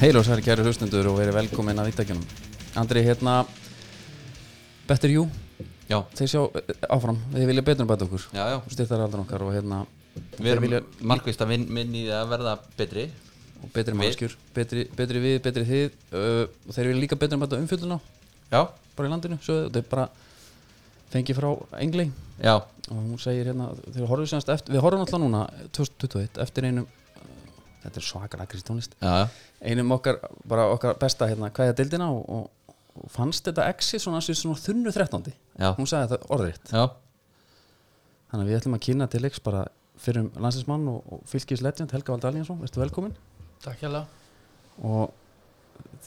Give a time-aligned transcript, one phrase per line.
[0.00, 2.24] Heil og særi kæru hlustendur og verið velkomin að vittakjunum
[2.80, 3.42] Andri, hérna
[4.88, 5.26] Better You,
[5.90, 7.16] Já, þeir sjá eh, áfram.
[7.34, 8.28] Við vilja betur um bæta okkur.
[8.30, 8.56] Já, já.
[8.70, 9.80] Styrtar aldar okkar og hérna
[10.38, 13.04] Við erum vilja- markvist að vinn vin það að verða betri.
[13.60, 17.42] Og betri mannskjur betri, betri við, betri þið uh, og þeir vilja líka betur um
[17.44, 17.98] bæta umfjölduna
[18.50, 18.62] Já,
[18.96, 20.06] bara í landinu, svo þetta er bara
[21.12, 21.50] fengið frá
[21.82, 22.06] Engli.
[22.40, 25.42] Já, og hún segir hérna, þeir horfum semst eftir við horfum alltaf núna
[25.76, 26.88] 2021 eftir einum
[27.84, 29.28] þetta er svakar agrið tónlist já.
[29.60, 34.04] einum okkar, bara okkar besta hérna, hvað er dildina og, og, og fannst þetta exit
[34.04, 35.30] svona, svona, svona þunnu 13.
[35.60, 35.70] Já.
[35.78, 36.72] hún sagði þetta orðriðt
[38.30, 39.66] þannig að við ætlum að kynna til leiks bara
[40.00, 43.16] fyrir um landsinsmann og, og fylgis legend Helga Vald Alínsson, verður velkomin
[43.60, 44.04] Takk hjá
[44.80, 45.10] og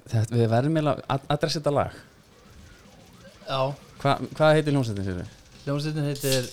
[0.08, 2.02] þetta, við verðum eiginlega að adressa þetta lag
[3.44, 3.60] Já,
[4.00, 5.34] Hva, hvað heitir hljómsveitin sér við?
[5.66, 6.48] hljómsveitin heitir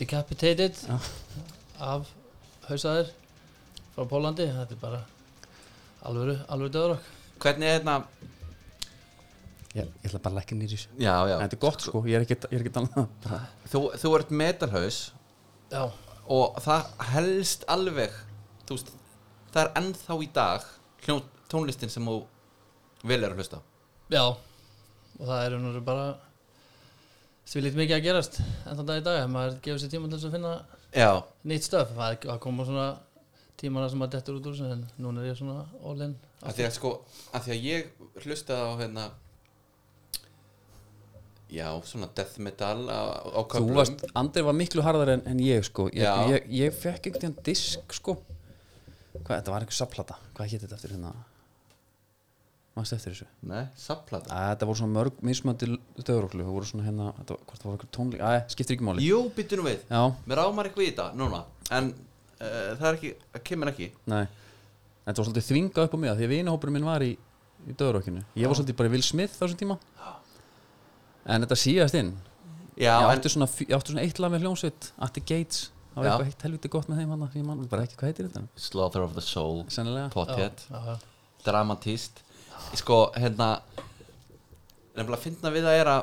[0.00, 0.96] Decapitated Já.
[1.92, 2.08] af
[2.68, 3.12] hausaðir
[4.00, 5.00] frá Pólandi Þetta er bara
[6.08, 7.08] alvöru, alvöru döðurokk.
[7.40, 7.96] Hvernig er hérna?
[9.70, 10.92] Ég, ég ætla bara að leggja nýri þessu.
[10.96, 11.34] Já, já.
[11.42, 13.42] Þetta er gott sko, ég er ekkert ég er ekkert annað.
[13.70, 15.00] Þú, þú ert metalhaus
[15.70, 15.82] Já,
[16.26, 18.16] og það helst alveg
[18.70, 18.90] veist,
[19.52, 20.66] það er ennþá í dag
[21.50, 22.16] tónlistin sem þú
[23.06, 23.60] vil er að hlusta
[24.10, 24.24] já.
[25.20, 26.08] Og það er nú bara
[27.46, 30.34] svilít mikið að gerast en þann dag í dag, maður gefur sér tíma til að
[30.38, 30.56] finna
[30.90, 31.10] Já,
[31.46, 32.88] nýtt stöf, það það koma svona
[33.60, 36.14] tímana sem maður dettur út úr þessu en núna er ég svona all in.
[36.42, 36.92] Af því að sko
[37.36, 37.90] af því að ég
[38.24, 39.10] hlustaði á hérna
[41.50, 43.74] Já, svona death metal á, á Þú köflum.
[43.74, 45.88] varst, Andri var miklu harðar en, en ég sko.
[45.90, 46.12] Ég, Já.
[46.30, 48.14] ég, ég fekk einhvern tíðan disk sko.
[49.16, 51.10] Hvað, þetta var einhver sapplata Hvað hétt þetta eftir hérna?
[52.78, 53.26] Mást eftir þessu?
[53.50, 55.66] Nei, sapplata Æ, þetta voru svona mörg mismöndi
[55.98, 58.22] döðuroklu Það voru svona hérna, þetta var, hvort það voru einhver tónleik?
[58.22, 59.08] Æ, skiptir ekki máli.
[59.10, 59.82] Jú, byttu nú við.
[59.90, 61.42] Já, Mér ámar eitthvað í þetta núna
[61.74, 61.90] En
[62.40, 63.90] uh, það er ekki, það kemur ekki.
[64.10, 64.24] Nei.
[65.04, 67.10] Þetta var svolítið þvingað upp á mig af Því að vinahópurinn minn var í,
[67.66, 69.76] í döðurokkinu Ég var svolítið bara í Will Smith á þessum tíma.
[71.30, 72.10] En þetta síðast inn
[72.80, 75.64] Já, Ég en, átti svona, ég átti svona eitt lag með hljómsveit Atti Gates.
[75.90, 78.28] Það var eitthvað heitt helviti gott með þeim hann Ég man bara ekki hvað heitir
[78.28, 78.44] þetta.
[78.68, 80.94] Slaughter of the Soul já.
[81.44, 82.22] dramatist.
[82.78, 83.50] Sko, hérna
[84.94, 86.02] Nefnilega finna við að er að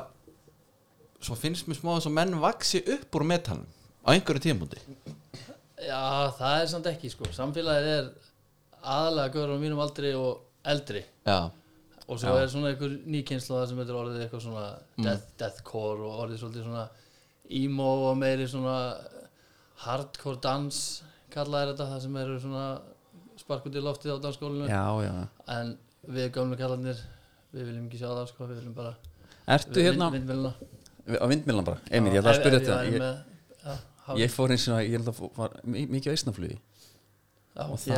[1.22, 3.66] Svo finnst mér smá að menn vaksi upp úr metalum
[4.06, 4.78] Á einhverju tímúti
[5.88, 6.00] Já,
[6.38, 7.28] það er samt ekki sko.
[7.34, 8.10] Samfélagið er
[8.82, 11.02] aðalega göður á mínum aldri og eldri.
[11.26, 11.38] Já,
[12.08, 12.42] og svo Já.
[12.44, 14.66] er svona einhver nýkynsla sem heitir orðið eitthvað svona
[14.98, 15.04] Mm.
[15.08, 16.88] death, deathcore og orðið svolítið svona
[17.62, 18.76] emo og meiri svona
[19.84, 20.78] hardcore dans
[21.32, 22.64] kallaði þetta það sem eru svona
[23.38, 25.28] spark út í loftið á dansskólinu Já, já.
[25.54, 25.76] En
[26.08, 26.98] við gömlu kallarnir
[27.54, 28.94] við viljum ekki sjá það sko, við viljum bara
[29.48, 30.10] Ertu hérna?
[30.12, 30.52] vindmilna
[31.08, 31.78] á vindmillan bara.
[31.90, 32.98] Emil, ég ætla að spyrja þetta ég,
[33.62, 33.76] þetta
[34.16, 36.12] ég fór eins og ég held að var mi- mikið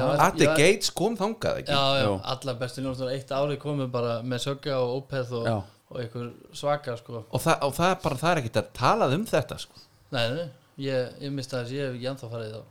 [0.00, 2.21] á það- Atti Gates kom þangað ekki Já, já, Jú.
[2.25, 5.62] allar bestu ljónstar eitt ári komið bara með sögga og ópeð og, Já.
[5.91, 9.15] og einhver svaka sko Og, það, og það er bara, það er ekkert að talað
[9.15, 9.72] um þetta sko.
[10.12, 10.48] Nei, nei,
[10.78, 12.62] ég, ég misti þess, ég hef ekki ennþá farið á.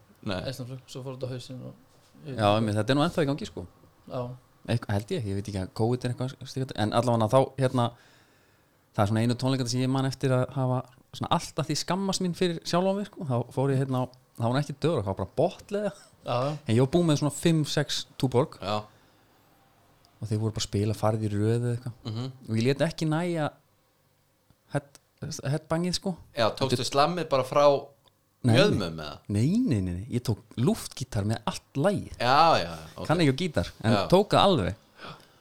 [0.49, 1.73] Eistnaflug, svo fór þetta á hausinn og
[2.27, 3.65] Já, Emil, þetta er nú ennþá í gangi sko
[4.09, 4.29] já,
[4.69, 7.85] Eitthvað, held ég, ég veit ekki að COVID er eitthvað en allavega þá hérna
[8.93, 10.81] það er svona einu tónleikandi sem ég man eftir að hafa
[11.13, 14.05] svona alltaf því skammast mín fyrir sjálf á mér sko, þá fór ég hérna á
[14.39, 15.91] það var nú ekki döður, það var bara botlega
[16.29, 18.57] en ég var búið með svona 5-6 túborg.
[20.19, 21.93] Og þeir voru bara að spila farið í röðu eða eitthvað.
[22.05, 22.25] Mhm.
[22.49, 23.45] Og ég let ekki næja
[24.73, 24.99] head,
[25.53, 26.15] headbangið sko.
[26.35, 27.63] Já, tókstu slammið bara frá
[28.47, 32.73] mjöðmum með það nei, nei, nei, nei, ég tók luftgítar með allt lægið, Já, já,
[32.95, 33.07] ok.
[33.07, 34.07] Kann ekki á gítar en Já.
[34.07, 34.75] tók það alveg.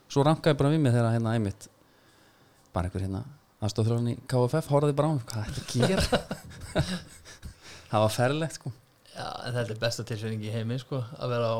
[0.08, 1.68] Svo rankaði bara við mig þegar hérna einmitt
[2.74, 3.24] bara einhver hérna
[3.58, 6.92] aðstofþróðan í KFF horfði bara á mig, hvað er þetta að gera
[7.90, 8.72] það var ferlegt sko
[9.14, 11.58] já, en þetta er besta tilfinning í heimi sko, að vera á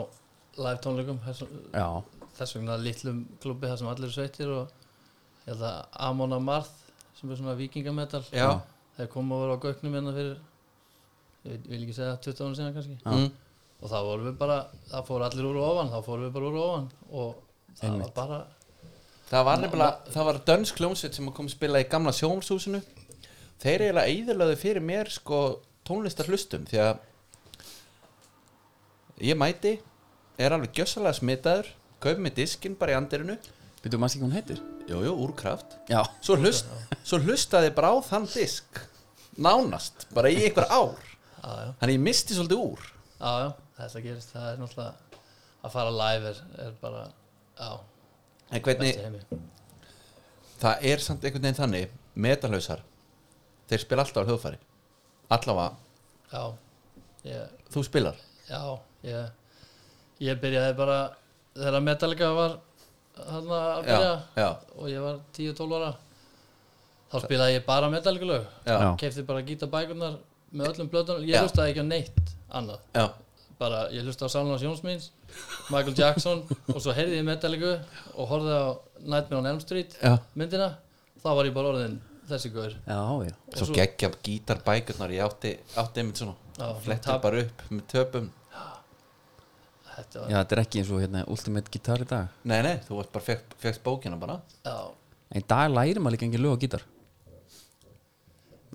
[0.59, 4.77] live tónleikum þess, vegna litlum klubbi þar sem allir eru sveitir og
[5.47, 6.87] ég held að Amon Amarth
[7.19, 8.61] sem er svona vikingametal Já,
[8.99, 10.37] þeir koma að vera á gögnum hérna fyrir
[11.49, 13.11] ég vil, ekki segja 20 ára síðan kannski Já.
[13.11, 13.29] mm.
[13.83, 16.51] og þá vorum við bara, það fór allir úr og ofan þá fórum við bara
[16.51, 17.43] úr og ofan og
[17.79, 18.05] það Einmitt.
[18.05, 18.41] var bara
[19.29, 22.81] það var nefnilega Það var dönsk hljómsveit sem kom að spila í gamla sjónshúsinu
[23.59, 25.39] Þeir eiginlega eiðurlöðu fyrir mér sko
[25.89, 26.99] tónlistar hlustum því að
[29.27, 29.73] ég mæti
[30.39, 33.35] er alveg gjössalega smitaður kaup með diskinn bara í andirinu.
[33.83, 34.61] Byrjuðu maður ekki hvað hún heitir?
[34.89, 36.71] Jú, jú, úrkraft já, Svo, hlust,
[37.07, 38.81] svo hlustaði bara á þann disk
[39.39, 41.03] Nánast, bara í einhver ár.
[41.79, 42.87] Þannig ég misti svolítið úr.
[43.21, 44.33] Já, já, þetta gerist.
[44.35, 45.21] Það er náttúrulega
[45.63, 47.05] að fara live er, er bara,
[47.59, 47.69] já,
[48.49, 48.95] En hvernig,
[50.63, 52.81] það er samt einhvern veginn þannig Metalhausar
[53.69, 54.59] Þeir spila alltaf á hljóðfæri.
[55.29, 55.75] Allavega,
[56.33, 56.45] já,
[57.29, 58.23] ég, þú spilar?
[58.49, 58.63] Já,
[59.05, 60.97] ég ég byrjaði bara
[61.53, 62.55] þegar Metallica var
[63.29, 64.49] hann að já, byrja já,
[64.79, 65.91] og ég var 10-12 ára.
[67.09, 68.89] Þá spilaði ég bara metallikulög já, Já.
[69.01, 70.19] kefti bara gítarbækurnar
[70.53, 71.45] með öllum blöðunum ég Já.
[71.45, 72.83] hlustaði ekki á neitt annað.
[72.97, 73.07] Já,
[73.59, 75.09] bara ég hlustaði á Sálunars Jónsmíns
[75.73, 76.45] Michael Jackson
[76.75, 77.73] og svo heyrði ég metalliku
[78.15, 78.67] og horfði á
[79.03, 80.15] Nightmare on Elm Street já.
[80.39, 80.77] myndina
[81.23, 82.75] þá var ég bara orðin þessi gaur.
[82.87, 83.33] Já, já.
[83.33, 86.35] Og Svo svo- geggja gítarbækurnar Ég átti, átti einmitt svona
[87.01, 88.27] tab- bara upp með töpum.
[89.99, 92.29] Þetta var Já, þetta er ekki eins og hérna Ultimate Guitar í dag.
[92.45, 94.37] Nei, nei, þú varst bara fekk, fekkst bókina bara.
[94.65, 94.77] Já,
[95.33, 96.83] En í dag lærir maður líka engin lög á gítar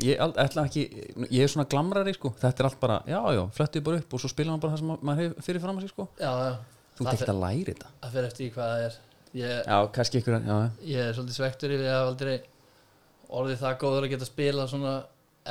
[0.02, 0.18] Ég
[0.66, 0.84] ekki
[1.30, 4.20] Ég er svona glamrari sko Þetta er allt bara, já, já, flettuð bara upp Og
[4.24, 6.32] svo spila maður bara það sem ma- maður hefur fyrir fram að sig sko já,
[6.34, 6.54] já.
[6.98, 8.98] Þú ekkert að læri þetta það fer eftir í hvað það er
[9.34, 10.58] ég, Já, kannski ykkur, já,
[10.94, 12.36] ég er svolítið svektur yfir að aldrei
[13.34, 14.94] orðið það góður að geta spila svona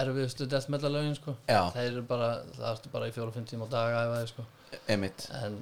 [0.03, 1.35] erfiðustu death metal lögin sko.
[1.51, 1.63] Já.
[1.75, 4.45] það er bara, það ertu bara í fjóra-fimm tíma á dag að þig, sko.
[4.89, 5.59] Einmitt en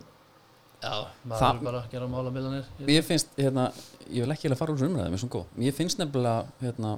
[0.83, 0.93] já,
[1.25, 3.65] maður Það- er bara að gera mála milanir Ég finnst, hérna,
[4.09, 6.93] ég vil ekki alveg fara úr þessu umræðum, svona góð Ég finnst nefnilega, hérna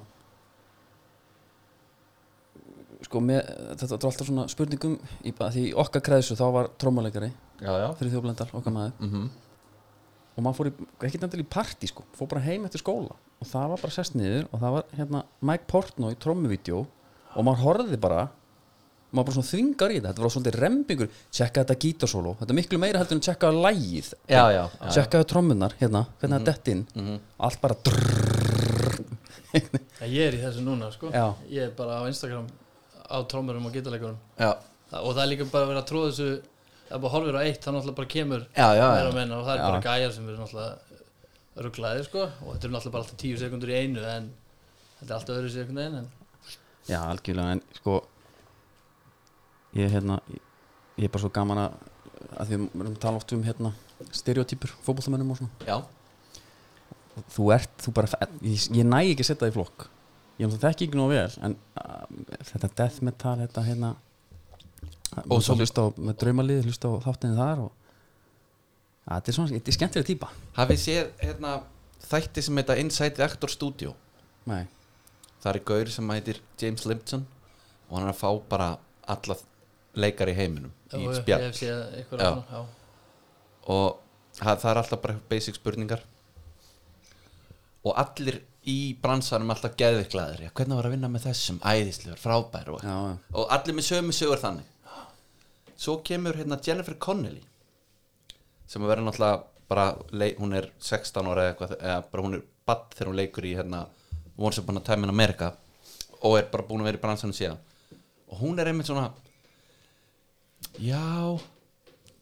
[3.02, 3.40] Sko, með,
[3.80, 7.32] þetta var alltaf svona spurningum í, Því í okkar kreðsu þá var trómuleikari
[7.62, 8.92] Fyrir þjóðblendal, okkar maður.
[9.02, 9.30] Mm
[10.32, 10.72] Og maður fór í,
[11.04, 13.18] ekki nefnilega í partí, sko Fór bara heim eftir skóla.
[13.42, 16.86] Og það var bara sest niður Og það var, hérna, Mike Portnoy trómuvídeó
[17.36, 18.22] Og maður horfði bara
[19.12, 21.08] maður bara svona þvingar í þetta, þetta var svolítið rembingur.
[21.36, 24.08] Tjekka þetta gítarsólo, þetta er miklu meira heldur en tjekka lægið,
[24.94, 26.86] tjekka trommunar hérna, hvernig það dett inn.
[26.96, 27.18] Mhm.
[27.38, 29.02] allt bara drrrr.
[29.52, 31.10] Ég er í þessu núna sko.
[31.12, 32.48] Ég er bara á Instagram
[33.08, 34.18] á trómurum og gítarleikurum
[34.92, 36.30] og það er líka bara að vera að tróða þessu
[36.88, 39.38] það er bara horfir á eitt, það náttúrulega bara kemur já, já, meira og meina
[39.38, 42.26] og það er bara gæjar sem eru náttúrulega rugglaðir sko.
[42.44, 44.28] Og þetta er náttúrulega bara alltaf tíu sekundur í einu en
[45.00, 46.10] þetta er alltaf öðru sekund einu en
[46.88, 47.96] já, algjörlega, en sko
[49.78, 50.42] ég er hérna ég,
[51.06, 51.80] er bara svo gaman að
[52.38, 53.72] að við erum að tala oft um hérna
[54.14, 55.66] stereotypur, fótboltamönnum og svona.
[55.66, 55.76] Já,
[57.34, 59.88] þú ert, þú bara, ég, ég næ ekki að setja það í flokk
[60.38, 62.06] ég er það þekki ekki nú vel en uh,
[62.52, 63.92] þetta death metal þetta hérna
[65.28, 67.72] og svo hlusta á með draumalið hlusta á þáttinni þar og
[69.04, 70.30] að, þetta er svona, þetta er skemmtilega típa.
[70.56, 71.54] Hafið séð hérna
[72.06, 73.94] þætti sem heita Inside the Actor Studio?
[74.48, 74.64] Nei.
[75.42, 77.26] Það er gaur sem heitir James Limpson
[77.88, 78.68] og hann er að fá bara
[79.12, 79.36] alla
[79.98, 82.62] leikar í heiminum í Já, ég spjall.
[83.72, 83.98] og
[84.38, 86.04] það, það er alltaf bara basic spurningar.
[87.82, 92.68] Og allir í bransanum alltaf geðviklaðir já, hvernig var að vinna með þessum, æðislegur, frábær
[92.76, 92.98] og, Já,
[93.34, 94.68] og allir með sömu sögur þannig.
[95.82, 97.42] Svo kemur hérna Jennifer Connelly
[98.70, 99.88] sem að vera náttúrulega bara,
[100.38, 103.56] hún er 16 ára eða eitthvað, eða bara hún er badd þegar hún leikur í
[103.58, 103.82] hérna
[104.38, 105.50] Once Upon a Time in America
[106.22, 107.58] og er bara búin að vera í bransanum síðan.
[108.30, 109.10] Og hún er einmitt svona
[110.78, 111.02] já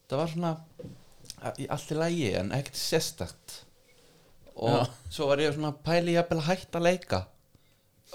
[0.08, 0.54] það var svona
[1.70, 3.60] allt í lægi en ekkert sérstakt
[4.60, 7.24] og svo var ég svona pæli ég að hætta að leika.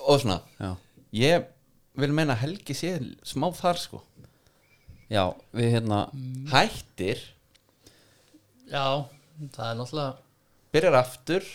[0.06, 0.76] Og svona Já.
[1.16, 1.48] ég
[1.96, 2.96] vil meina Helgi sé
[3.26, 4.02] smá þar sko.
[5.10, 6.00] Já, við hérna
[6.50, 7.20] hættir,
[8.66, 9.06] já,
[9.54, 10.14] það er náttúrulega
[10.74, 11.46] byrjar aftur.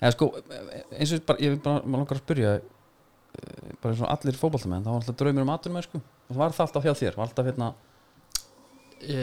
[0.00, 0.28] Eða sko,
[0.96, 4.38] eins og bara, ég vil bara maður langar að spyrja eh, bara eins og allir
[4.40, 6.00] fótboltamenn, það var alltaf draumur um atunum sko.
[6.30, 7.70] og var það alltaf hjá þér, var alltaf hérna
[9.00, 9.18] e,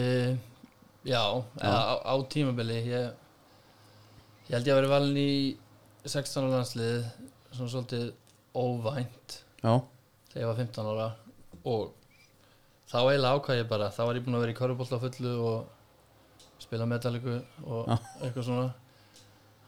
[1.07, 1.21] já,
[1.61, 3.07] eða á, á tímabili ég,
[4.47, 5.31] ég held ég að vera valin í
[6.07, 7.07] 16 ára landslið
[7.51, 8.05] svona svolítið
[8.57, 9.37] óvænt.
[9.63, 9.73] Já,
[10.31, 11.07] þegar ég var 15 ára
[11.67, 11.93] og
[12.87, 16.61] þá eiginlega ákvað ég bara þá var ég búinn að vera í körfubólta fullu og
[16.63, 17.35] spila metalliku
[17.67, 17.97] og Já.
[18.23, 18.67] eitthvað svona.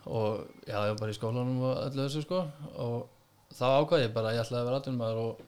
[0.09, 2.39] Og já, ég var bara í skólanum og öllu þessu sko.
[2.81, 5.43] Og þá ákvað ég bara að ég ætlaði að vera atvinnumæður og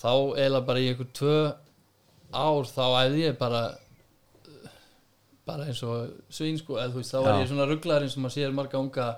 [0.00, 0.10] þá
[0.40, 1.36] eiginlega bara í einhver tvö
[2.34, 3.60] ár þá æði ég bara
[5.46, 8.24] bara eins og svín sko eða þú veist, þá var ég svona rugglar eins og
[8.24, 9.08] maður sér marga unga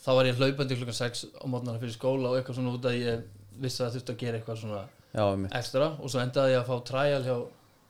[0.00, 2.98] þá var ég hlaupandi klukkan 6 á mótnarna fyrir skóla og eitthvað svona út að
[3.00, 3.26] ég
[3.60, 5.24] vissi að þurfti að gera eitthvað svona já,
[5.60, 7.36] ekstra og svo endaði ég að fá trial hjá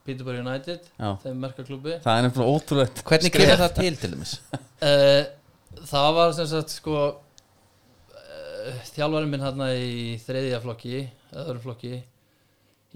[0.07, 1.09] Peterborough United já.
[1.23, 4.35] þeim merkaklubbi það er nefnilega ótrúlegt hvernig kemur það til til dæmis?
[4.81, 5.23] Uh,
[5.93, 11.95] það var sem sagt sko uh, þjálfarinn minn hérna í þriðja flokki eða öðru flokki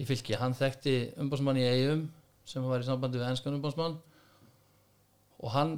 [0.01, 2.07] í fylki, hann þekkti umbásmann í eigum
[2.49, 3.99] sem var í sambandi við enskan umbásmann
[5.41, 5.77] og hann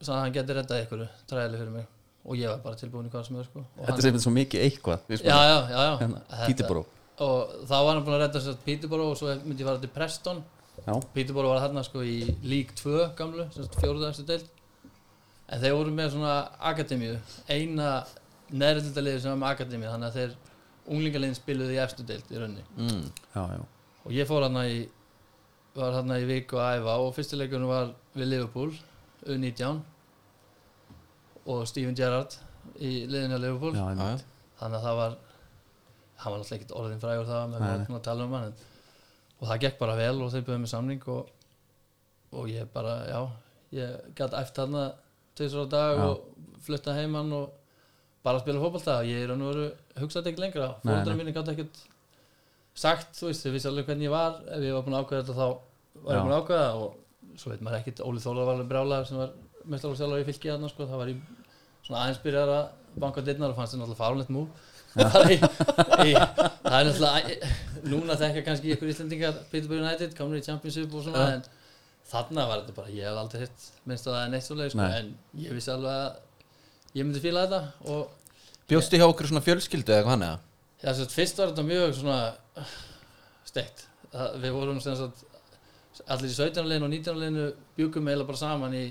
[0.00, 1.86] sagði að hann geti reddað ykkur træli fyrir mig
[2.24, 3.60] og ég var bara tilbúin í hvað sem er sko.
[3.60, 5.98] Og þetta hann- er þetta svo mikið eitthvað já, já, já, já.
[6.00, 6.86] Hérna, Peterborough.
[7.18, 9.92] og þá var hann búin að redda sér Peterborough og svo myndi ég fara til
[9.94, 10.42] Preston
[11.14, 13.46] Peterborough var þarna sko í League 2 gamlu,
[13.78, 14.48] fjóruðastu deild
[15.48, 16.34] en þeir voru með svona
[16.72, 17.18] akademíu
[17.48, 18.04] eina
[18.50, 20.34] neðrildaliði sem var með akademíu þannig að þeir
[20.94, 23.04] unglingaliðin spiluði í efstu deild í raunni mm.
[23.34, 23.60] já, já,
[24.04, 24.80] og ég fór þarna í
[25.74, 28.74] var þarna í viku að æfa og fyrstileikurinn var við Liverpool
[29.26, 29.80] U19
[31.44, 32.36] og Steven Gerrard
[32.80, 33.76] í liðinu að Liverpool.
[33.76, 33.84] Já,
[34.60, 35.16] þannig að það var
[36.24, 38.54] hann var náttúrulega ekkert orðin frægur það að um hann
[39.34, 41.32] og það gekk bara vel og þeir byrjuðu með samning og,
[42.32, 43.20] og ég bara, já
[43.74, 44.84] ég gæti æft þarna
[45.34, 46.04] tveisur á dag Já.
[46.06, 47.50] og flutta heimann og
[48.24, 49.00] bara að spila fótbolta.
[49.04, 49.66] Ég er raun og veru
[50.00, 50.70] hugsaði ekki lengra.
[50.86, 51.16] Nei.
[51.18, 51.80] mínu gæti ekkert
[52.74, 54.38] sagt, þú veist, þau vissi alveg hvernig ég var.
[54.48, 55.48] Ef ég var búin að ákveða þetta þá
[56.04, 56.18] var Já.
[56.18, 57.00] ég búin að ákveða og
[57.40, 59.34] svo veit maður ekkert Óli Þólar var alveg brjálæður sem var
[59.70, 61.16] mestar og sjálfur í fylki þarna sko, það var í
[61.84, 62.64] svona aðeins byrjar að
[63.04, 64.46] banka dittnar og fannst þetta náttúrulega fárlegt mú
[64.94, 65.24] það
[66.06, 67.52] er, náttúrulega
[67.90, 71.46] núna þekka kannski ykkur Íslandingar Peterborough United, komur í Championship og svona en
[72.10, 74.74] þarna var þetta bara, ég hef aldrei hitt minnst að það er neitt svo leið
[74.76, 75.10] sko, en
[75.42, 78.12] ég vissi alveg að ég myndi fíla þetta og
[78.64, 80.36] Bjóstu hjá okkur svona fjölskyldu eða hvað hann eða?
[80.80, 82.18] Já, fyrst var þetta mjög svona
[83.44, 83.82] steikt.
[84.40, 85.24] Við vorum sem sagt
[86.08, 86.66] allir í 17.
[86.68, 87.18] leginu og 19.
[87.20, 87.48] leginu
[87.78, 88.84] bjúkum eiginlega bara saman í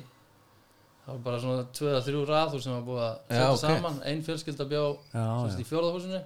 [1.04, 3.62] það var bara svona 2-3 raður sem var búið að setja ok.
[3.64, 5.26] saman ein fjölskylda bjó já,
[5.60, 6.22] í fjórðahúsinu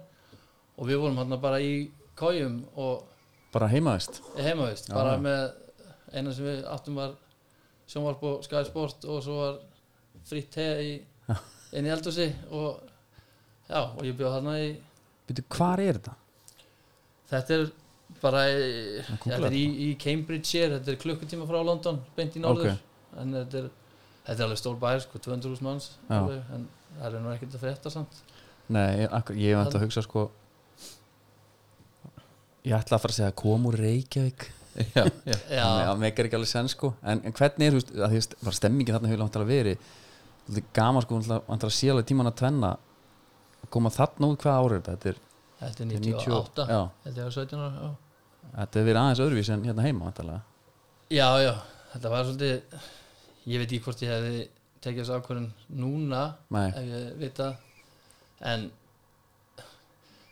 [0.78, 1.72] og við vorum hann bara í
[2.18, 3.06] kójum og
[3.54, 5.42] bara heimaðist heimavist Já, bara með
[6.12, 7.16] eina sem við áttum var
[7.88, 9.58] sjónvarp og Sky Sport og svo var
[10.28, 10.92] fritt te í,
[11.74, 12.78] inn í eldhúsi og
[13.68, 14.70] já, og ég bjóð þarna í
[15.28, 16.14] Býtu, hvar er þetta?
[17.28, 17.64] Þetta er
[18.22, 18.56] bara í,
[19.02, 22.76] Að googla þetta er í, í Cambridgeshire, þetta er klukkutíma frá London, beint í norður.
[23.18, 23.70] En þetta er,
[24.26, 26.66] þetta er alveg stór bær sko, 200.000 manns alveg, en
[26.98, 28.20] það er nú ekkert að frétta samt.
[28.68, 30.26] Nei, ég, hef enda að hugsa sko
[32.68, 34.48] Ég ætla að fara að segja kom úr Reykjavík.
[34.92, 35.36] Já, já.
[35.56, 36.90] Já, Það meikar ekki alveg senn sko.
[37.00, 39.48] En, en hvernig er, þú veist, að því að var stemmingin þarna hefur langt að
[39.48, 39.86] verið.
[40.48, 42.74] Þetta er gaman sko, vantar að sé alveg tíman að tvenna
[43.62, 44.92] að koma þarna út hvað árið er þetta?
[44.92, 45.24] Er þetta er
[45.62, 47.88] þetta er 98 Já, Þetta er 17 ára,
[48.54, 50.40] þetta er verið aðeins öðruvís en hérna heima vantarlega.
[51.08, 51.52] Já, já,
[51.94, 52.80] þetta var svolítið
[53.48, 54.42] ég veit ekki hvort ég hefði
[54.84, 55.46] tekið þessu ákvörðun
[55.82, 56.22] núna
[56.54, 57.54] Nei, ef ég veit það
[58.52, 58.66] en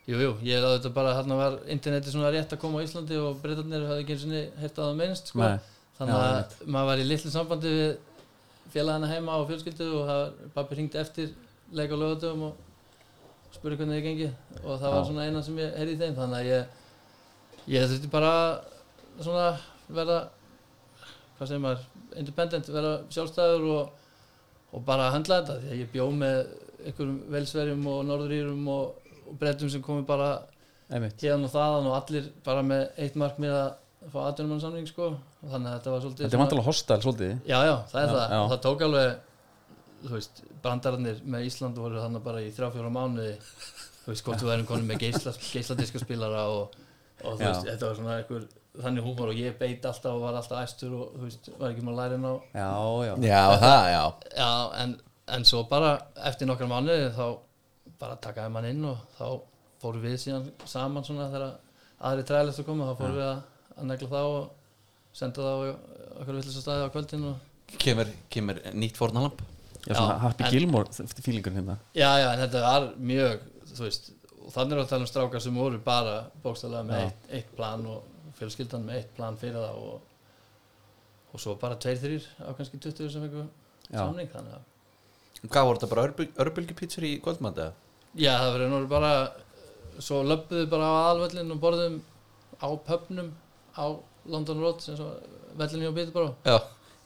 [0.07, 2.87] jú, jú, ég er að þetta bara hérna var interneti svona rétt að koma á
[2.87, 5.49] Íslandi og breytarnir hafði ekki eins og hérta það minnst sko.
[5.99, 7.91] þannig Já, að maður var í litlu sambandi við
[8.77, 10.23] félagana heima og fjölskyldu og það,
[10.55, 11.33] pappi hringdi eftir
[11.75, 14.29] leik á lögatöfum og spurði hvernig þið gengi
[14.63, 15.07] og það var Já.
[15.09, 16.75] svona eina sem ég heyrði í þeim þannig að ég,
[17.71, 18.33] ég þurfti bara
[19.21, 19.47] svona
[19.89, 20.19] verða
[21.37, 23.91] hvað segir maður, independent vera sjálfstæður og,
[24.73, 26.39] og bara höndla þetta því að ég bjó með
[26.87, 30.31] einhverjum velsverjum og norðurýrum og, og breytum sem komi bara
[30.91, 35.09] hérna og þaðan og allir bara með eitt markmið að fá atvinnum samning sko.
[35.43, 37.33] Og þannig að þetta var svolítið Þetta er vantarlega hostal svolítið.
[37.49, 38.29] Já, já, það er Já, það.
[38.31, 38.39] já.
[38.45, 39.09] og það tók alveg
[40.07, 43.33] þú veist, brandararnir með Ísland voru þannig bara í þrjá fjóra mánuði.
[44.05, 46.77] Þú veist, hvort þú erum konum með geisla, geisladiska spilara og,
[47.25, 48.47] og þú veist, þetta var svona einhver
[48.77, 51.85] þannig húmor og ég beit alltaf og var alltaf æstur og þú veist, var ekki
[51.87, 52.71] maður lærin á Já,
[53.09, 54.03] já, Já, það, já.
[54.37, 54.51] Já,
[54.83, 54.97] en,
[55.37, 55.95] en svo bara
[56.29, 57.27] eftir nokkar mánuði þá
[58.01, 59.27] bara takaði mann inn og þá
[59.81, 61.55] fórum við síðan saman svona þegar
[62.05, 63.41] aðri træðilegt að koma þá fórum við að,
[63.77, 65.57] að negla þá og senda þá á
[66.21, 69.41] okkur villis staði á kvöldin og Kemur, kemur nýtt fórnalamp
[69.89, 71.79] já svona Happy en- Gilmore fílingur hérna.
[71.97, 73.41] Já, já, en þetta var mjög,
[73.73, 74.13] þú veist,
[74.47, 77.07] og þannig er að tala um strákar sem voru bara bókstæðlega með Já.
[77.09, 80.01] eitt, eitt plan og fjölskyldan með eitt plan fyrir það og,
[81.33, 83.49] og svo bara tveir, þrýr á kannski 20 sem einhver
[83.91, 83.99] Já.
[84.03, 84.73] samning, þannig að
[85.47, 87.67] Hvað voru þetta bara örbylgjupítsur í kvöldmandi?
[88.17, 89.11] Já, það verður nú bara,
[90.01, 91.99] svo löppuðu bara á aðalvöllin og borðum
[92.57, 93.29] á pöpnum
[93.77, 93.85] á
[94.27, 95.11] London Road, sem svo
[95.61, 96.57] vellinu á Peterborough Já,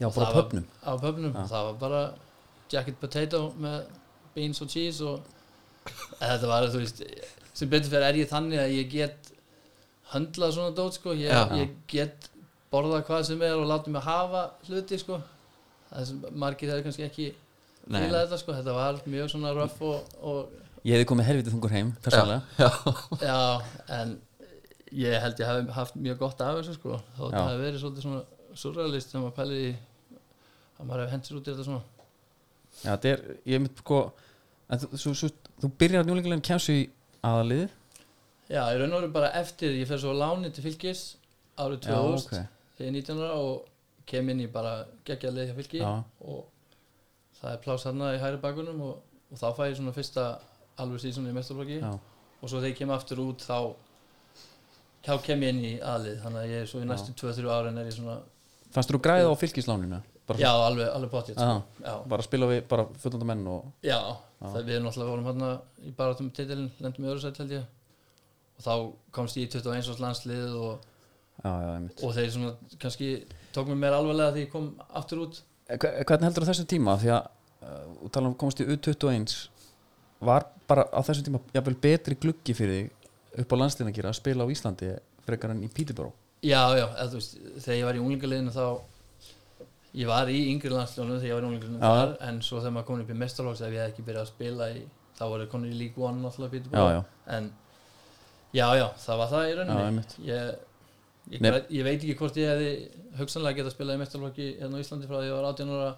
[0.01, 1.43] Já, Og bara pöpnum á pöpnum, Já.
[1.51, 2.03] það var bara
[2.71, 3.91] jacket potato með
[4.37, 5.21] beans og cheese og
[6.21, 7.05] þetta var, þú veist
[7.61, 9.31] sem betur fyrir er ég þannig að ég get
[10.15, 11.15] höndlað svona dót sko.
[11.19, 11.45] Ég, Já.
[11.61, 12.31] ég get
[12.73, 15.21] borðað hvað sem er og láta mig hafa hluti sko.
[15.91, 17.29] Það sem margir þeir kannski ekki
[17.91, 21.73] fíla þetta sko, þetta var mjög svona rough og, og Ég hefði komið helvitið þungur
[21.75, 22.71] heim, persónulega.
[23.21, 23.41] Já,
[23.99, 24.15] en
[24.97, 27.01] ég held ég hafi haft mjög gott af þessu sko.
[27.19, 27.35] Þó Já.
[27.35, 31.51] það hefði verið svolítið svona surrealist sem að pæli í að maður hefði hendur út
[31.51, 31.83] í þetta svona.
[32.81, 34.01] Já, þetta er, ég mynd sko
[34.71, 35.31] en þú, svo, svo,
[35.61, 36.87] þú byrjar njúlingulegin kemstu í
[37.27, 37.69] aðalið
[38.51, 41.03] Já, ég raun og veru bara eftir, ég fer svo láni til fylgis
[41.61, 42.33] árið 2000 Já, ok.
[42.79, 43.69] þegar ég er 19 ára og
[44.11, 44.73] kem inn í bara
[45.07, 45.91] geggja leið hjá fylgi Já.
[46.27, 46.41] og
[47.41, 48.97] það er pláss þarna í hæri bakunum og,
[49.31, 50.25] og þá fæ ég svona fyrsta
[50.81, 53.59] alveg síðan í mestarflokki og svo þegar ég kem aftur út þá
[55.07, 57.79] þá kem ég inn í aðlið þannig að ég er svo í næstu 2-3 árin
[57.81, 58.19] er ég svona
[58.71, 60.01] Fannst þú græða á fylgisláninu?
[60.31, 61.49] Bara, já, alveg, alveg potið Já.
[61.51, 61.85] sko.
[61.87, 63.99] já, bara spila við bara fullanda menn og já,
[64.41, 65.51] það við erum náttúrulega vorum hérna
[65.85, 67.65] í barátum titilin, lendum í öðru sætt held ég
[68.61, 68.73] og þá
[69.17, 70.87] komst ég í 21 árs landslið og
[71.41, 71.71] Já, já,
[72.05, 73.07] og þeir svona kannski
[73.57, 74.71] tók mér meira alvarlega því ég kom
[75.01, 75.39] aftur út
[75.71, 76.97] Eh, hve- Hvernig heldur þú þessum tíma?
[76.99, 77.29] Því að
[77.63, 79.35] uh, og tala um komast í U21
[80.27, 84.11] var bara á þessum tíma jafnvel betri gluggi fyrir þig upp á landslíðin að gera
[84.11, 84.89] að spila á Íslandi
[85.25, 88.65] frekar en í Peterborough Já, já, eða, veist, þegar ég var í unglingaliðinu þá
[89.99, 91.95] ég var í yngri landsljónu þegar ég var í unglingaliðinu Já.
[92.01, 94.33] þar en svo þegar maður komin upp í mestarlóks ef ég hef ekki byrjað að
[94.33, 94.83] spila í
[95.19, 97.01] þá var ég komin í League One náttúrulega já, Peterborough já,
[97.37, 97.49] en
[98.55, 100.05] já, já, það var það í rauninni.
[100.27, 100.53] Ég,
[101.35, 102.71] ég, ég veit ekki hvort ég hefði
[103.19, 105.91] hugsanlega getað spilað í mestarlóki hérna á Íslandi frá því ég var 18 ára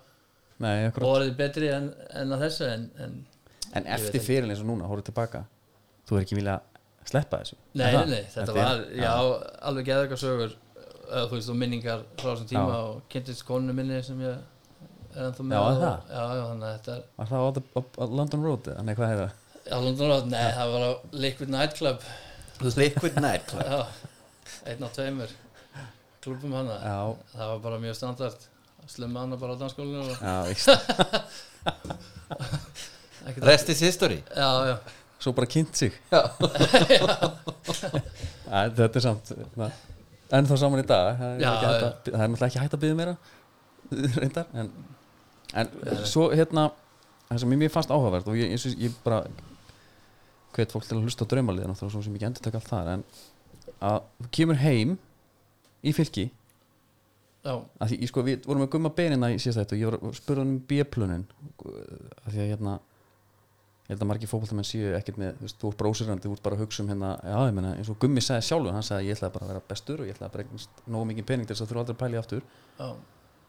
[0.62, 3.14] nei, og orðið betri en, en að þessu en, en
[3.72, 4.26] en eftir ekki.
[4.26, 5.44] fyrir eins og núna, horfðu tilbaka
[6.08, 6.58] þú er ekki vilja
[7.08, 9.12] sleppa þessu Nei, nei, þetta var, já,
[9.68, 10.56] alveg geða eitthvað sögur
[11.12, 12.80] eða þú veist, og minningar frá þessum tíma Já.
[12.88, 14.32] og kynntist konunu minni sem ég
[15.12, 15.98] er ennþá með Já, og, það?
[16.08, 18.84] Já, já, þannig að þetta er var það á, á, á London Road eða?
[18.88, 19.32] Nei, hvað er það?
[19.66, 20.90] Já, London Road, nei, það var á
[21.26, 21.98] Liquid Night Club
[22.62, 23.80] Liquid Night Club Já,
[24.70, 25.30] einn á tveimur
[26.22, 26.76] klubum hana.
[26.78, 26.98] Já,
[27.34, 28.48] Það var bara mjög standart
[28.90, 30.68] slumma hana bara á danskólinu og já, víst.
[33.26, 34.22] Ekkert Rest is history.
[34.34, 34.76] Já, já,
[35.22, 35.92] svo bara kynnt sig.
[36.10, 36.22] Já.
[38.52, 39.70] Æ, þetta er samt það,
[40.38, 41.16] ennþá saman í dag.
[41.18, 43.16] Það er, Já, að, það er náttúrulega ekki hægt að byggja meira
[44.22, 44.70] reyndar en,
[45.62, 45.72] en
[46.08, 46.68] svo hérna
[47.28, 49.22] það sem mér fannst áhugavert og ég, ég, ég bara
[50.56, 52.92] hvet fólk til að hlusta á draumalið náttúrulega svo sem ekki endur taka allt þar
[52.96, 53.04] en
[53.82, 54.96] að þú kemur heim
[55.82, 56.28] í fylki
[57.42, 59.96] að því, ég sko, við vorum með gumma benina í síðast þetta og ég var
[59.98, 61.24] að spurða um B-plunin
[61.58, 62.76] að því að hérna
[63.92, 66.44] ég held að margir fótboltamenn séu ekkert með þú veist, þú ert brósirandi, þú ert
[66.46, 69.10] bara að hugsa um hérna já, ég meina, eins og Gummi sagði sjálfur, hann sagði
[69.10, 71.56] ég ætlaði bara að vera bestur og ég ætlaði bara eignast nógu mikið pening til
[71.56, 72.46] þess að þú aldrei að pæli aftur.
[72.78, 72.88] Já.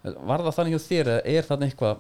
[0.04, 1.96] Var það þannig hjá þér eða er þannig eitthvað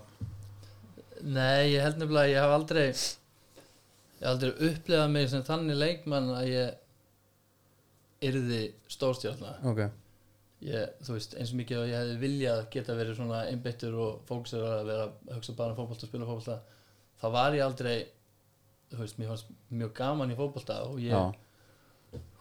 [1.23, 5.77] Nei, ég held nefnilega að ég hef aldrei ég hef aldrei upplifað mig sem þannig
[5.79, 9.82] leikmann að ég yrði stórstjórna ok,
[10.67, 14.19] ég, þú veist, eins og mikið og ég hefði viljað geta verið svona einbyttur og
[14.27, 16.60] fólks er að vera að hugsa bara um fótbolta og spila fótbolta
[17.23, 17.95] þá var ég aldrei
[18.99, 21.38] veist, mér fannst mjög gaman í fótbolta og ég,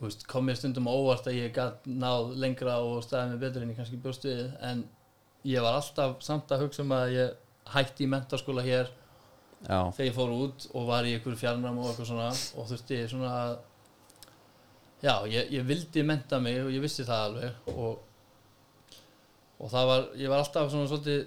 [0.01, 3.73] veist, kom mér stundum óvart að ég gætt náð lengra og staðið mig betur en
[3.73, 4.85] ég kannski bjóst við en
[5.49, 7.39] ég var alltaf samt að hugsa um að ég
[7.73, 8.91] hætti í mentaskóla hér
[9.67, 13.03] já, þegar ég fór út og var í einhverju fjarnám og eitthvað svona og þurfti
[13.11, 13.53] svona að
[15.03, 18.03] já, ég, ég vildi menta mig og ég vissi það alveg og,
[19.59, 21.25] og það var, ég var alltaf svona svolítið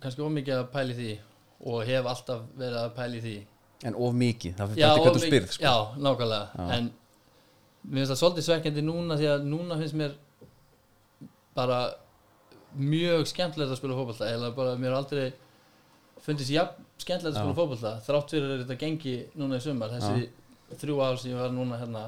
[0.00, 1.10] kannski ómikið að pæli því
[1.70, 3.36] og hef alltaf verið að pæli því
[3.84, 5.62] en of mikið það já, fyrir of hvað þú spyrð sko.
[5.64, 6.66] já, nákvæmlega Já.
[6.76, 6.90] en
[7.90, 10.12] mér finnst það svolítið svekkjandi núna því að núna finnst mér
[11.56, 11.78] bara
[12.76, 15.32] mjög skemmtilegt að spila fótbolta eða bara mér har aldrei
[16.22, 17.58] fundist jafn skemmtilegt að spila Já.
[17.58, 20.28] fótbolta þrátt fyrir að þetta gengi núna í sumar þessi
[20.80, 22.04] þrjú ár sem ég var núna hérna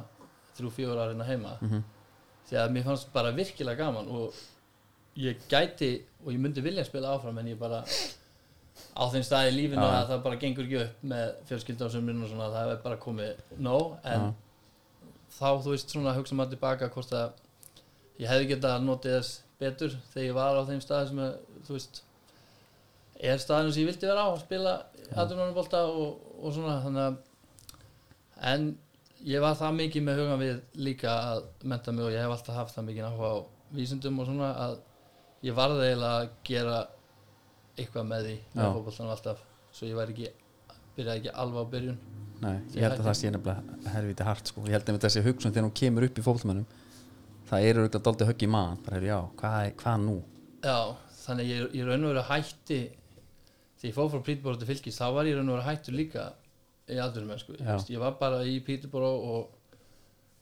[0.57, 1.83] þrjú, fjór ár hérna heima Mhm.
[2.49, 4.35] því að mér fannst bara virkilega gaman og
[5.17, 7.83] ég gæti og ég myndi vilja spila áfram en ég bara
[8.93, 12.51] á þeim staði í lífinu að það bara gengur ekki upp með fjölskylda og svona
[12.53, 14.27] það er bara komið nóg en
[15.33, 17.41] þá þú veist svona hugsa maður tilbaka hvort að
[18.21, 21.35] ég hefði getað notið þess betur þegar ég var á þeim staði sem að,
[21.67, 22.03] þú veist
[23.33, 24.77] er staðinu sem ég vildi vera á að spila
[25.13, 27.21] aðrunarbolta og, og svona þannig að
[28.53, 28.71] en
[29.25, 32.59] ég var það mikið með hugan við líka að menta mig og ég hef alltaf
[32.59, 33.39] haft það mikið áhuga á
[33.73, 34.81] vísindum og svona að
[35.47, 36.81] ég varði eiginlega að gera
[37.77, 40.31] eitthvað með því með fótboltanum alltaf svo ég væri ekki
[40.97, 41.99] byrjaði ekki alveg á byrjun.
[42.43, 44.65] Nei, Ég ég held að það sé nefnilega helviti hart sko.
[44.67, 46.67] ég held að þessi hugsun þegar hún kemur upp í fótboltamönnum
[47.53, 50.17] það eru auðvitað daldið högg í maðan bara hefur já, hvað, hvað nú?
[50.63, 50.79] Já,
[51.23, 52.81] þannig ég, ég raun og veru hætti
[53.83, 56.29] því ég fór frá Peterborough til fylgis þá var ég raun og veru hættur líka
[56.91, 57.57] í aldurum sko.
[57.59, 59.59] Ég, ég var bara í Peterborough og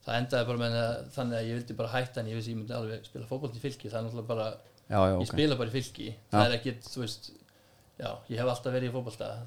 [0.04, 2.54] það endaði bara með að, þannig að ég vildi bara hætta en ég vissi að
[2.54, 4.46] ég myndi alveg spila fótboll í fylki það er náttúrulega bara,
[4.90, 7.30] já, já, ég ok, spila bara í fylki það er ekkit, þú veist
[8.00, 8.94] já, ég hef alltaf verið í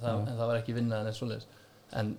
[0.03, 0.13] Já.
[0.13, 1.47] en það var ekki vinnað en eins svoleiðis
[1.99, 2.15] en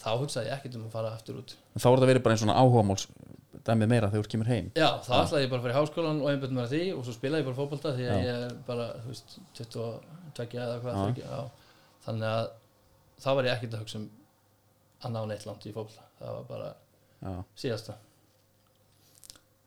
[0.00, 2.42] þá hugsaði ég ekkit um að fara aftur út þá er það verið bara einn
[2.44, 3.06] svona áhugamáls
[3.66, 6.20] dæmið meira þegar þú kemur heim Já, þá ætlaði ég bara að fara í háskólan
[6.22, 8.54] og einbjönd mér að því og svo spilaði ég bara fótbolta því að ég er
[8.68, 11.02] bara, þú veist, 22 eða hvað, Já.
[11.10, 11.40] 30, já.
[12.06, 12.44] Þannig að
[13.20, 14.06] þá var ég ekkert að hugsa um
[15.00, 16.06] að ná neitt langt í fótbolta.
[16.20, 16.70] Það var bara
[17.58, 17.96] síðasta.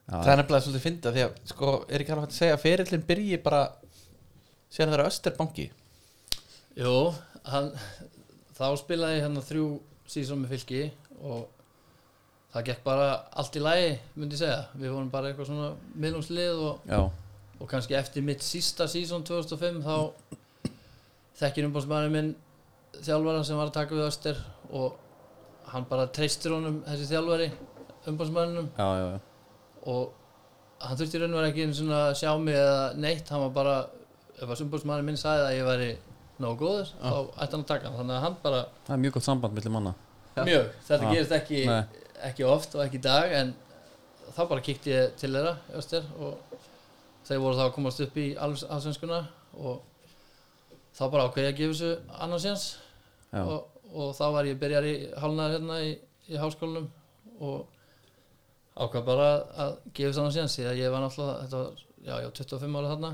[0.04, 2.58] Já, Það er nefnilega svolítið fyndið því að sko, er ekki alveg hægt að segja
[2.58, 3.62] að ferillin byrji bara
[4.74, 5.66] síðan það er Österbanki
[6.74, 6.94] Jú,
[7.48, 7.72] hann,
[8.58, 9.66] þá spilaði ég hérna þrjú
[10.10, 10.80] sísón með fylki
[11.22, 11.44] og
[12.54, 14.58] það gekk bara allt í lagi, myndi ég segja.
[14.78, 16.88] Við vorum bara eitthvað svona miðlumslið og
[17.60, 19.94] og kannski eftir mitt sísta sísón 2005 þá
[21.38, 22.32] þekkir umbáðsmaðurinn minn
[23.02, 24.40] þjálfara sem var að taka við Öster
[24.74, 24.98] og
[25.72, 27.48] hann bara treystir honum þessi þjálfari
[28.10, 29.18] umbáðsmaðurinnum já, já, já.
[29.90, 33.44] Og hann þurfti raun og vera ekki einu svona að sjá mig eða neitt hann
[33.46, 33.76] var bara
[34.34, 35.90] ef að umbáðsmaðurinn minn sagði að ég væri
[36.42, 37.98] nógu góður þá ætti hann að taka hann.
[38.00, 39.94] Þannig að hann bara það er mjög gott samband millir manna.
[40.34, 41.12] Mjög, þetta Já.
[41.14, 41.60] gerist ekki
[42.24, 43.52] ekki oft og ekki í dag en
[44.34, 46.40] þá bara kíkti ég til þeirra öster, og
[47.28, 49.20] þeir voru þá að komast upp í allsvenskuna
[49.54, 49.82] og
[50.94, 52.66] þá bara ákveði að gefa þessu annarsjans
[53.40, 55.94] og, og þá var ég byrjar í hálnaðar hérna í,
[56.30, 56.90] í háskólanum
[57.44, 57.73] og
[58.76, 59.28] ákvað bara
[59.64, 61.60] að gefa annarsjans því að ég var náttúrulega þetta
[62.04, 63.10] já, já, 25 ára þarna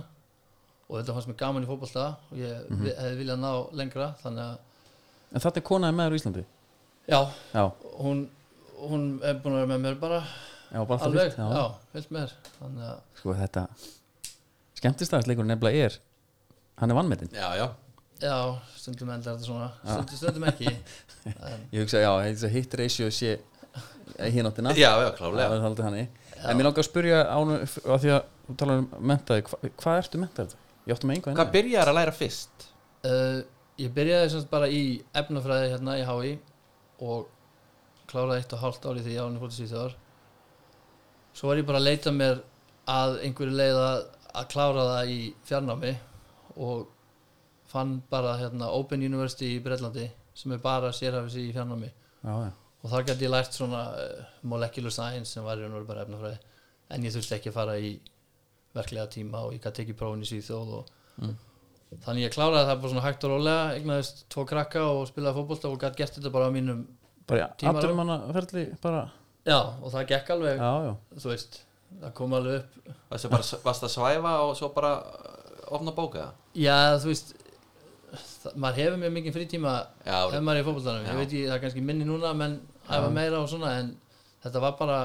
[0.91, 2.85] og þetta fannst mér gaman í fótbolta og ég Mhm.
[2.85, 4.59] vi- hefði viljað ná lengra þannig að
[5.33, 6.45] en þetta er konaði með þér á Íslandi?
[7.11, 7.21] Já,
[7.55, 7.65] já,
[8.01, 8.29] hún,
[8.81, 10.21] hún er búin að vera með mér bara
[10.73, 13.67] já, bara alltaf alveg, vilt já, vilt með þér þannig að, sko þetta
[14.81, 15.99] skemmtistæðisleikur nefnilega er
[16.81, 17.69] hann er vannmetinn Já, já.
[18.21, 18.37] Já,
[18.77, 19.71] stundum endar þetta svona.
[19.81, 20.73] Stundum, stundum ekki.
[21.25, 23.39] En, ég hugsa já, heitsa hit ratio sé
[24.35, 25.57] hínáttina Já, já, klálega
[26.41, 29.99] en mér langar að spyrja ánu af því að þú talar um mentaði hva, hvað
[30.03, 30.69] ertu mentaði þetta?
[30.87, 32.69] ég áttu með einhvað Hvað byrjar að læra fyrst?
[33.05, 33.41] uh,
[33.81, 34.83] ég byrjaði semst bara í
[35.17, 36.33] efnafræði hérna í HÍ
[37.01, 37.27] og
[38.11, 39.99] kláraði eitt og hálft ári því ég ánum fótið síðan
[41.37, 42.41] svo var ég bara að leita mér
[42.91, 44.01] að einhverju leið að,
[44.35, 45.93] að klára það í fjarnámi
[46.61, 46.89] og
[47.71, 51.91] fann bara hérna Open University í Breitlandi sem er bara sérhafis í fjarnámi.
[52.25, 52.51] Já, já.
[52.83, 55.89] Og þar gæti ég lært svona uh, molecular science sem var í raun og veru
[55.93, 56.39] bara efnafræði.
[56.91, 57.93] En ég þurfti ekki að fara í
[58.75, 61.35] verklega tíma og ég gæti ekki prófin í Svíþjóð og Mm.
[62.07, 65.69] þannig ég kláraði það bara svona hægt og rólega eignaðist tvo krakka og spilaði fótbolta
[65.69, 66.85] og gæti gert þetta bara á mínum
[67.29, 69.03] bara á- aftur manna ferli bara,
[69.45, 71.59] já og það gekk alveg já, já, þú veist,
[72.01, 72.95] það kom alveg upp.
[73.11, 76.31] Varstu bara, varst að svæfa og svo bara uh, opna bóka?
[76.57, 77.35] já þú veist
[78.15, 79.75] það, maður hefur mjög mikið frítíma
[80.07, 81.11] Já, ef maður er í fótboltanum, Já.
[81.11, 82.57] ég veit ekki, það er kannski minni núna menn
[82.91, 83.91] æfa meira og svona en
[84.45, 84.99] þetta var bara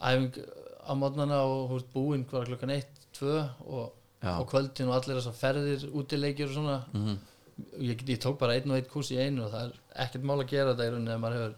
[0.00, 0.40] æfing
[0.86, 2.86] á mótnana og veist búinn hvar klukkan 1,
[3.18, 3.30] 2
[3.66, 6.76] og, og kvöldin og allir þessar ferðir útileikjur og svona.
[6.92, 7.16] Mhm.
[7.80, 10.42] ég, ég tók bara einn og einn kurs í einu og það er ekkert mál
[10.42, 11.54] að gera þetta í rauninni ef maður hefur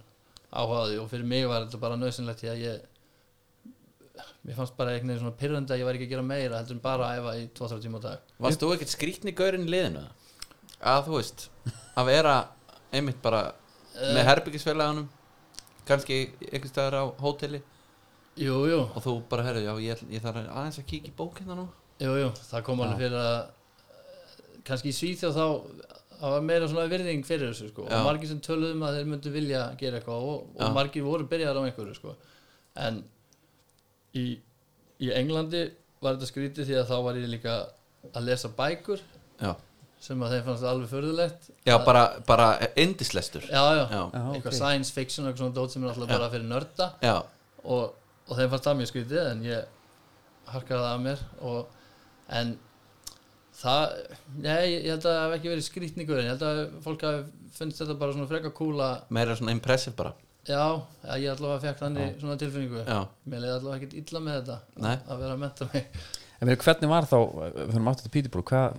[0.61, 2.85] áhugaði og fyrir mig var þetta bara nöðsynlegt því að ég
[4.47, 6.77] mér fannst bara einhvern veginn svona pyrrandi að ég var ekki að gera meira heldur
[6.77, 8.31] en bara að æfa í 2-3 tíma á dag.
[8.47, 10.05] Varst þú ekkert skrýtni gaurinn í liðinu?
[10.79, 11.49] Að þú veist
[11.99, 12.35] Að vera
[12.95, 13.43] einmitt bara
[13.99, 15.09] með herbyggisfélaganum
[15.89, 16.21] kannski
[16.53, 17.63] einhvers staðar á hóteli.
[18.39, 21.57] Jú, jú, og þú bara herrðu, já, ég, ég þarf aðeins að kíkja í bókina
[21.59, 21.67] nú.
[21.99, 24.35] Jú, jú, það kom alveg fyrir að eh,
[24.69, 25.47] kannski í Svíþjóð þá
[26.19, 27.87] það var meira svona virðing fyrir þessu sko.
[27.87, 31.63] Og margir sem töluðum að þeir myndu vilja gera eitthvað og, og margir voru byrjaðar
[31.63, 32.15] á einhverju sko.
[32.79, 33.01] en
[34.15, 34.25] í,
[35.03, 35.65] í Englandi
[36.03, 37.57] var þetta skrítið því að þá var ég líka
[38.13, 39.03] að lesa bækur.
[39.39, 39.53] Já,
[40.03, 42.47] sem að þeim fannst alveg förðulegt já bara, bara
[42.79, 43.43] indislestur.
[43.51, 44.59] Já, já, Já, eitthvað ok.
[44.61, 46.15] science fiction og eitthvað svona dót sem er alltaf Já.
[46.15, 46.87] bara fyrir nörda.
[47.03, 47.17] Já,
[47.65, 47.97] og,
[48.29, 49.75] og þeim fannst það mjög skrítið en ég
[50.53, 51.25] harkaði það að mér.
[51.51, 51.75] Og,
[52.39, 52.55] en
[53.59, 53.85] það
[54.39, 57.51] nei, ég held að það hef ekki verið skrítningur en ég held að fólk hafi
[57.59, 58.89] finnst þetta bara svona freka kúla.
[59.15, 60.15] Meira svona impressive bara.
[60.49, 60.63] Já,
[61.03, 62.85] já, ég allavega fekk þannig svona tilfinningu.
[62.87, 64.95] Já, mér leiði allavega ekkert illa með þetta Nei.
[64.97, 65.91] að vera að menta mig.
[66.39, 68.79] En mér, hvernig var þá við fyrir aftur til Pítibrú hvað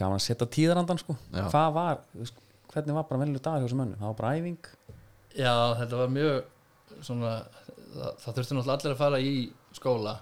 [0.00, 1.16] gaman að setja tíðarandan sko.
[1.32, 1.44] Já.
[1.52, 2.02] hvað var,
[2.72, 4.72] hvernig var bara velju dagar hjá þessum mönnum, það var bara æfing?
[5.36, 9.32] Já, þetta var mjög svona það, það þurfti náttúrulega allir að fara í
[9.76, 10.18] skóla.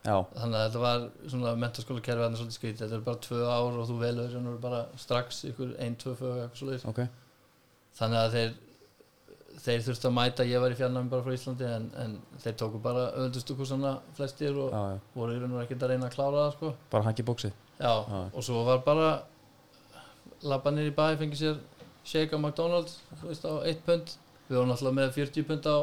[0.00, 3.40] Já, þannig að þetta var svona mentaskóla kerfi þannig svolítið skrítið, þetta er bara tvö
[3.44, 6.86] ár og þú velur og bara strax ykkur ein, tvö fög eitthvað svoleiðis.
[6.88, 7.02] Ok.
[8.00, 8.58] Þannig að þeir
[9.60, 12.80] þeir þurftu að mæta, ég var í fjarnæmi bara frá Íslandi en, en þeir tóku
[12.82, 15.00] bara öðvöldustu kursana flestir og já, já.
[15.16, 16.70] voru í raun og ekkert að reyna að klára það sko.
[16.94, 18.20] bara hakki bóksið já, Já.
[18.34, 19.10] og svo var bara
[20.42, 21.58] labba nýr í bæ, fengi sér
[22.04, 24.14] shake á McDonalds, þú veist á 1 pund
[24.48, 25.76] við vorum alltaf með 40 pund á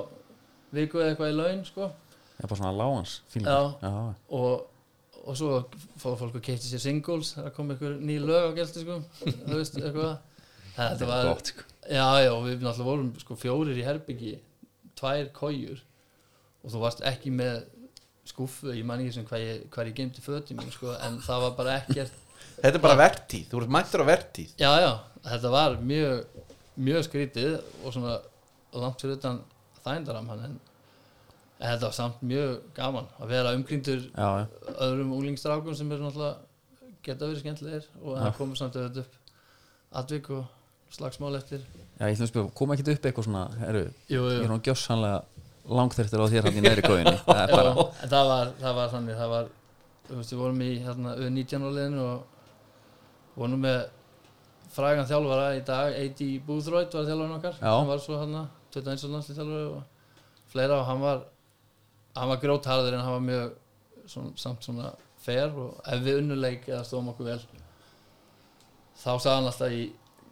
[0.75, 1.91] viku eða eitthvað í laun sko.
[2.38, 3.60] já, bara svona lágans Já.
[3.81, 3.91] já,
[4.29, 4.65] og,
[5.23, 5.51] og svo
[6.01, 8.99] fór fólk að keipti sér singles það kom einhver ný lög á gelti sko.
[9.23, 10.17] þú veist, eitthvað
[10.77, 14.33] þetta var, gott sko Já, já, við náttúrulega vorum sko fjórir í herbyggi
[14.99, 15.79] tvær kójur
[16.65, 17.62] og þú varst ekki með
[18.30, 21.46] skúffu, ég man ekki sem hvað ég, hvað ég geimti fötin mín sko, en það
[21.48, 22.24] var bara ekkert
[22.58, 24.54] Þetta er bara vertíð, þú ert mættur á vertíð.
[24.58, 24.92] Já, já,
[25.28, 26.44] þetta var mjög
[26.78, 28.18] mjög skrítið og svona
[28.78, 29.40] langt fyrir utan
[29.86, 30.58] þændaram hann en
[31.62, 34.44] þetta var samt mjög gaman að vera umkringdur já, já,
[34.86, 36.36] öðrum unglingstrákum sem eru náttúrulega
[37.06, 40.46] geta verið skemmtilegir og það komur samt auðvitað upp atvik og
[40.94, 41.63] slagsmál eftir.
[41.98, 44.60] Já, ég ætlum að spila, kom ekki upp eitthvað svona heru, Jú, ég er nú
[44.63, 45.24] gjössanlega
[45.67, 47.53] langþyrftir á þér hann í neðri góðinni það
[48.08, 49.51] það það var þannig það var,
[50.08, 53.80] þú veist, við vorum í hérna, 19 áliðinu og vorum með
[54.77, 56.30] frægan þjálfara í dag, A.D.
[56.45, 57.71] Boothroyd var þjálfarinn okkar, Já.
[57.71, 58.43] hann var svo hérna
[58.75, 59.08] 21.
[59.13, 61.23] landslið þjálfari og fleira og hann var
[62.17, 63.53] hann var grótharður en hann var mjög
[64.08, 67.39] svona, samt svona fair og ef við unnuleik eða stóðum okkur vel
[68.97, 69.84] þá sagði hann alltaf í,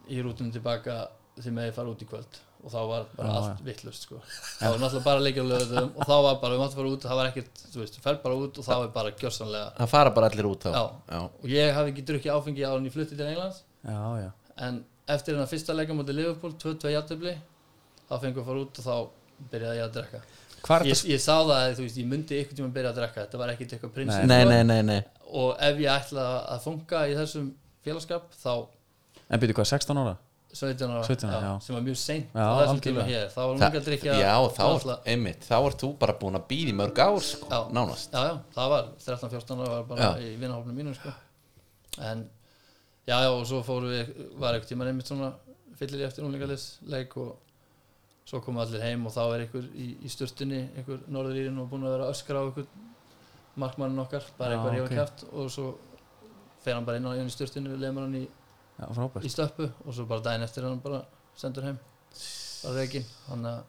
[0.10, 1.00] í rútunum tilbaka
[1.38, 4.20] þið meði fara út í kvöld og þá var bara Já, allt vittlust sko.
[4.26, 7.06] þá var náttúrulega bara leikir á lögðum og þá var bara, við máttum fara út
[7.06, 9.92] það var ekkert, þú veist, þú fer bara út og þá er bara gjörsanlega það
[9.92, 10.72] fara bara allir út þá.
[10.74, 10.84] Já.
[11.14, 11.20] Já.
[11.26, 13.60] og ég hafði ekki drukkið áfengi áður en ég flutti til Englands.
[13.86, 14.30] Já, já,
[14.68, 14.80] en
[15.16, 17.36] eftir hennar fyrsta leika mútið Liverpool 2-2 játtöfli
[18.10, 18.96] þá fengum við fara út og þá
[19.52, 20.24] byrjaði ég að drekka.
[20.66, 22.98] Er ég, ég sá það að þú veist, ég myndi ykkur tíma að byrja að
[22.98, 23.26] drekka.
[23.28, 25.02] Þetta var ekkert eitthvað prinsip nei, nei, nei, nei.
[25.30, 27.52] Og ef ég ætlaði að funka í þessum
[27.86, 28.54] félagskap þá
[29.30, 30.16] en byrju hvað, 16 ára?
[30.56, 31.54] 17 ára, 17 ára, já.
[31.66, 34.34] sem var mjög seint Já, á þessum tíma hér, þá var mjög að drikja já,
[34.56, 37.60] þá, náttúrulega- einmitt, þá ert þú bara búin að býða í mörg ár sko, Já.
[37.76, 40.12] nánast já, já, það var 13-14 ára var bara Já.
[40.24, 41.14] í vinahófnum mínum sko.
[42.00, 42.30] en
[43.08, 45.34] já, já, og svo fórum við var eitthvað tíma einmitt svona
[45.76, 47.36] fyllir í eftir núlingalisleik og
[48.26, 51.84] svo komum allir heim og þá er einhver í, í sturtunni, einhver norðurýrin og búin
[51.86, 52.66] að vera öskra á einhver
[53.56, 54.96] markmannin okkar, bara Já, eitthvað rífa ok.
[54.96, 55.68] kæft og svo
[56.64, 58.26] fer hann bara inn á í sturtunni, lemur hann í,
[58.80, 59.26] já, frábært.
[59.26, 61.04] Í stöppu og svo bara daginn eftir hann bara
[61.38, 61.80] sendur heim.
[62.64, 63.64] Bara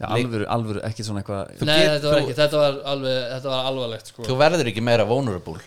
[0.00, 2.74] já, Leik- alvöru, alvöru, ekki svona eitthvað Nei, get- þetta var þú- ekki, þetta var
[2.92, 4.22] alveg þetta var alvarlegt sko.
[4.22, 5.60] Þú verður ekki meira vulnerable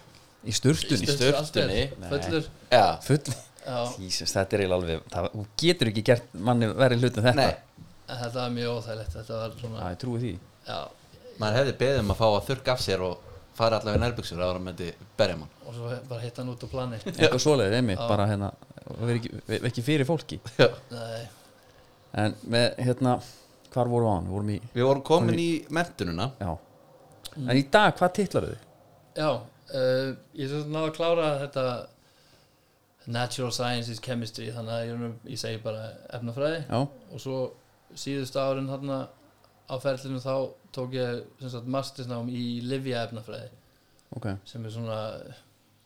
[0.45, 1.05] í sturtunni.
[1.05, 1.89] Í sturtunni.
[2.09, 2.45] Fullur.
[2.71, 3.33] Já, full,
[3.65, 7.35] Já, Jesus, þetta er alveg það, þú getur ekki gert manni verið hlut en þetta.
[7.35, 7.55] Nei.
[8.09, 10.39] Þetta var mjög óþægilegt Þetta var já, svona ég trúi því.
[10.67, 10.79] Já,
[11.39, 13.17] maður hefði beðið um að fá að þurrka af sér og
[13.59, 15.51] fara allavega í nærbuxur ára með þetta berja mann.
[15.65, 18.53] Og svo bara hitta hann út á plani eitthvað svoleiðið, einmitt, bara hérna
[18.95, 20.39] vera ekki, vera ekki fyrir fólki.
[20.95, 21.27] Nei,
[22.23, 23.19] en með, hérna,
[23.73, 24.27] hvar vorum við á hann?
[24.29, 26.51] Við vorum í, við vorum komin í mentununa já.
[27.39, 28.65] En í dag, hvað titlar þið?
[29.19, 31.65] já uh, Ég svo náðu að klára þetta
[33.09, 36.63] Natural Sciences Chemistry þannig að ég, ég segi bara efnafræði.
[36.67, 37.39] Já, og svo
[37.97, 38.99] síðustu árin þarna
[39.69, 40.33] á ferlinu þá
[40.75, 43.49] tók ég mastersnám í Livia efnafræði
[44.17, 44.99] ok, sem er svona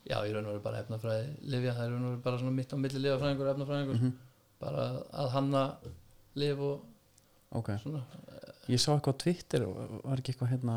[0.04, 1.28] já, í raun og veru bara efnafræði.
[1.48, 4.00] Livia, það er raun og veru bara svona mitt á milli lifafræðingur og efnafræðingur.
[4.00, 4.14] Mhm.
[4.64, 5.62] bara að hanna
[6.40, 6.84] lif og
[7.58, 7.68] ok.
[7.82, 8.04] svona.
[8.68, 10.76] Ég sá eitthvað á Twitter og var ekki eitthvað hérna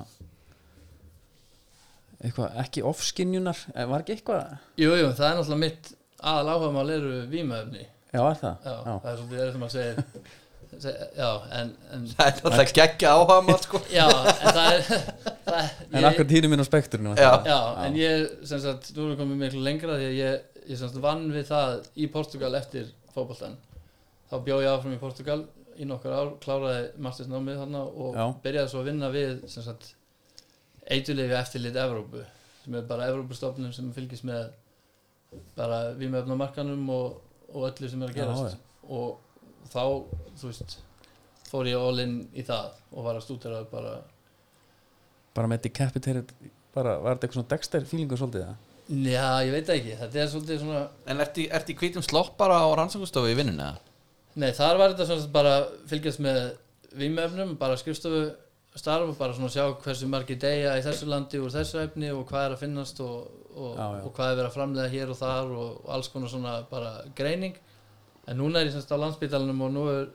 [2.23, 6.71] eitthvað, ekki ofskinjunar eh, var ekki eitthvað, Jú, jú, það er náttúrulega mitt aðal áhuga
[6.73, 8.65] mál eru vímaefni já, er það?
[8.65, 10.05] Já, það er svolítið það sem að segja
[10.77, 13.81] Já, en, en það er alltaf geggja áhuga maður sko.
[13.97, 14.83] Já, en það er
[15.47, 17.31] það, en ég, akkur týnum minn á spektrinu Já.
[17.47, 20.73] Já, en ég, sem sagt, nú erum við komið miklu lengra því að ég, ég
[20.75, 23.55] sem sagt, vann við það í Portugal eftir fótboltan
[24.27, 25.41] þá bjó ég áfram í Portugal
[25.77, 28.25] í nokkur ár, kláraði mastersnámið þarna og Já.
[28.43, 29.91] byrjaði svo að vinna við sem sagt,
[30.89, 32.23] eiturlifi eftirlit Evrópu
[32.63, 34.49] sem er bara Evrópustofnum sem fylgist með
[35.57, 37.21] bara vímöfnamarkanum og,
[37.53, 38.59] og öllu sem er að Já, gerast.
[38.89, 39.26] og
[39.71, 39.83] þá,
[40.41, 40.77] þú veist
[41.47, 43.97] fór ég all in í það og var að stútera bara
[45.37, 46.31] bara með decapitated
[46.75, 48.63] bara, var þetta eitthvað svona Dexter feelingu svolítið það?
[48.87, 52.67] Já, ég veit ekki, þetta er svolítið svona en ertu í hvítum slopp bara á
[52.79, 53.79] rannsókustofu í vinnunni eða?
[54.37, 55.53] Nei, þar var þetta svona bara
[55.89, 56.41] fylgjast með
[56.97, 58.27] vímefnum, bara skrifstofu
[58.77, 62.27] starf og bara svona sjá hversu margir deyja í þessu landi úr þessu efni og
[62.29, 63.15] hvað er að finnast og,
[63.57, 64.01] og, Já, já.
[64.05, 66.91] og hvað er verið að framlega hér og þar og, og alls konar svona bara
[67.17, 67.57] greining
[68.27, 70.07] en núna er ég semst á landsbítalunum og nú er,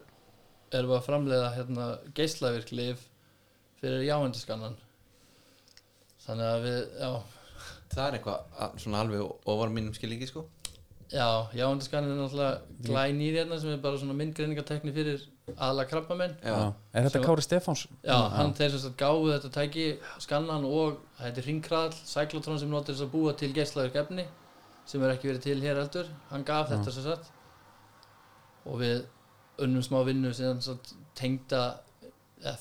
[0.73, 3.07] erum við að framlega hérna geislavirklif
[3.81, 4.77] fyrir jáendiskannan.
[6.27, 7.13] Þannig að við, já.
[7.93, 10.45] Það er eitthvað að- svona alveg ofar mínum skilíki sko.
[11.13, 15.27] Já, jáendiskannan er náttúrulega glænýr hérna sem er bara svona myndgreiningatekni fyrir
[15.59, 17.83] aðla krabbamenn já, er þetta Kári Stefáns?
[18.03, 22.71] Já, hann þeir sem sagt gáfu þetta tæki skannan og það heitir ringkraðl cyclotron sem
[22.71, 24.25] notur þess að búa til geislaverk efni
[24.87, 26.09] sem er ekki verið til hér heldur.
[26.31, 27.29] Hann gaf þetta sem sagt
[28.67, 29.05] og við
[29.63, 30.61] unnum smá vinnu sem
[31.19, 31.63] tengda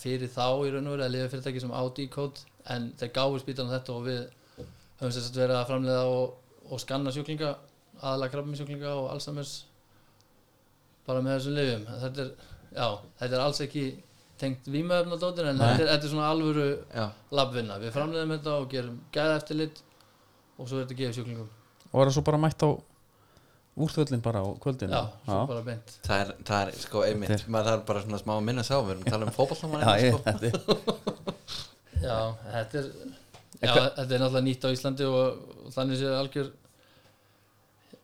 [0.01, 3.41] fyrir þá í raun og verið að lifa fyrirtæki sem Audi kód en þeir gáfu
[3.41, 4.21] spítan þetta og við
[4.99, 6.35] höfum sem sagt verið að framleiða og,
[6.69, 7.55] og skanna sjúklinga
[8.01, 9.55] aðalega krabbaminsjúklinga og Alzheimer's
[11.07, 12.31] bara með þessum lifjum þetta er,
[12.75, 12.87] já,
[13.21, 13.85] þetta er alls ekki
[14.41, 16.67] tengt vímaöfnadóttir en þetta er, þetta er svona alvöru
[17.37, 17.77] labvinna.
[17.81, 19.81] Við framleiðum þetta og gerum gæða eftirlit
[20.57, 21.51] og svo er þetta gefið sjúklingum.
[21.91, 22.69] Og var það svo bara mætt á
[23.79, 24.91] úrþöllin bara á kvöldinu?
[24.91, 25.93] já, svo bara beint.
[26.03, 28.73] Það, er, það er sko einmitt Þetta maður þarf bara svona smá að minna sá
[28.81, 30.23] við erum að tala um fótballtáman já, ég, sko.
[30.27, 30.55] þetta er
[32.07, 32.17] já,
[32.51, 32.89] þetta er
[33.61, 36.51] já, þetta er náttúrulega nýtt á Íslandi og, og þannig séu algjör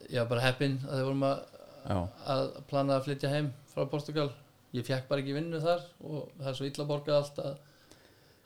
[0.08, 1.40] já, bara heppin að þið vorum að,
[1.84, 1.98] já,
[2.36, 4.30] að plana að flytja heim frá Portugal.
[4.76, 7.60] Ég fekk bara ekki vinnu þar og það er svo illa borgað allt að,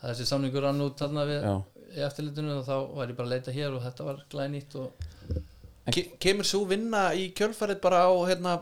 [0.07, 1.53] þessi samningur rann út þarna við já,
[1.91, 5.07] í eftirlitinu og þá var ég bara að leita hér og þetta var glænýtt og
[5.89, 8.57] Ke- Kemur svo vinna í kjölfarið bara á hérna,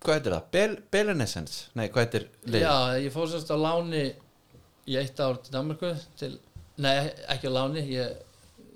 [0.00, 0.44] hvað heitir það?
[0.56, 1.56] Bel, Belenessens?
[1.76, 2.62] Nei, hvað heitir lið?
[2.64, 4.04] Já, ég fór sérst á láni
[4.86, 6.38] í eitt ár til Danmarku til,
[6.78, 8.16] nei ekki á láni ég,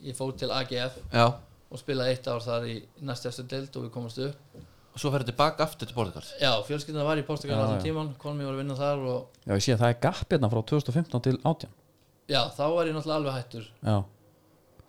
[0.05, 1.27] ég fór til AGF Já,
[1.71, 4.61] og spilaði eitt ár þar í næstjæstu deild og við komumst upp.
[4.91, 7.85] Og svo ferðu tilbaka aftur til Portugal já, fjölskyldina var í Portugal Já, allan já.
[7.87, 10.25] tíman konum ég var að vinna þar og Já, ég sé að það er gap
[10.35, 11.69] hérna frá 2015 til 18
[12.35, 13.69] já, þá var ég náttúrulega alveg hættur.
[13.87, 13.97] Já,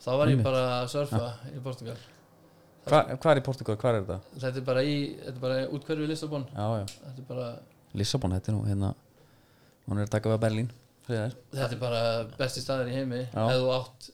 [0.02, 2.00] þá var ég bara að surfa í Portugal
[2.88, 4.38] Hva, hvað er í Portugal, hvað er þetta?
[4.42, 6.46] þetta er bara í, þetta er bara útkverfi í Lissabon.
[6.50, 7.50] Já, já, þetta er bara,
[8.02, 8.90] Lissabon, þetta er nú hérna.
[9.86, 10.72] Hún er að taka við Berlín.
[11.06, 11.36] Friðar.
[11.54, 12.02] þetta er bara
[12.40, 13.22] besti staður í heimi.
[13.28, 14.10] Ef þú átt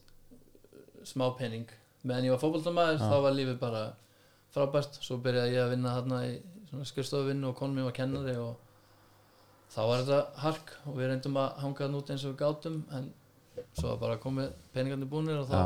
[1.08, 1.72] smá pening.
[2.08, 3.08] Meðan ég var fótboltamaður Já.
[3.08, 3.84] þá var lífið bara
[4.56, 5.00] frábært.
[5.04, 6.34] Svo byrjaði ég að vinna þarna í
[6.70, 8.56] svona skrifstofuvinnu og konum mér var kennari og
[9.76, 10.76] þá var þetta hark.
[10.88, 13.10] Og við reyndum að hanga þann út eins og við gátum en
[13.78, 15.60] svo var bara komið peningarnir búnir og þá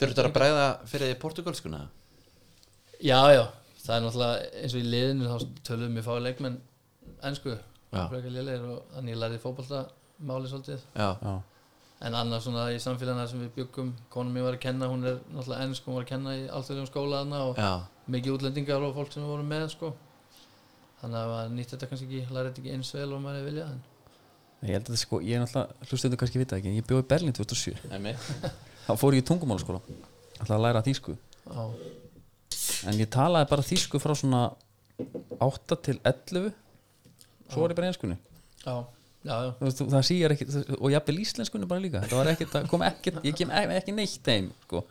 [0.00, 1.80] Þurftu að bræða fyrir því portugalskuna
[3.00, 3.44] já, já,
[3.84, 6.58] það er náttúrulega eins og í liðinu þá töluðum við fáið leikmenn
[7.30, 7.54] ennsku,
[7.90, 10.84] frekar lélegir og þannig ég lærði fótboltamáli svolítið.
[10.94, 11.38] Já, já,
[12.00, 15.18] En annars svona í samfélagina sem við byggum konum mér var að kenna, hún er
[15.34, 17.72] náttúrulega ennsk hún var að kenna í alltaf skóla þarna og já.
[18.14, 19.90] mikið útlendingar og fólk sem við vorum með sko.
[21.02, 23.74] þannig að nýtt þetta kannski ekki lærið þetta ekki eins vel og maður er viljað
[23.74, 23.82] en
[24.64, 27.04] ég held að þetta sko, ég er náttúrulega hlustendur kannski vita ekki, en ég bjóði
[27.04, 28.14] í Berlín 2007 Nei,
[28.86, 29.80] þá fór ég í tungumálaskóla
[30.40, 31.16] ætlaði að læra þýsku
[32.88, 34.42] en ég talaði bara þýsku frá svona
[35.40, 36.50] 8 til 11
[37.50, 38.16] svo var ég bara í enskunni.
[38.68, 38.74] Á,
[39.26, 42.02] já, já, Þú það sýjar ekki og jafnvel íslenskunni bara líka.
[42.06, 44.84] Það var ekkert, það kom ekkert, ég kem ekki, ekki neitt þeim sko,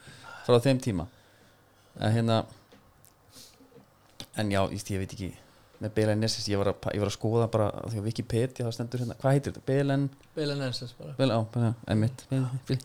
[0.48, 1.08] frá þeim tíma.
[2.00, 2.41] En hérna
[4.39, 5.32] en já, ég, ég veit ekki.
[5.80, 8.74] Með Belen Nessis, ég var að, ég var að skoða bara því að Wikipedia, það
[8.76, 9.62] stendur hérna, hvað heitir þetta?
[9.69, 11.13] Belen, Belen Ensens bara.
[11.15, 12.26] Belen, á, einmitt.
[12.28, 12.82] Belen,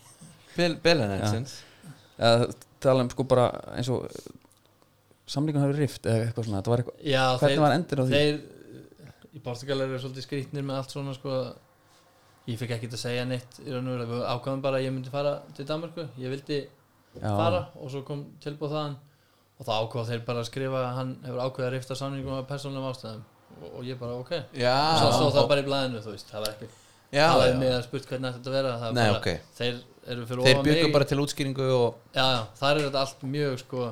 [0.54, 1.58] Bel Belenensins
[2.14, 2.48] eða
[2.82, 4.06] tala um sko bara eins og
[5.30, 8.18] samlíkun hafi rift eða eitthvað svona, þetta var eitthvað Já, hvernig var endur á því?
[8.18, 8.40] þeir
[9.34, 11.38] í Portugal eru svolítið skrýtnir með allt svona sko.
[12.44, 14.92] Ég fikk ekkert að segja neitt í raun og veru, við ákvæðum bara að ég
[14.92, 18.96] myndi fara til Danmarku, ég vildi já, fara og svo kom tilbúð þaðan.
[19.54, 22.46] Og þá ákvæða þeir bara að skrifa að hann hefur ákveðið að rifta samningum af
[22.50, 23.22] persónulegum ástæðum.
[23.54, 24.32] Og, og ég bara ok.
[24.60, 26.68] Já, svo stóð það bara í blæðinu þú veist, það var ekki
[27.14, 28.72] já, það var með að spurt hvernig ætti þetta að vera.
[28.82, 29.50] Það var Nei, bara, ok.
[29.58, 29.74] þeir
[30.14, 30.92] eru fyrir Þeir ofan mig.
[30.98, 33.88] bara til útskýringu og já, já, þar er þetta allt mjög sko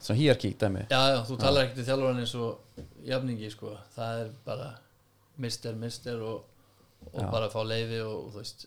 [0.00, 0.86] Svona hierarki dæmi.
[0.90, 4.68] Já, já, þú talar ekkert til þjálfurinn eins og jafningi sko, það er bara
[5.40, 6.46] mister, mister og,
[7.12, 8.66] og bara fá leifi og, og þú veist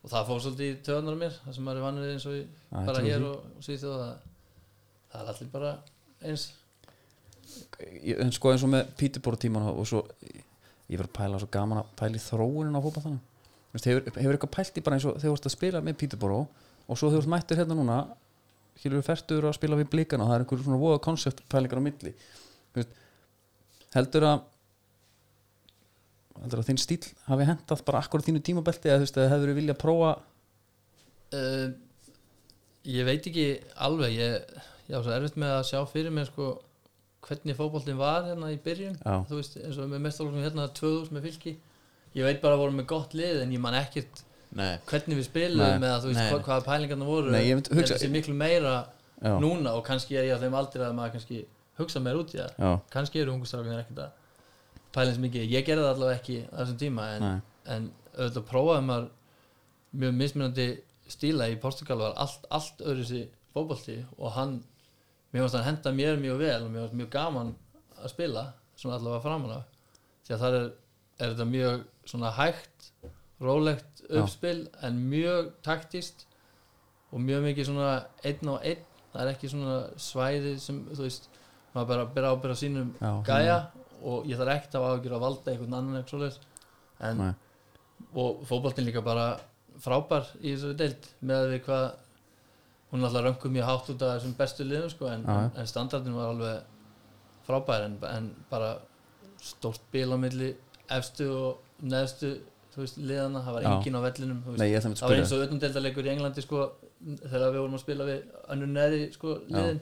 [0.00, 2.42] og það fór svolítið í töðunar mér það sem maður er vanur eins og í,
[2.46, 4.28] Já, bara hér og, og síðan það,
[5.12, 5.72] það er allir bara
[6.24, 6.46] eins.
[8.24, 10.04] En sko eins og með Peterborough tíman og svo
[10.90, 12.82] ég verið að pæla svo gaman að pæla í þróunin á
[13.70, 15.80] Þú veist, hefur, hefur eitthvað pælt í bara eins og þegar þú ert að spila
[15.86, 17.98] með Peterborough og svo þegar þú ert mættur hérna núna
[18.88, 21.86] við fertur að spila við blikana og það er einhver svona voða koncept pælingar á
[21.86, 22.14] milli.
[22.76, 22.96] Veist,
[23.96, 24.46] heldur að
[26.40, 30.12] heldur að þinn stíl hafi hendað bara akkurat þínu tímabelti eða hefur vilja að prófa?
[31.36, 31.68] Uh,
[32.88, 34.16] ég veit ekki alveg.
[34.16, 36.54] Ég, ég á svo erfitt með að sjá fyrir mér sko,
[37.26, 38.96] hvernig fótboltin var hérna í byrjun.
[39.28, 41.54] Veist, eins og með mestalóknum hérna 2000 með fylki.
[42.16, 44.24] Ég veit bara að vorum með gott lið en ég man ekkert
[44.56, 44.78] nei.
[44.90, 48.10] Hvernig við spilum að þú veist hvað, hvaða pælingarna voru Nei, ég myndi hugsa- þessi
[48.10, 48.74] miklu meira
[49.22, 49.34] Já.
[49.40, 51.44] núna og kannski er ég á þeim aldrei að maður kannski
[51.78, 52.80] hugsa meir út í það.
[52.90, 54.10] Kannski eru ungustrákunir ekkert að
[54.92, 59.08] pæla eins mikið, ég gerði það allavega ekki þessum tíma en, en auðvitað prófaði maður
[60.02, 60.66] mjög mismunandi
[61.10, 64.56] stíla í Portugal var allt, allt öðru sér fótbolti og hann
[65.32, 67.54] mér varst hann henda mér mjög vel og mér varst mjög gaman
[68.02, 68.44] að spila
[68.76, 69.64] svona allavega framan af.
[70.26, 70.68] Því að það er,
[71.20, 72.79] er þetta mjög svona hægt
[73.40, 74.20] rólegt Já.
[74.22, 76.26] uppspil en mjög taktist
[77.10, 77.90] og mjög mikið svona
[78.24, 81.28] einn á einn það er ekki svona svæði sem þú veist
[81.74, 83.56] maður bara byrja ábyrja sínum Já, gæja
[84.00, 86.38] og ég þarf ekkert að áhugjur að valda einhvern annan eitthvað svoleiðis
[87.08, 87.32] en Nei.
[88.14, 89.26] og fótboltin líka bara
[89.80, 91.86] frábær í þessu deild með við hvað
[92.90, 95.50] hún alltaf rönguð mjög hátt út af þessum bestu liðum sko, en, Já, já.
[95.62, 96.62] en standardin var alveg
[97.46, 98.70] frábær en, en bara
[99.40, 100.50] stórt bíl á milli
[100.90, 102.34] efstu og neðstu
[102.74, 103.70] þú veist, liðana, það var Já.
[103.72, 106.60] engin á vellinum Nei, ég ætla að það var eins og öllumdeildarleikur í Englandi sko,
[107.24, 108.20] þegar við vorum að spila við
[108.54, 109.80] önnur neði sko, liðin.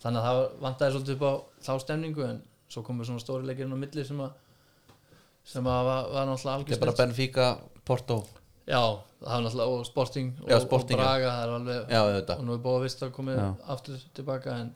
[0.00, 1.32] Þannig að það vantaði svolítið upp á
[1.66, 4.30] þá stemningu en svo komur svona stóri leikirinn á milli sem að
[5.50, 6.98] sem að var, var náttúrulega Þetta algjör er bara.
[7.00, 7.46] Benfica,
[7.84, 8.18] Porto.
[8.70, 8.82] Já,
[9.20, 12.36] það var náttúrulega og Sporting og, Já, Sporting, og Braga það er alveg, Já, þetta
[12.38, 13.48] og nú er búið að að komið Já.
[13.74, 14.70] aftur tilbaka en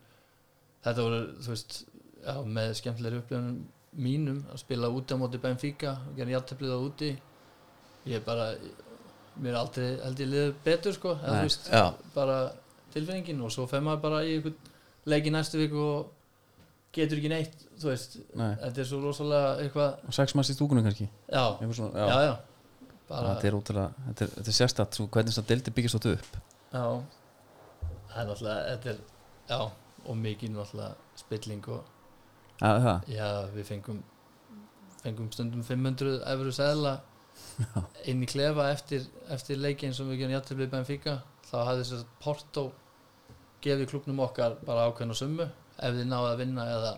[0.85, 1.77] þetta voru, þú veist
[2.25, 3.61] já, með skemmtilegri upplifunum
[3.95, 7.11] mínum að spila úti á móti Benfica og gera játteplið á úti
[8.05, 8.49] ég er bara
[9.35, 11.69] mér er aldrei held ég liður betur sko eða, veist,
[12.15, 12.37] bara
[12.93, 14.73] tilfinningin og svo fer maður bara í einhvern
[15.11, 16.11] leik í næstu viku og
[16.95, 18.53] getur ekki neitt þú veist, Nei.
[18.61, 21.09] þetta er svo rosalega eitthvað, og sex manns í stúkunum kannski?
[21.27, 21.43] Já,
[21.75, 22.29] svona, já, já.
[22.29, 25.97] já, bara þetta er útrúlega þetta er, þetta er sérstætt, svo hvernig það deildi byggist
[25.99, 26.37] þetta upp.
[26.71, 26.85] Já,
[28.13, 29.03] það er náttúrulega þetta er,
[29.51, 29.59] já,
[30.05, 31.91] og mikið náttúrulega spilling og
[32.55, 33.97] Já, já, við fengum
[35.01, 36.93] fengum stundum 500 efru seðla
[38.09, 42.05] inn í klefa eftir, eftir leikin sem við gerum játtiflið Benfica þá hafði þess að
[42.23, 42.65] Porto
[43.65, 46.93] gefið klubnum okkar bara ákveðna summu ef þið náðu að vinna eða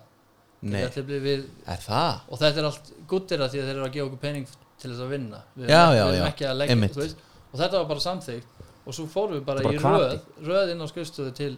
[0.67, 4.09] Nei, játtiflið við og þetta er allt guttir að því að þeir eru að gefa
[4.09, 4.47] okkur pening
[4.77, 5.41] til þess að vinna.
[5.55, 7.07] Við erum, ekki að leggja
[7.47, 8.53] og þetta var bara samþykkt.
[8.87, 11.53] Og svo fórum við bara, Þetta í var röð röð inn á skrifstöðu til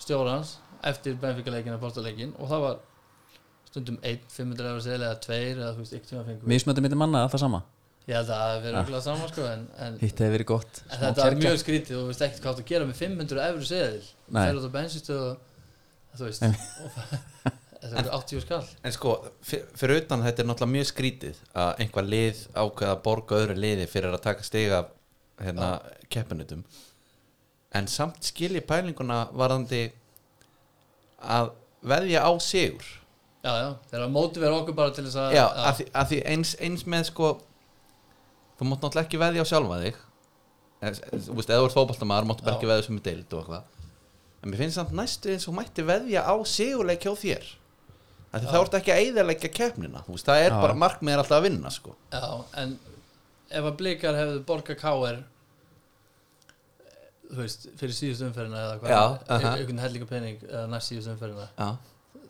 [0.00, 0.54] stjórans
[0.88, 2.78] eftir Benfica leikin og Porto leikin og það var
[3.68, 6.84] stundum 1, 500 eða seðil eða 2 eða þú veist, ykkur tíma fengum við Mismöndi
[6.86, 7.60] milli manna, alltaf sama
[8.10, 8.60] ég held að það Ja.
[8.64, 11.42] verið okkur saman sko en, en, Hitt hefði verið gott en þetta kergja.
[11.46, 14.04] mjög skrítið og þú veist ekkert hvað að gera með 500 efru seðil.
[14.44, 16.44] Eru á bensinstöðu og þú veist
[17.80, 18.66] þetta er 80 skall.
[18.84, 19.14] En sko,
[19.46, 23.56] fyr- fyrir utan þetta er náttúrulega mjög skrítið að einhver lið ákveða að borga öðru
[23.62, 24.82] liði fyrir að taka stiga
[25.40, 25.70] hérna
[26.12, 26.64] keppinutum
[27.78, 29.84] en samt skilji pælinguna varðandi
[31.22, 31.52] að
[31.86, 32.84] veðja á sigur.
[33.40, 36.18] Já já, þeir eru að mótivera okkur bara til þess að Já, að að því
[36.34, 37.28] eins, eins með sko
[38.60, 40.00] þú mátt náttúrulega ekki veðja á sjálfa þig.
[40.80, 43.40] Eh, þú veist, eða þú ert fótboltamaður máttu bara ekki veðja sem er deild og
[43.40, 43.64] eitthvað.
[44.40, 47.48] En mér finnst samt næstu eins og mætti veðja á sigurleik hjá þér.
[48.30, 50.60] Þá ertu ekki að eyðarleikja keppnina þú veist, það er Já.
[50.62, 51.96] bara markmið er alltaf að vinna sko.
[52.14, 52.28] Já,
[52.62, 52.76] en
[53.50, 55.18] ef að blikar hefðu borga káir
[57.30, 59.52] þú veist, fyrir síðustu umferðina eða hvað, Já, e- aha.
[59.56, 61.68] einhvern hellinga pening eða næst síðustu umferðina Já.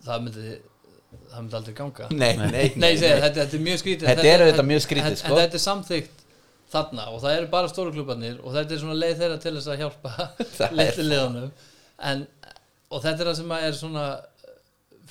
[0.07, 0.55] það myndi,
[1.29, 2.09] það myndi aldrei ganga.
[2.11, 4.09] Nei, nei, nei, Nei, ég segi, þetta, þetta er mjög skrítið.
[4.09, 5.31] Þetta er auðvitað mjög skrítið, en, sko.
[5.31, 6.20] En þetta er samþykkt
[6.71, 9.71] þarna og það eru bara stóru klubbarnir og þetta er svona leið þeirra til þess
[9.71, 10.11] að hjálpa
[12.09, 12.25] en,
[12.89, 14.05] og þetta er það sem er svona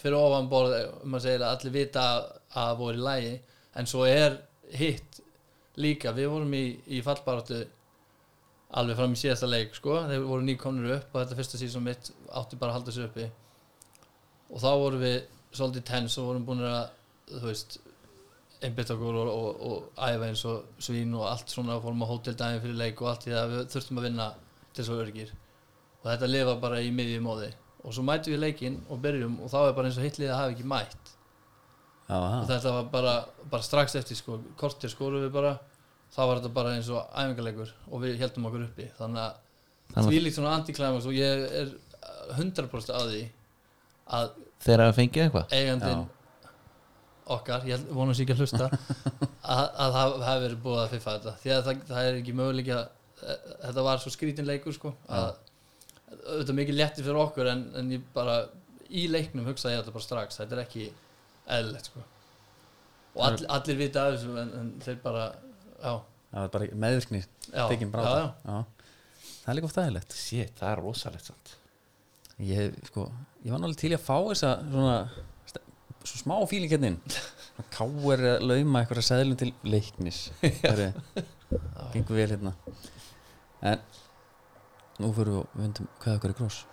[0.00, 2.06] fyrir ofan borð um að segja að allir vita
[2.60, 3.34] að voru í lægi
[3.80, 4.38] en svo er
[4.74, 5.20] hitt
[5.80, 6.64] líka, við vorum í,
[6.96, 7.60] í fallbaráttu
[8.80, 12.10] alveg fram í síðasta leik sko, þeir voru nýkomnir upp og þetta fyrsta sísón mitt
[12.38, 13.26] átti bara að halda sér uppi.
[14.50, 15.16] Og þá vorum við
[15.50, 16.92] svolítið tens og vorum búin að
[17.30, 17.78] þú veist
[18.66, 22.60] einbytt okkur og, og, og æfa eins og svín og allt svona fórum á hóteldæmi
[22.64, 24.26] fyrir leik og allt því að við þurftum að vinna
[24.76, 25.32] til svo örgir
[26.00, 27.50] og þetta lifa bara í miðjum móði
[27.80, 30.40] og svo mætum við leikinn og byrjum og þá er bara eins og hittlið að
[30.42, 31.12] hafa ekki mætt.
[32.10, 33.14] Já, og þetta var bara,
[33.52, 35.54] bara strax eftir sko, kortir skorum við bara.
[36.10, 38.88] Þá var þetta bara eins og æfingarleikur og við heldum okkur uppi.
[38.98, 39.22] Þannig
[39.94, 41.70] að því líkt svona antiklæmast og ég er
[42.36, 43.22] 100% að því
[44.18, 45.54] að Þeir hafa fengið eitthvað?
[45.56, 46.02] eigandinn
[47.36, 48.68] okkar, ég vonum sér ekki að hlusta
[49.54, 51.36] að, að það hafi verið búið að fiffa þetta.
[51.42, 52.80] Því að það, það er ekki möguleika
[53.20, 55.30] þetta var svo skrítin leikur sko að
[56.10, 58.40] þetta er mikið létti fyrir okkur en, en ég bara
[58.90, 60.88] í leiknum hugsaði ég þetta bara strax þetta er ekki
[61.50, 62.02] eðlilegt sko.
[63.16, 65.30] Og all, allir vita af þessu en, en þeir bara
[65.80, 65.94] já,
[66.30, 68.58] Það er bara meðvirkni já, Tekin já, bráða já.
[69.40, 71.56] Það er líka oft aðeinlegt Shit, það er rosalegt samt.
[72.40, 73.08] Ég, sko,
[73.44, 74.94] ég var náttúrulega til að fá þessa svona
[76.04, 77.00] svo smá fíling hérna inn.
[77.76, 80.30] Káir að lauma eitthvað seðlum til leiknis.
[80.64, 80.92] Það er
[81.92, 82.54] gengur vel hérna.
[83.60, 83.82] En
[85.00, 86.64] nú fyrir við og vundum hvað er okkar er gross.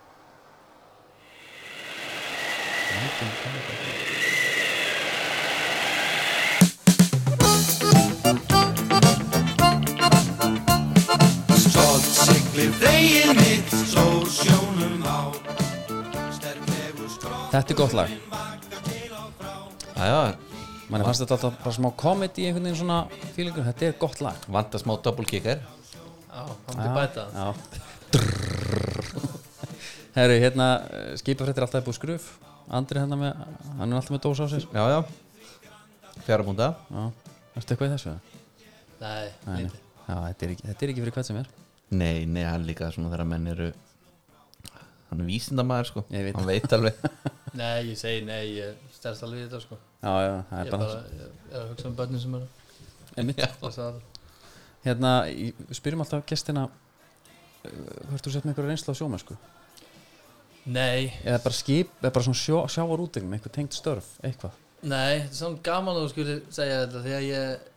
[11.68, 15.20] Stolt siglir veginn mitt, sól sjónum á.
[17.52, 18.12] Þetta er gott lag
[20.88, 23.00] mann fannst þetta alltaf bara smá komedi í einhvern veginn svona
[23.36, 24.46] fílingur, þetta er gott lag.
[24.48, 25.60] Vanda smá double kicker.
[26.28, 27.24] Já, hann myndi bæta.
[30.18, 30.68] Herru, hérna
[31.20, 32.30] skipafrættir alltaf búið skruf.
[32.74, 33.42] Andri hérna með,
[33.80, 34.68] hann er alltaf með dós á sér.
[34.72, 35.00] Já, já.
[36.28, 37.04] Fjara búnda Já,
[37.56, 38.14] ertu eitthvað í þessu?
[39.00, 39.68] nei, Nei,
[40.08, 41.52] Já, þetta er, ekki, þetta er ekki fyrir hvað sem er.
[41.88, 43.70] Nei, nei, hann er líka svona þegar menn eru
[45.08, 46.04] Hann er vísindamaður sko.
[46.12, 46.34] Veit.
[46.36, 47.06] Hann veit alveg.
[47.62, 50.68] Nei, ég segi nei, ég stærst alveg í þetta sko Já, já, það ég er
[50.68, 50.88] er bara,
[51.18, 51.22] ég
[51.52, 52.48] er að hugsa um börnin sem eru.
[54.86, 55.14] Hérna,
[55.74, 56.68] spyrjum alltaf gestina
[57.68, 59.38] Hvort þú sett með einhverja reynsla á sjómennsku?
[60.68, 64.54] Nei, Eða bara skip, eða bara svona sjó, sjávar útegum Eitthvað tengt störf, eitthvað?
[64.84, 67.74] Nei, þetta er samt gaman að þú skulle segja þetta því að ég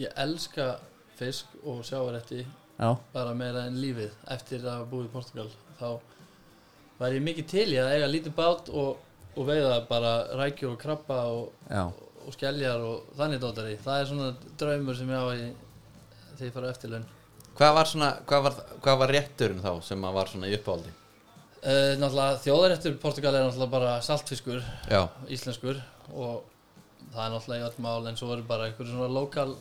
[0.00, 0.68] ég elska
[1.18, 2.44] fisk og sjávaretti
[2.80, 5.48] Já, bara meira en lífið eftir að búið í Portugal.
[5.76, 5.88] Þá
[7.00, 9.02] var ég mikið til í að eiga lítið bát og,
[9.36, 11.52] og veiða bara rækju og krabba og,
[12.26, 13.76] og skelljar og þannig dótari.
[13.84, 15.48] Það er svona draumur sem ég á í
[16.36, 17.06] þegar ég fara eftirlaun.
[17.60, 20.92] Hvað var svona, hvað var, hvað var rétturinn þá sem var svona í uppáhaldi?
[21.60, 25.80] uh, Náttúrulega þjóðaréttur Portugal er náttúrulega bara saltfiskur Já, íslenskur
[26.14, 26.44] og
[27.12, 29.56] það er náttúrulega í öll mál en svo eru bara einhverjum svona lokal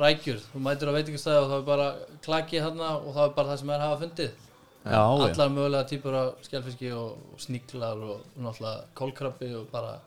[0.00, 0.38] rækjur.
[0.52, 1.88] Þú mætir á veitingastæði og það er bara
[2.24, 4.46] klaki hérna og það er bara það sem er hafa fundið
[4.84, 5.28] já, já.
[5.28, 9.98] allar mögulega típur af skjálfiski og, sníklar og, náttúrulega kólkrabbi og bara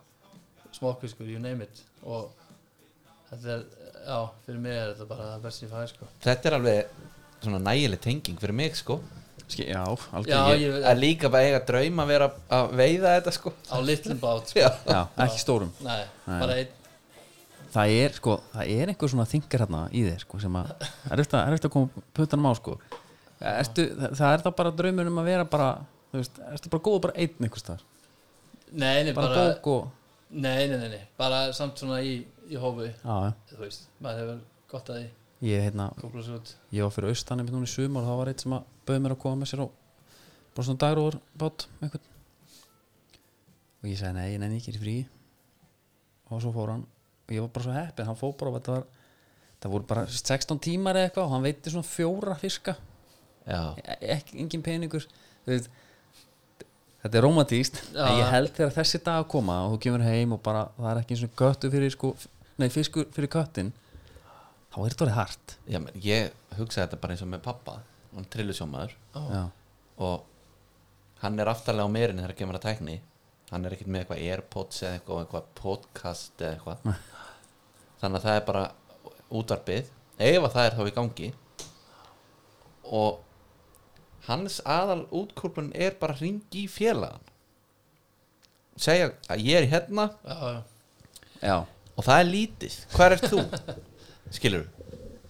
[0.73, 1.83] smokkfiskur, you name it.
[2.03, 2.31] Og
[3.29, 3.65] þetta er,
[4.07, 6.09] já, fyrir mig er þetta bara það best ég fæði sko.
[6.23, 6.95] Þetta er alveg
[7.43, 8.99] svona nægileg tenging fyrir mig sko.
[9.43, 13.33] Ski, já, Já, algjörlega ég, að líka bara eiga draum að vera að veiða þetta
[13.35, 13.53] sko.
[13.69, 14.63] Á litlum bát sko.
[14.63, 15.73] Já, já, ekki stórum.
[15.83, 16.39] Nei, Nei.
[16.39, 16.79] bara einn.
[17.73, 21.21] Það er sko, það er einhver svona þingar hérna í þér sko, sem að er
[21.23, 22.75] eftir að, er eftir að koma putanum á sko
[23.43, 25.67] Ertu, það, það er það bara draumur um að vera bara
[26.11, 27.83] þú veist, ertu bara góð bara einn einhvers þar
[28.73, 29.91] Nei, nei, bara, bara, og
[30.33, 32.15] nei, nei, nei, nei, bara samt svona í,
[32.49, 33.33] í hófi já.
[33.51, 34.39] þú veist, maður hefur
[34.73, 35.09] gott að því.
[35.43, 35.89] Ég, hérna,
[36.71, 39.03] ég var fyrir austan einmitt núna í sumar og það var eitt sem að bauði
[39.03, 39.67] mér að koma með sér á
[40.53, 42.09] bara svona dagróður bát með einhvern.
[43.83, 44.95] Og ég sagði nei, ég nenni ekki í frí.
[46.31, 46.85] Og svo fór hann.
[47.27, 48.87] Og ég var bara svo heppin, hann fór bara og þetta var
[49.63, 52.75] það voru bara 16 tímar eða eitthvað og hann veitti svona fjóra fiska
[53.47, 55.05] ekki, engin peningur
[55.43, 55.69] Þú veist,
[57.03, 60.35] þetta er romantíst en ég held þegar þessi dag að koma og þú kemur heim
[60.37, 62.13] og bara það er ekki eins og göttu fyrir sko,
[62.61, 63.73] nei fiskur fyrir köttin
[64.73, 65.57] þá er þetta orðið hart.
[65.69, 67.75] Já men, ég hugsaði þetta bara eins og með pappa
[68.13, 68.95] hann trillusjómaður
[70.03, 70.23] og
[71.23, 72.95] hann er aftarlega á meirinni þegar kemur að tækni.
[73.51, 77.03] Hann er ekkert með eitthvað airpods eða eitthvað, eitthvað podcast eða eitthvað.
[78.01, 78.63] Þannig að það er bara
[79.39, 79.91] útvarpið.
[80.23, 81.29] Ef að það er þá í gangi.
[82.93, 83.21] Og
[84.27, 87.21] hans aðal útkúrpun er bara ringi í félagan
[88.79, 90.05] segja að ég er hérna.
[90.25, 90.61] Já, já,
[91.43, 91.55] já,
[91.97, 93.41] og það er lítið, hvað er þú?
[94.37, 94.63] skilur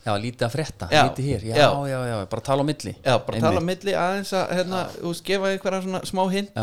[0.05, 0.87] já, lítið að frétta.
[0.91, 1.01] Já.
[1.09, 1.67] lítið hér, já, Já.
[1.91, 2.93] já, já, bara tala á milli.
[3.03, 3.83] Já, bara tala á Einmitt.
[3.83, 6.53] milli aðeins að hérna, þú veist, gefa einhverja svona smá hint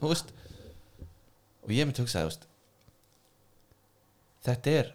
[0.00, 0.32] þú veist.
[1.64, 2.46] Og ég myndi hugsa, þú veist
[4.48, 4.92] þetta er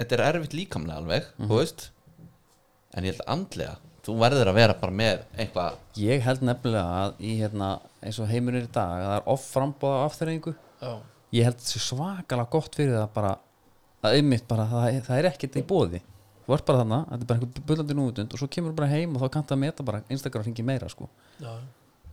[0.00, 1.48] þetta er erfitt líkamlega alveg Mhm.
[1.50, 1.90] þú veist.
[2.96, 7.20] En ég held andlega, þú verður að vera bara með eitthvað, ég held nefnilega að
[7.26, 7.70] í hérna,
[8.06, 10.54] eins og heimur er í dag að það er off frambóða afþreyingu.
[10.82, 10.92] Já,
[11.36, 13.32] ég held þessi svakalega gott fyrir það bara
[14.06, 16.02] að einmitt bara, það, það er ekkert í bóði
[16.46, 18.90] þú ert bara þarna, þetta er bara einhver bullandi núutund og svo kemur þú bara
[18.92, 21.08] heim og þá kanntu að meta bara Instagram hringi meira sko,
[21.42, 21.50] já.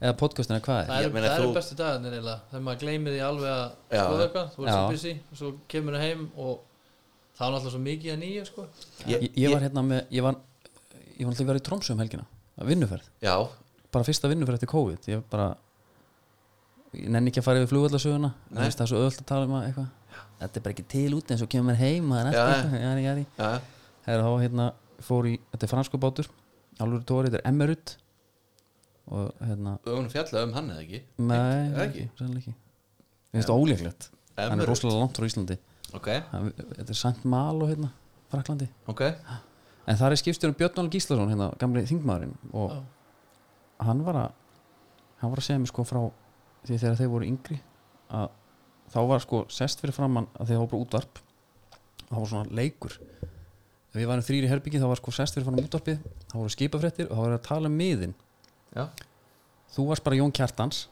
[0.00, 2.80] eða podcastin eða hvað Það er eru meina, er þú- bestu dagarnir eiginlega þegar maður
[2.82, 6.24] gleymir því alveg að skoða eitthvað þú ert svo busy og svo kemur það heim
[6.34, 6.58] og
[7.38, 8.66] það er náttúrulega svo mikið að nýja sko.
[9.06, 10.40] ég, ég, ég var hérna með, ég var
[11.18, 12.24] ég var alltaf verið í Tromsö um helgina
[12.60, 13.34] að vinnuferð, já,
[13.94, 15.08] bara fyrsta vinnuferð eftir COVID.
[15.10, 15.48] Ég bara
[16.94, 18.30] ég nenni ekki að fara yfir flugvallasöguna.
[18.54, 18.64] Nei.
[18.70, 19.88] það er svo öðvöld að tala um að eitthvað.
[20.38, 23.66] Þetta er bara ekki til út eins og kemur mér heim og það er eitthvað,
[24.04, 24.64] Það er þá hérna,
[25.00, 26.26] fór í, þetta er fransku bátur.
[26.82, 27.94] Alvöru tóri, þetta er Emmerut
[29.14, 31.00] Og hérna við höfum fjallað um hann eða ekki?
[31.20, 31.80] Nei, Ekki?
[31.84, 32.54] ekki, sennilega ekki.
[32.54, 34.06] Mér finnst það ólíklegt.
[34.38, 35.56] Hann er rosalega langt frá Íslandi.
[35.94, 37.90] Ok, Hann- Þetta er Saint Malo hérna,
[38.32, 39.02] Fraklandi ok,
[39.84, 42.78] En það er skipstjórum Björn Óli Gíslason hérna, gamli þingmaðurinn Og
[43.84, 44.40] hann var að
[45.20, 46.00] Hann var að segja mér sko frá
[46.64, 47.60] Því þegar þeir voru yngri
[48.14, 48.32] að
[48.94, 51.20] Þá var sko sest fyrir framann að þeir bara útvarp
[52.04, 52.94] Það var svona leikur.
[53.24, 57.08] Ef við varum þrýri herbyggi þá var sko sest fyrir framann útvarpið Það voru skipafréttir
[57.08, 58.16] og það var að tala um miðin
[58.76, 58.84] já.
[59.74, 60.84] Þú varst bara Jón Kjartans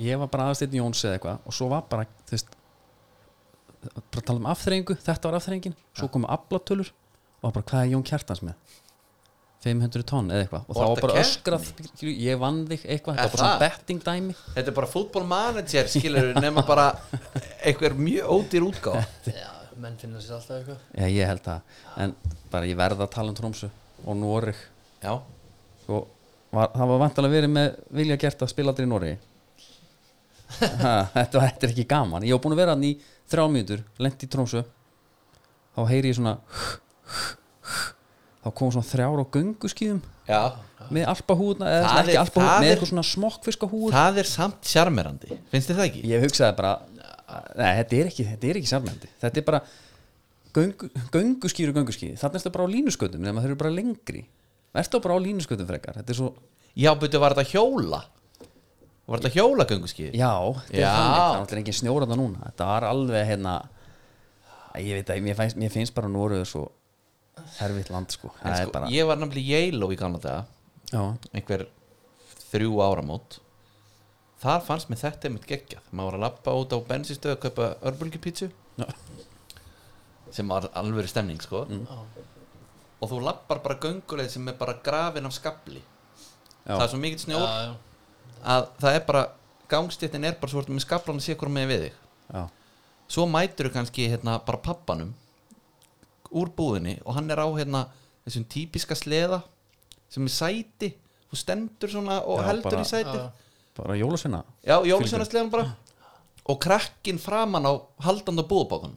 [0.00, 2.56] ég var bara aðasteytin Jóns eða eitthvað og svo var bara, þú veist
[4.12, 6.90] bara tala um afþreyingu, þetta var afþreyingin svo komu aflatölur
[7.40, 8.76] og var bara hvað er Jón Kjartans með?
[9.60, 10.62] 500 tonn eða eitthvað.
[10.64, 11.66] Og Og þá var bara öskrað
[12.08, 13.64] ég vann þig eitthvað, þetta var bara svona það?
[13.66, 14.36] betting dæmi.
[14.54, 16.86] Þetta er bara fútbolmanager skilur nema bara
[17.68, 20.80] einhver mjög ódýr útgáð já, menn finna sér alltaf eitthvað.
[20.96, 21.76] Já ég held það,
[22.06, 22.14] en
[22.54, 23.68] bara ég verða að tala um Trómsu
[24.06, 24.64] og Noreg.
[25.04, 25.12] Já,
[25.92, 26.08] og
[26.56, 29.18] var, það var vantalega verið með vilja gert að spila aldrei í Noregi.
[30.60, 32.24] Ha, þetta, þetta er ekki gaman.
[32.26, 32.94] Ég var búin að vera hann í
[33.30, 34.64] þrjá mínútur lent í Trómsu
[35.76, 36.38] þá heyri ég svona
[38.40, 40.40] þá kom svona þrjár á gönguskíðum já.
[40.90, 44.28] með alpahúðna eða Það ekki er- alpahúð það með er- eitthvað svona smokkfiskahúð það er
[44.30, 45.38] samt sjarmerandi.
[45.52, 46.02] Finnst þið það ekki?
[46.10, 46.72] ég hugsaði bara
[47.60, 49.60] nei, þetta er ekki, þetta er ekki sérmændi þetta er bara
[50.56, 54.24] göngu, gönguskýr og gönguskýr þannig er þetta bara á línuskötum nema þau eru bara lengri.
[54.74, 55.94] Verður bara á línuskötum frekar?
[56.00, 56.32] Þetta er svo,
[56.78, 58.00] já, betur var þetta hjóla?
[59.10, 60.12] Var þetta hjóla gönguskið?
[60.14, 60.32] já,
[60.70, 61.14] þetta er þannig.
[61.20, 62.42] Það er náttúrulega engin snjóra það núna.
[62.50, 63.54] Þetta var alveg hérna
[64.78, 66.64] ég veit að mér finnst, mér finnst bara Nóruður svo
[67.58, 70.42] herfitt land sko, En sko, bara ég var nefnilega í Yale í gamla daga.
[70.90, 71.02] Já,
[71.34, 71.66] einhver
[72.50, 73.38] þrjú áramót.
[74.40, 75.86] Þar fannst mér þetta einmitt geggjað.
[75.92, 78.50] Maður var að lappa út á bensinstöðu að kaupa örbulgipítsu
[80.34, 81.66] sem var alvöru stemning sko.
[83.00, 85.82] Og þú lappar bara gönguleið sem er bara grafin af skabli.
[86.60, 86.76] Já.
[86.76, 87.70] það er svo mikill snjór já, já.
[88.54, 89.22] að það er bara
[89.70, 91.94] gangstéttin er bara svo með skablan að sé hvort með við þig.
[92.30, 92.42] Já,
[93.16, 95.14] svo mætur þú kannski hérna bara pappanum
[96.32, 97.84] úr búðinni og hann er á hérna
[98.26, 99.42] þessum típiska sleða
[100.10, 100.94] sem er sæti.
[101.30, 103.30] Þú stendur svona og Já, heldur bara- í sætið Já.
[103.76, 104.44] bara jólasveina.
[104.66, 105.76] Já, jólusveinaslegan bara.
[106.50, 107.72] Og krakkin framan á
[108.02, 108.96] haldandi á búðbókan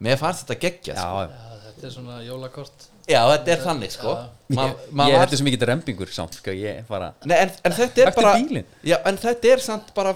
[0.00, 1.28] mér fannst þetta geggja sko.
[1.64, 2.88] þetta er svona jólakort.
[3.08, 4.14] Já, þetta er þannig sko.
[4.14, 4.54] Já.
[4.56, 8.02] Ma, ma ég er svo mikið rempingur samt sko, ég bara Nei, en, en þetta
[8.04, 8.66] er bara bílinn.
[8.84, 10.14] já, en þetta er samt bara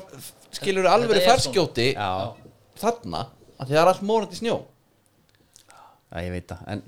[0.52, 2.34] skilur alveg já,
[2.78, 3.22] þarna
[3.58, 4.58] að það er allt morandi snjó
[6.12, 6.82] já, ég veit það en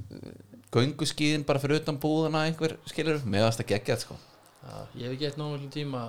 [0.75, 4.17] gönguskíðin bara fyrir utan búðana einhver skilur, mér varst að gegja sko.
[4.63, 6.03] Já, ég hef ekki eitt nóg miklu tíma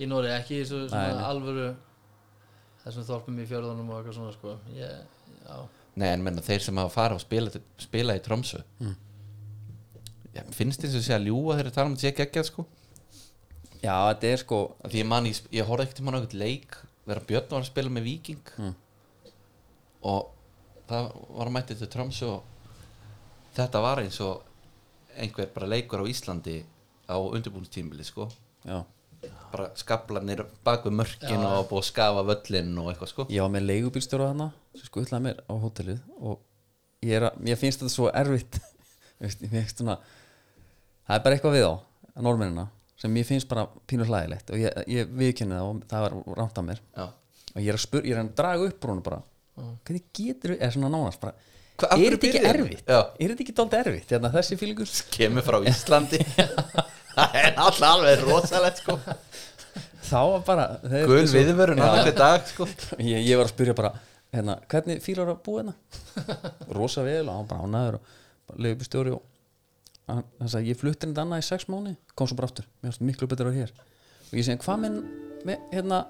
[0.00, 1.66] í Nóri, ekki í svo, svona Nei, alvöru
[2.84, 4.54] þessum þorpum í fjörðunum og eitthvað svona sko.
[4.76, 5.58] Ég, já,
[5.96, 8.94] Nei, en menna þeir sem hafa farið og spila, spila í Tromsö Mm.
[10.36, 12.66] já, finnst þess að segja að ljúga þegar tala um að sé geggjað sko?
[13.82, 16.20] Já, þetta er sko Af því ég man, ég, ég horfði ekkert um hann á
[16.22, 18.42] eitthvað leik þegar Björn var að spila með Víking.
[18.58, 18.74] Mm.
[20.06, 20.32] og
[20.88, 22.42] það var að mætti til Tromsö og
[23.56, 24.42] þetta var eins og
[25.16, 26.60] einhver bara leikur á Íslandi
[27.08, 28.28] á undirbúinstímili sko.
[28.66, 28.82] Já,
[29.52, 33.26] bara skablanir bak við mörkin Já, og búið að skafa völlin og eitthvað sko.
[33.32, 36.40] Ég var með leigubílstjóra þarna sem skuttlaði mér á hótelið og
[37.06, 38.60] ég, er að, ég finnst þetta svo erfitt.
[39.16, 39.94] Ég svona
[41.06, 41.74] það er bara eitthvað við á
[42.20, 42.66] normennina
[43.00, 46.60] sem mér finnst bara pínur hlægilegt og ég, ég viðkynni það og það var rámt
[46.60, 46.82] af mér.
[46.96, 47.06] Já.
[47.54, 49.22] og ég er að spur, ég er að draga upp brúnu bara
[49.56, 51.34] hvernig getur við, er svona nánast bara
[51.76, 52.82] Hva- er þetta ekki erfitt?
[52.88, 52.98] Já.
[53.20, 54.92] er þetta ekki dálítið erfitt, hérna, þessi fílingur?
[55.16, 56.20] Kemur frá Íslandi.
[57.16, 58.96] Það er alltaf alveg rosalegt sko.
[60.06, 61.86] Þá var bara þeir- gul svo- viðvörun Já.
[61.88, 62.68] annað hver dag sko.
[63.12, 63.92] Ég, ég var að spyrja bara
[64.32, 65.74] hérna, hvernig fílar að búa hérna?
[66.76, 69.22] Rosa vel og hann bara ánaður og leifubistjóri og
[70.08, 72.92] hann, hann sagði ég flutti hérna annað í sex mánu kom svo bara aftur, mér
[72.94, 73.72] finnst miklu betur að hér.
[74.30, 74.96] Og ég segi hvað með,
[75.48, 76.00] með hérna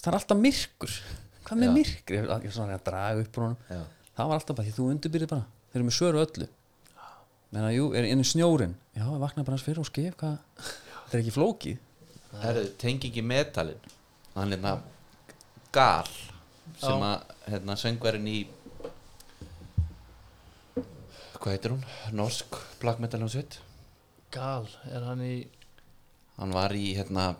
[0.00, 0.94] það er alltaf myrkur
[1.50, 1.74] hvað með Já.
[1.74, 3.80] myrkur, ég er svona að draga upp Já.
[4.14, 6.48] það var alltaf bara því þú undirbyrði bara þeir eru með söru öllu.
[7.50, 10.36] Menna jú, er í snjórin já, ég vaknaði bara hans fyrir og skef hvað?
[10.60, 11.78] Þetta er ekki flókið.
[12.40, 13.88] Herru, tengingi metalin
[14.36, 14.76] hann hérna
[15.74, 16.06] Gal
[16.78, 17.10] sem Já.
[17.10, 18.38] að hérna söngverinn í
[21.40, 21.84] hvað heitir hún?
[22.14, 23.58] Norsk black metal hljómsveit.
[24.30, 25.34] Gal, er hann í
[26.38, 27.32] hann var í hérna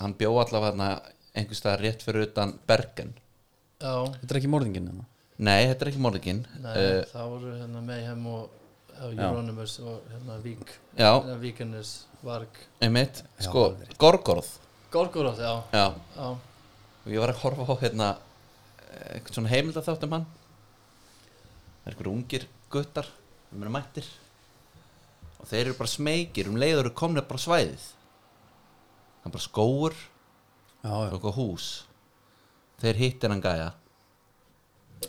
[0.00, 0.88] hann bjó allavega hérna
[1.36, 3.12] einhvers staðar rétt fyrir utan Bergen
[3.82, 5.06] þetta er ekki morðingin hérna?
[5.42, 8.58] Nei, þetta er ekki morðingin nei, uh, það voru hérna Mayhem og,
[8.98, 10.74] og Euronymous og hérna Vík.
[10.94, 12.60] Já, hérna Víkanis, Varg.
[12.84, 13.64] Einmitt, sko.
[13.98, 14.52] Gorgoroth.
[14.92, 16.28] Gorgoroth, já, já, já.
[17.02, 18.10] Og ég var að horfa á hérna
[18.92, 20.26] eitthvað svona heimildaþátt um hann.
[21.82, 23.08] Það er einhverjum ungir guttar
[23.48, 24.10] sem eru mættir.
[25.40, 27.88] Og þeir eru bara smekir um leiður eru komnir bara svæðið.
[29.22, 31.08] Það er bara skóur já, og já.
[31.08, 31.72] eitthvað hús
[32.82, 33.70] þeir hittir hann gæja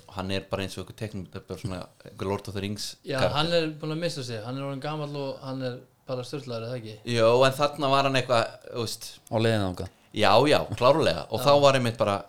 [0.04, 2.56] og hann er bara eins og eitthvað teknum þetta er bara svona einhver Lord of
[2.56, 3.36] the Rings Já, karakter.
[3.38, 6.70] hann er búin að missa sig, hann er orðin gamall og hann er bara störtlaður,
[6.70, 6.96] eða ekki?
[7.14, 11.26] Jó, en þarna var hann eitthvað þú veist, á leiðin ánga Já, já, klárlega.
[11.34, 12.20] Og þá var einmitt bara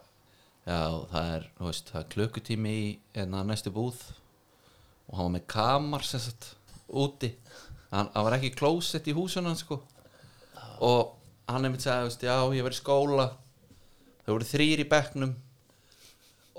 [0.64, 0.78] já,
[1.10, 2.86] það er, þú veist, það er klukkutími í
[3.20, 3.98] enna næstu búð.
[5.10, 6.54] Og hann var með kamar sem sagt
[6.88, 7.34] úti,
[7.90, 9.82] hann, hann var ekki klósett í húsinu hann sko
[10.84, 11.12] og
[11.50, 13.26] hann einmitt sagði, þú veist, já, ég í skóla
[14.24, 15.34] þau voru þrýr í bekknum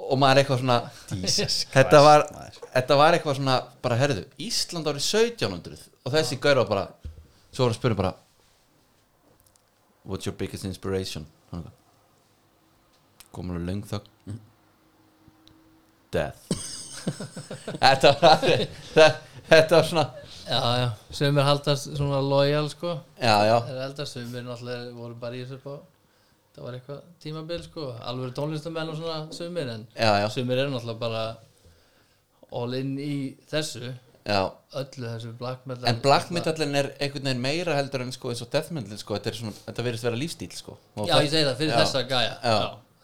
[0.05, 0.79] og maður eitthvað svona
[1.21, 2.27] Jesus þetta var,
[2.73, 6.85] þetta var eitthvað svona bara herðu, Ísland árið 1700 og þessi gaur var bara
[7.55, 8.13] svo var að spyrja bara
[10.05, 11.25] what's your biggest inspiration?
[11.51, 11.81] Hann eitthvað,
[13.33, 14.37] kom alveg löng þögn.
[16.13, 16.45] Death.
[17.81, 19.07] Þetta var þetta,
[19.49, 20.05] þetta var svona
[20.45, 20.85] Já, já,
[21.17, 22.91] sumir haldast svona lojal, sko.
[23.17, 25.75] Já, já, Það er eldast, sumir náttúrulega voru bara í þessu upp á
[26.55, 27.85] Það var eitthvað tímabil, sko.
[28.07, 31.23] Alveg tónlistamenn og svona sumir En já, já, sumir eru náttúrulega bara
[32.55, 33.15] all in í
[33.51, 33.89] þessu.
[34.25, 34.39] Já.
[34.79, 38.41] Öllu þessu black metal en black metalin er einhvern veginn meira heldur en sko eins
[38.41, 40.77] og death metal sko, þetta, er svona, þetta verðist vera lífstíl sko.
[40.95, 42.37] Og Já, ég segi það, fyrir þessa gæja.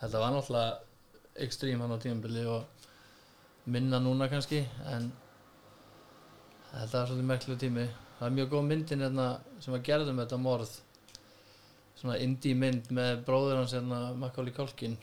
[0.01, 5.11] Þetta var náttúrulega ekstrím hann á tímabili og minna núna kannski en
[6.71, 7.85] þetta var svolítið merklu tími.
[8.17, 9.27] Það er mjög góð myndin hérna
[9.61, 10.73] sem að gerðum þetta morð
[12.01, 14.97] svona indie mynd með bróður hans hérna Macaulay Culkin.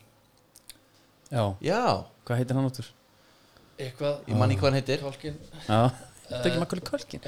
[1.31, 1.81] Já, já,
[2.27, 2.93] hvað heitir hann áttur?
[3.79, 4.23] eitthvað.
[4.27, 5.03] Ég manni hvað hann heitir.
[5.05, 5.37] Culkin.
[5.69, 5.81] Já,
[6.29, 7.27] þetta er ekki makkali kölkin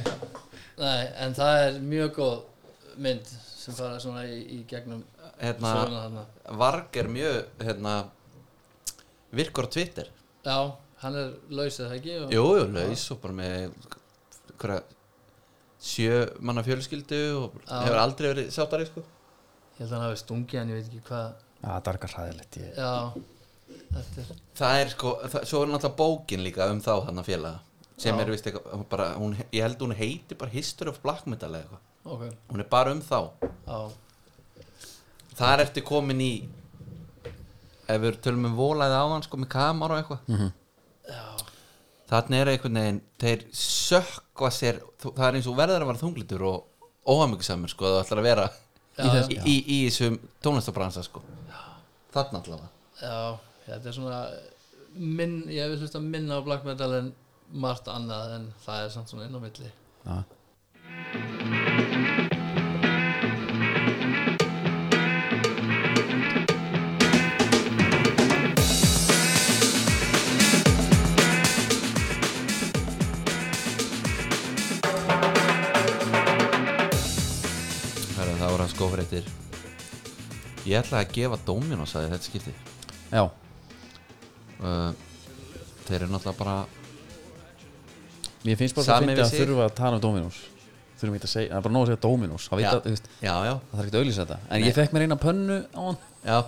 [0.80, 5.02] Nei, en það er mjög góð mynd sem fara svona í, í gegnum
[5.40, 6.24] hérna, söguna þarna.
[6.62, 7.94] Varg er mjög hérna,
[9.36, 10.08] virkur á Twitter.
[10.46, 10.56] Já,
[11.04, 12.16] hann er lausið það ekki?
[12.24, 13.76] Og, Jú, jú, laus og bara með
[14.60, 14.80] hverja
[15.80, 17.76] sjö manna fjölskyldu og Já.
[17.84, 19.04] hefur aldrei verið sáttari sko.
[19.80, 21.28] Ég held að hann hafi stungið hann, ég veit ekki hvað.
[21.60, 22.80] Já, það er eitthvað hræðilegt ég...
[23.90, 24.26] Er
[24.60, 27.60] það er sko, það, svo er náttúrulega bókin líka um þá hann að félaga
[28.00, 28.20] sem Já.
[28.22, 31.64] er vist eitthvað bara, hún, ég held hún heiti bara History of Black Metal eða
[31.64, 31.82] eitthvað.
[32.12, 32.22] Ok,
[32.52, 33.18] hún er bara um þá.
[33.66, 33.80] Já,
[35.40, 36.30] þar ertu komin í
[37.90, 40.24] ef við tölum um volaði áðan sko með kamar og eitthvað.
[40.28, 40.52] Mhm.
[41.10, 41.24] já,
[42.12, 46.44] þannig er einhvern veginn þeir sökva sér það er eins og verður að vera þunglitur
[46.50, 46.66] og
[47.10, 48.50] óhamyggisamur sko að það ætlar að vera
[49.06, 51.22] í, í, í, þessum tónlistabransa sko.
[52.14, 52.70] Þarna allavega.
[53.00, 53.18] Já,
[53.66, 54.20] þetta er svona
[54.98, 57.12] minn, ég hef hlusta minna á black metal en
[57.50, 59.74] margt annað en það er samt svona inn á milli.
[60.04, 61.68] Já.
[79.00, 79.24] Skófréttir
[80.68, 82.52] ég ætlaði að gefa Dominos að þetta skipti
[83.10, 83.22] Já,
[84.60, 84.90] uh,
[85.86, 86.56] þeir eru náttúrulega bara
[88.44, 90.38] mér finnst bara að finna að þurfa að tala um Dominos.
[91.00, 92.46] Þurfum ekki að segja, það er bara nóg að segja Dominos.
[92.50, 92.62] Það,
[93.72, 94.38] þarf ekki að auðlýsa þetta.
[94.46, 94.66] En Nei.
[94.68, 95.98] ég fekk mér eina pönnu á hann.
[96.22, 96.38] Já.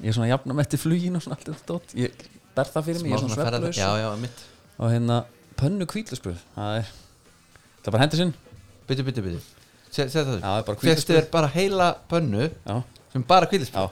[0.00, 1.94] Ég er svona jafna með til flugin og svona allt þetta dót.
[1.98, 2.24] ég
[2.56, 4.42] ber það fyrir mig, ég er svona já, mitt
[4.78, 5.20] og hérna
[5.58, 6.90] pönnu kvítlösbröð það er,
[7.82, 8.34] það er bara hendur sinn.
[8.88, 9.57] Byttu, byttu, byttu
[9.98, 10.28] Það.
[10.44, 12.76] Það er bara er bara heila pönnu já,
[13.14, 13.88] sem bara kvíðlisp já,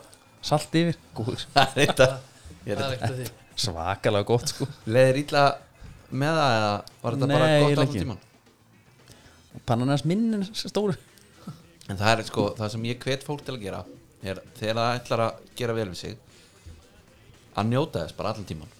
[0.51, 1.01] salt yfir.
[1.17, 1.93] Góður, Það er
[2.67, 3.33] er það er
[3.67, 4.69] svakalega gott sko.
[4.87, 5.45] Leðir ítla
[6.11, 8.05] með það eða var þetta bara Nei, gott eiginlega allan ekki.
[8.07, 8.25] tíman
[9.67, 10.95] pannan er minnin stóru.
[11.87, 13.85] En það er sko, það sem ég hvet fólk til að gera
[14.27, 16.17] er þegar það ætlar að gera vel við sig
[17.57, 18.73] að njóta þess bara allan tíman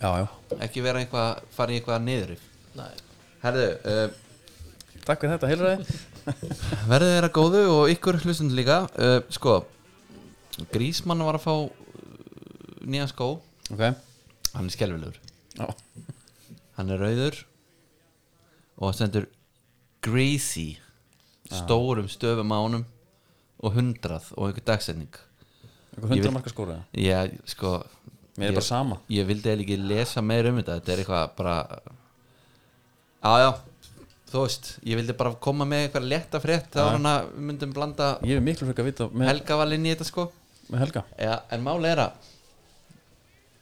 [0.00, 0.26] já, já,
[0.66, 2.46] ekki vera eitthvað, fara í eitthvað niðurif
[2.78, 2.90] Nei,
[3.42, 5.98] Herðu, uh, takk fyrir þetta heilræði
[6.90, 8.80] verðið þeirra góðu og ykkur hlustund líka.
[8.98, 9.58] Uh, Sko,
[10.74, 11.70] Grísmann var að fá uh,
[12.84, 13.30] nýjan skó.
[13.70, 13.82] Ok,
[14.54, 15.18] Hann er skelfilegur.
[15.58, 15.66] Já,
[16.78, 17.36] Hann er rauður
[18.80, 19.26] og það stendur
[20.02, 20.68] Greasy
[21.52, 22.84] stórum stöfum ánum
[23.60, 25.10] og hundrað og einhver dagsetning.
[25.92, 27.18] Einhver Ég hundra vil- marka skóra Já,
[27.50, 27.74] sko
[28.38, 28.98] mér er ég, bara sama.
[29.12, 31.56] Ég vildi eiginlega ekki lesa meir um þetta Þetta er eitthvað bara
[33.20, 33.50] Já, já,
[34.30, 37.74] þú veist Ég vildi bara koma með eitthvað létta frétt þá hann að við myndum
[37.76, 40.26] blanda ég er miklu frekar að vita með, Helgaval inn í þetta sko.
[40.70, 41.04] Með Helga.
[41.18, 42.28] Já, en máli er að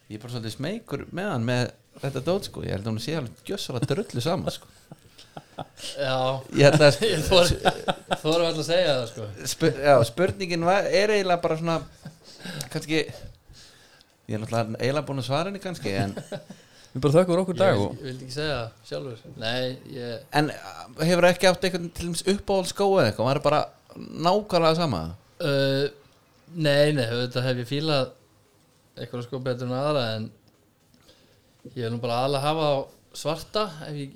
[0.09, 1.65] Ég er bara svolítið smeykur með hann með
[2.01, 2.65] þetta dót sko.
[2.65, 4.71] Ég held að hún sé alveg gjössar að drullu saman sko.
[5.99, 6.17] Já.
[6.57, 7.51] Ég held að Ég þor,
[8.23, 9.27] þorum alltaf að segja það sko.
[9.53, 11.81] Spur, já, spurningin var, er eiginlega bara svona
[12.73, 16.15] kannski ég er náttúrulega eiginlega búin að svara henni kannski en,
[16.99, 19.23] við bara þökkum okkur dag Ég og vil- vildi ekki segja það sjálfur.
[19.39, 23.41] Nei, ég en uh, hefur ekki átt eitthvað til dæmis uppáhald skóa eða eitthvað, var
[23.41, 23.63] það bara
[24.29, 25.03] nákvæmlega sama?
[25.39, 25.89] Uh,
[26.59, 28.07] Nei, nei, þetta hef ég fílað
[28.99, 30.31] eitthvað sko betur en aðra en
[31.75, 32.77] ég vil nú bara aðlega hafa á
[33.21, 34.15] svarta ef ég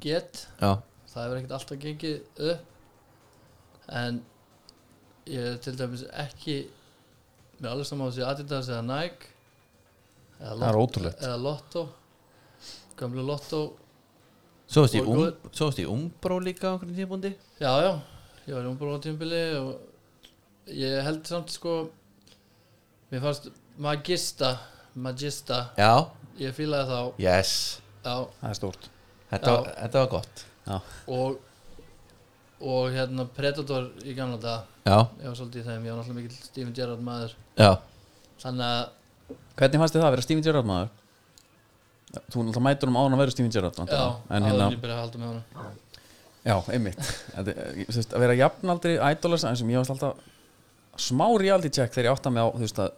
[0.00, 0.46] get.
[0.62, 0.70] Já,
[1.12, 2.70] það hefur ekkert alltaf gengið upp.
[4.00, 4.22] En
[5.28, 6.56] ég er til dæmis ekki
[7.60, 9.28] með allir saman á þessi Adidas eða Nike
[10.40, 11.20] eða Það ótrúlegt.
[11.28, 11.84] eða Lotto
[12.98, 13.62] gamlu Lotto.
[14.66, 14.96] Svo varst
[15.80, 17.92] ég um, umbró líka á einhverjum tímpúndi já já,
[18.46, 21.74] ég var í umbúru á tímabili og ég held samt sko
[23.12, 24.54] mér fannst Magista
[24.94, 26.06] Magista, já,
[26.38, 26.98] ég fílaði þá.
[27.18, 27.52] Yes.
[28.04, 28.84] Já, það er stórt.
[29.32, 30.42] Þetta, var, þetta var gott.
[30.64, 30.76] Já,
[31.10, 31.40] og
[32.64, 36.20] og hérna Predator í gamla dag já, ég var svolítið í þeim, ég var náttúrulega
[36.20, 37.34] mikill Steven Gerrard maður.
[37.58, 37.72] Já,
[38.44, 40.92] þannig að hvernig fannst þið það að vera Steven Gerrard maður
[42.30, 45.02] þú náttúrulega mætur um án að vera Steven Gerrard en hérna, en ég byrja að
[45.04, 45.72] halda með honum.
[46.44, 47.06] Já, einmitt.
[47.40, 47.48] Er,
[48.04, 50.20] að vera jafnaldri ædolars eins og ég varst alltaf
[51.00, 52.92] smá reality check þegar ég átta mig á þú veist að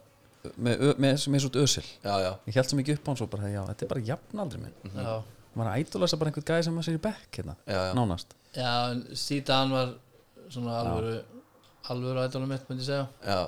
[0.55, 2.29] með, með, með, með svo ösil já, já.
[2.47, 4.75] ég held svo mikið upp á hann svo bara, já, þetta er bara jafnaldri minn.
[4.93, 5.15] Já,
[5.57, 7.93] maður að ædolasa bara einhvern gæði sem maður sér í bekk hérna, Já, já.
[7.97, 8.35] nánast.
[8.57, 9.95] Já en síðan var
[10.53, 11.15] svona alvöru
[11.91, 13.07] alvöru ædolum mitt myndi ég segja.
[13.25, 13.39] Já.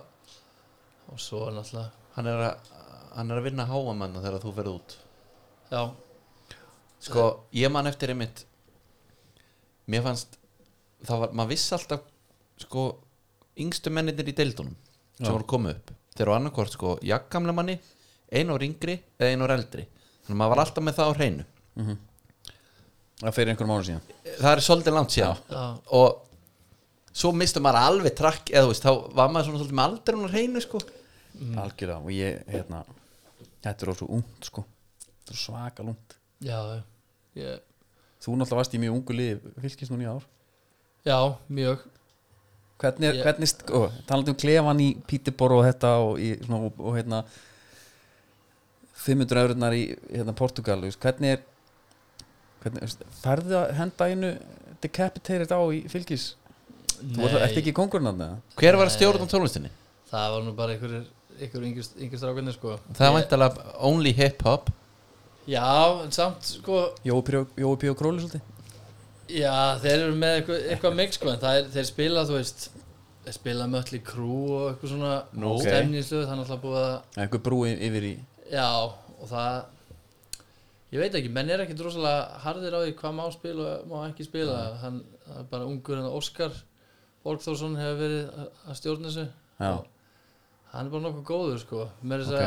[1.11, 2.71] og svo er náttúrulega Hann, er að,
[3.15, 4.95] hann er að vinna háamanna þegar þú ferð út
[5.69, 5.83] já,
[6.99, 8.45] sko, ég man eftir einmitt
[9.89, 10.37] mér fannst
[11.05, 12.03] það var, maður vissi alltaf
[12.59, 12.85] sko,
[13.59, 14.75] yngstu menninir í deildunum
[15.15, 15.33] sem Já.
[15.33, 15.93] voru komið upp.
[16.15, 17.77] Þeir eru annarkvort sko, jakkamle manni
[18.29, 19.85] einu ár yngri eða einu ár eldri.
[20.25, 21.45] Þannig að maður var alltaf með það á hreinu.
[23.19, 24.09] Það fyrir einhverjum ára síðan.
[24.39, 25.39] Það er svolítið langt síðan.
[25.51, 25.63] Já,
[25.99, 29.87] og svo mistu maður alveg trakk eða þú veist, þá var maður svona svolítið með
[29.89, 30.83] aldrei á hreinu sko.
[31.63, 31.99] Algjörlega.
[32.03, 32.83] Og ég, hérna
[33.63, 34.63] þetta er svo ungt sko
[35.29, 35.85] þetta er svaka
[36.41, 36.59] já
[37.37, 37.59] ég,
[38.19, 40.25] þú náttúrulega varst í mjög ungu liði fylgist núna í ár.
[41.05, 41.17] Já,
[41.47, 41.83] mjög.
[42.79, 46.59] Hvernig, er, Ég- hvernig sko, talandi um klefan í Pítibor og þetta og, í, svona,
[46.67, 47.21] og, og hérna
[48.99, 51.43] 500 eururnar í hérna, Portugal hvernig er
[52.63, 54.31] hvernig, veist, færðu að henda einu
[54.83, 56.33] decapitated á í fylgis
[56.99, 58.95] þú ert ekki kongurinn að það Hver var Nei.
[58.95, 59.71] stjórn á tónlistinni?
[60.09, 61.07] það var nú bara einhverjir
[61.39, 62.75] einhver yngir strákunni sko.
[62.95, 64.71] Það var væntalega only hip hop
[65.49, 65.65] já,
[66.03, 67.89] en samt sko Jói P.
[67.89, 68.41] og Króli svolítið
[69.39, 72.69] já, þeir eru með eitthvað, eitthvað mix sko en það er, þeir spila, þú veist
[73.25, 75.65] þeir spila mötli krú og eitthvað svona Nú, ok.
[75.67, 78.15] stemningslöð, það er alltaf búið að eitthvað brú yfir í
[78.53, 78.67] já,
[79.19, 79.59] og það
[80.89, 83.99] ég veit ekki, menn er ekki drosalega harðir á því hvað má spila og má
[84.09, 86.55] ekki spila hann það er bara ungur en Óskar
[87.25, 89.25] Borgþórsson hefur verið að- að stjórna þessu
[89.59, 89.73] Já.
[89.75, 89.85] Og
[90.73, 91.85] hann bara nokkuð góður sko.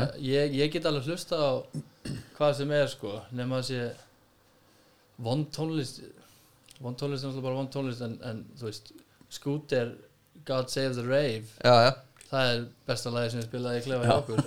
[0.07, 1.53] Að ég, ég get alveg hlusta á
[2.37, 3.81] hvað sem er sko nema að sé
[5.23, 6.01] vond tónlist
[6.83, 8.93] vond tónlist er náttúrulega bara vond tónlist en, en þú veist
[9.33, 9.93] Scooter
[10.49, 11.93] God Save the Rave Já, já,
[12.33, 14.43] það er besta lagi sem ég spilaði í klefa hjá okkur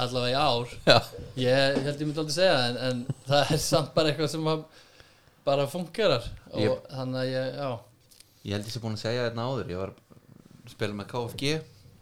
[0.00, 0.74] allavega í ár.
[0.86, 0.98] Já.
[1.40, 4.46] Ég held ég myndi aldrei segja það, en, en það er samt bara eitthvað sem
[5.44, 6.28] bara fungerar.
[6.52, 7.70] Og Ég- þannig að ég, já.
[8.44, 9.72] Ég held ég sé búin að segja þetta áður.
[9.74, 11.50] Ég var að spila með KFG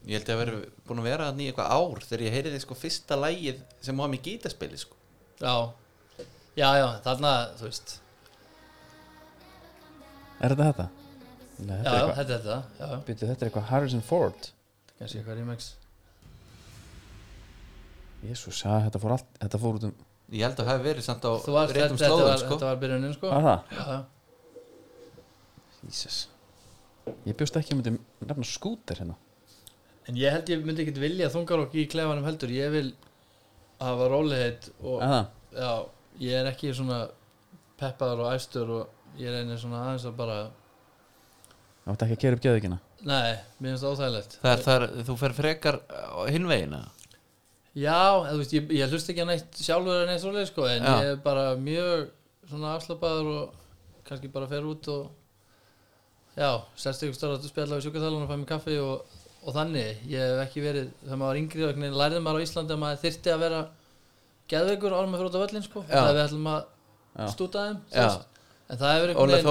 [0.06, 2.76] Ég held að vera búin að vera þarna í eitthvað ár Þegar ég heyriði sko
[2.78, 4.94] fyrsta lægið sem var mér gítaspili sko.
[5.42, 5.54] já,
[6.56, 7.96] já, já, þarna þú veist,
[10.38, 10.86] Er þetta þetta?
[11.58, 13.68] Nei, já, þetta, já, er eitthvað, þetta er þetta já, já, byrju, þetta er eitthvað
[13.72, 14.48] Harrison Ford
[14.98, 15.68] kannski eitthvað remix
[18.22, 19.94] Jésús, já, þetta fór allt Þetta fór út um
[20.34, 22.40] Ég held að það hafi verið samt á Þú varst, þetta, réttum þetta, slóðum var,
[22.42, 22.48] sko.
[22.54, 23.60] þetta var byrjunin sko Var það?
[23.70, 24.00] já, já.
[25.86, 26.18] Jesus
[27.28, 27.92] Ég bjóst ekki að myndi
[28.28, 29.16] nefna skúter hérna
[30.08, 32.88] en ég held ég myndi ekkit vilja þungarokk í klefanum heldur ég vil
[33.82, 35.20] hafa róliheit og Eða?
[35.54, 35.72] já,
[36.24, 37.02] ég er ekki svona
[37.78, 40.38] peppaður og æstur og ég reynir svona aðeins að bara
[41.84, 42.78] Það átti ekki að gera upp geðvikina
[43.08, 45.78] nei, mér finnst það óþægilegt Það er þar, þú fer frekar
[46.32, 46.80] hinvegina
[47.78, 50.64] Já, eða, þú veist, ég, ég hlust ekki að neitt sjálfur en neitt svoleið sko,
[50.66, 50.94] en Já.
[51.04, 52.08] ég er bara mjög
[52.48, 55.12] svona afslappaður og kannski bara fer út og
[56.38, 56.50] já,
[56.80, 59.14] sérst ykkur stóra að spjalla við sjúkarþálan og fæ mér kaffi og,
[59.48, 62.74] og þannig, ég hef ekki verið þegar maður var yngri veginn lærði maður á Íslandi
[62.74, 63.60] að maður þyrfti að vera
[64.52, 67.78] geðveikur árum með fyrir út á völlin sko, þegar við ætlum að stúta þeim
[68.68, 69.48] en það hefur einhvern veginn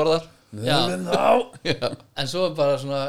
[2.22, 3.02] en svo er bara svona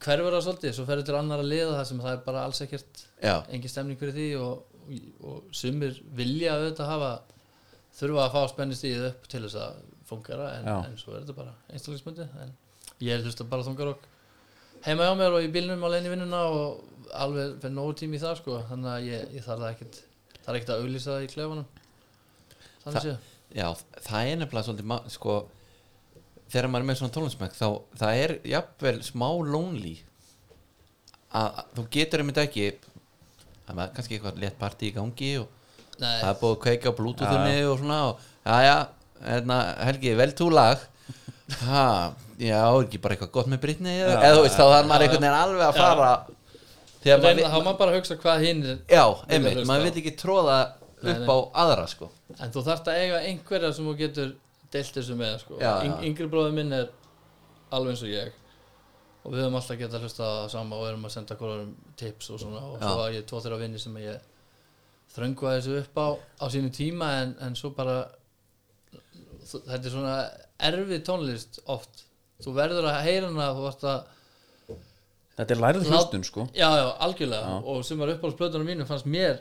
[0.00, 2.62] hverfur það svolítið, svo ferður til annar að liða það sem það er bara alls
[2.64, 7.10] ekkert Já, engin stemning fyrir því og, og, og sumir vilja auðvitað hafa
[8.00, 11.52] þurfa að fá spennistíð upp til þess að fungera en, en svo er þetta bara
[11.70, 12.56] einstaklismundi en
[13.04, 14.08] ég hlusta bara þungarokk
[14.86, 16.84] heima hjá mér og í bílnum á í vinnuna og
[17.20, 18.58] alveg fyrir nógu tími í það sko.
[18.70, 20.00] Þannig að ég, ég þarf ekkert
[20.44, 21.66] þarf ekkert að auglýsa það í klefanum
[22.84, 23.16] þannig Þa- séð.
[23.50, 23.66] Já,
[24.06, 25.34] það er nefnilega svolítið sko,
[26.52, 27.66] þegar maður er með svona tónlismæk þá
[27.98, 29.96] það er jafnvel smá lonely
[31.40, 32.68] að þú getur einmitt ekki
[33.66, 35.48] það er kannski eitthvað létt partí í gangi og
[36.00, 38.76] Nei, það er búið að kveika á bluetoothunni og svona og já já,
[39.26, 40.86] hérna, Helgi, vel tú lag
[41.66, 41.86] ha,
[42.40, 45.38] já, ekki bara eitthvað gott með Britney eða, þú veist, þá þarf maður einhvern veginn
[45.40, 46.10] alveg að fara
[47.00, 50.58] þegar maður, þá maður bara hugsa hvað hinn já, einmitt, maður vil ekki tróða
[51.00, 52.10] upp á aðra sko.
[52.38, 54.34] En þú þarft að eiga einhverja sem þú getur
[54.72, 55.60] deilt þessu með sko.
[56.06, 56.90] Yngri bróður minn er
[57.74, 58.36] alveg eins og ég.
[59.20, 62.40] Og við höfum alltaf getað að hlusta sama og erum að senda hverjum tips og
[62.40, 62.62] svona.
[62.68, 63.00] Og svo Já.
[63.02, 64.28] var ég tvo þeirra vinni sem ég
[65.14, 66.08] þröngvaði þessu upp á
[66.40, 67.98] á sínu tíma en, en svo bara
[69.50, 70.14] þetta er svona
[70.68, 72.04] erfið tónlist oft.
[72.44, 74.16] Þú verður að heyra hana þú vart að
[75.40, 76.44] Þetta er lærið hlustun sko.
[76.52, 77.48] Já, já, algjörlega.
[77.48, 77.64] Já.
[77.72, 79.38] og sem var uppáhaldsplötunum mínu fannst mér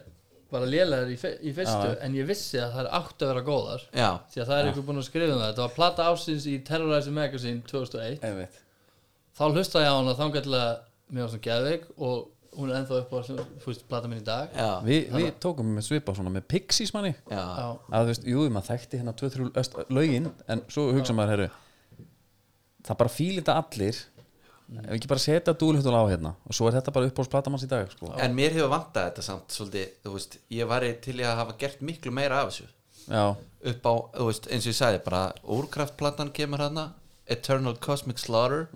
[0.49, 1.97] bara lélegar í, í fyrstu Já.
[2.05, 3.83] en ég vissi að það er átt að vera góðar.
[3.93, 5.49] Já, því að það er ykkur búin að skrifa um það.
[5.49, 8.61] Þetta var plata ásins í Terrorize Magazine 2001 Einmitt.
[9.37, 10.71] þá hlusta ég á hana þangættilega
[11.09, 12.15] mér var svona geðveik og
[12.57, 13.19] hún er ennþá upp á
[13.63, 14.49] fúst plata minn í dag.
[14.85, 17.13] Vi, Við tókum með svipa svona með Pixies manni.
[17.29, 21.49] Að þú veist, jú, maður þekkti hérna 2-3 öst- lögin en svo hugsa maður, herru
[22.89, 23.99] það bara fílir þetta allir.
[24.69, 27.63] Ef ekki bara setja dúlhjóttul á hérna og svo er þetta bara upp á platamanns
[27.65, 28.11] í dag sko.
[28.21, 31.55] en mér hefur vantað þetta samt svolítið, þú veist, ég var til í að hafa
[31.57, 32.67] gert miklu meira af þessu.
[33.09, 33.23] Já,
[33.73, 33.93] upp á,
[34.29, 36.93] veist, eins og ég sagði bara úrkraftplatan kemur hana
[37.25, 38.67] Eternal Cosmic Slaughter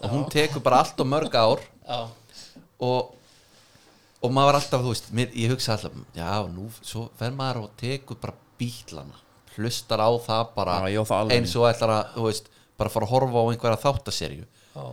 [0.00, 1.60] og hún tekur bara allt og mörg ár.
[1.84, 2.08] Já,
[2.80, 3.12] og
[4.22, 7.64] og maður var alltaf, þú veist, mér, ég hugsa alltaf já, nú, svo fer maður
[7.66, 9.18] og tekur bara bílana,
[9.56, 12.50] hlustar á það bara Já, ég á það alveg eins og ætlar að, þú veist,
[12.78, 14.84] bara fara að horfa á einhverja þáttaserju já.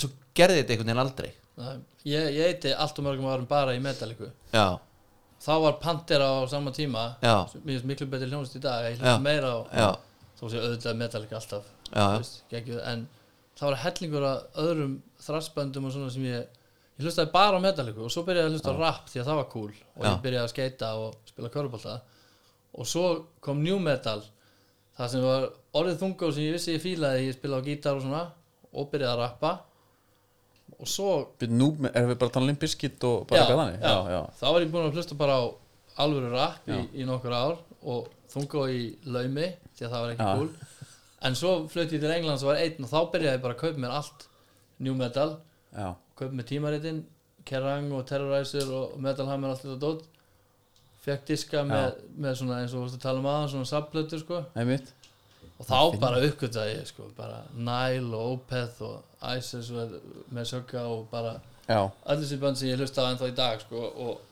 [0.00, 1.32] Svo gerði þetta einhvern veginn aldrei.
[1.60, 1.74] Nei,
[2.08, 4.30] Ég, ég eiti allt og mörgum árum bara í Metallica.
[4.50, 4.80] Já,
[5.44, 7.44] þá var Pantera á sama tíma Já.
[7.62, 9.02] mér finnst miklu betri hljónust í dag ég Já.
[9.02, 9.88] hlusta meira á já,
[10.40, 12.06] þó sé auðvitað Metallica alltaf já.
[12.16, 13.04] veist, geggjuð, en
[13.58, 14.92] það var hellingur að öðrum
[15.26, 16.61] þrassböndum og svona sem ég
[17.02, 19.28] ég hlustaði bara á Metallica og svo byrjaði ég að hlusta á rap því að
[19.30, 21.96] það var cool og ég byrjaði að skeita og spila körubólta
[22.72, 23.08] og svo
[23.44, 24.22] kom New Metal
[24.96, 25.48] það sem var
[25.80, 28.22] orðið þunga og sem ég vissi ég fílaði ég spilaði á gítar og svona
[28.72, 29.52] og byrjaði að rappa.
[30.80, 33.60] Og svo Byrju, Nú erum við bara að tala um Limp Bizkit og bara eitthvað
[33.60, 34.20] þannig já, já.
[34.40, 35.42] þá var ég búin að hlusta bara á
[36.02, 40.28] alvöru rap í, í nokkur ár og þunga í laumi því að það var ekki
[40.28, 40.32] Já.
[40.38, 40.88] cool.
[41.22, 43.60] En svo flutti ég til Englands og var einn og þá byrjaði ég bara að
[43.62, 44.26] kaupa mér allt
[44.82, 45.28] new metal.
[45.76, 45.88] Já.
[46.22, 47.02] Kaupa mér tímaritin
[47.48, 50.08] Kerrang og Terrorizer og Metal Hammer allt þetta dót.
[51.02, 54.42] Fekk diska með, með svona eins og tala um aðan svona subplötur sko.
[54.54, 54.92] Einmitt.
[55.58, 59.96] Og þá bara uppgötaði ég sko bara Nile og Opeth og Isis og
[60.34, 61.36] með sögga og bara
[61.68, 61.78] Já,
[62.10, 64.22] allir þessi bönn sem ég hlusta á ennþá í dag sko og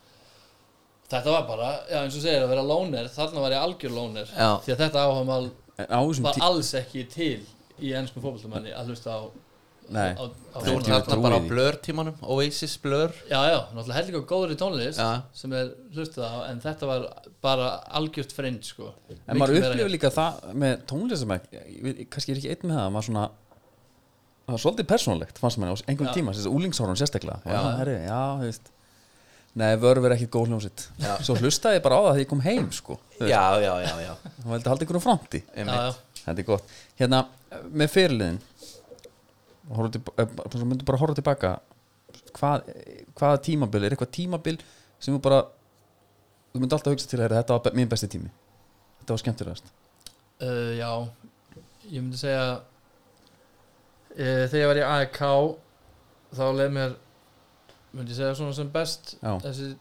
[1.11, 4.33] þetta var bara, já eins og segir að vera lóner þarna var ég algjör lóner
[4.33, 5.47] því að þetta áhagamál
[6.27, 7.39] var alls ekki til
[7.79, 9.21] í ennskum fótboltamanni að hlusta á,
[9.91, 10.13] Nei.
[10.15, 11.49] á, á Þú ert ég þarna trúi bara á því.
[11.51, 15.09] blur tímanum Oasis blur Já, já, náttúrulega hellinga góður í tónlist Já.
[15.35, 17.07] sem er hlustað á, en þetta var
[17.43, 17.69] bara
[17.99, 18.93] algjört frind, sko.
[19.27, 21.49] En maður Miklu meira upplifir líka það með tónlistamæk
[22.15, 23.25] kannski er ekki einn með það maður svona
[24.47, 26.15] það var svolítið persónlegt fannst mér á einhvern Já.
[26.21, 27.41] tíma, þessi úlingsárun sérstaklega.
[27.47, 27.77] Já, Já.
[27.83, 28.71] herri, já, þú veist
[29.59, 30.83] Nei, vörf er ekkit góð hljómsitt.
[31.27, 32.95] Svo hlustaði ég bara á það þegar ég kom heim sko.
[33.19, 34.13] Já, já, já, já.
[34.45, 36.63] Það veldi halda ykkur á fronti Já, já, Þetta er gott.
[37.01, 37.23] Hérna,
[37.75, 41.55] með fyrirliðin horfðu til, eh, bara- svo myndu bara að horfa tilbaka.
[42.35, 42.71] Hvað,
[43.19, 44.57] hvaða tímabil er eitthvað tímabil
[45.01, 45.45] sem þú bara
[46.51, 48.31] þú myndi alltaf hugsa til að þetta var mín besti tími.
[49.01, 49.71] Þetta var skemmtilegast.
[50.41, 50.91] Uh, já.
[51.91, 55.21] Ég myndi segja uh, þegar ég var í AEK
[56.39, 56.99] þá leið mér
[57.95, 59.15] myndi segja svona sem best.
[59.21, 59.35] Já.
[59.47, 59.73] þessi,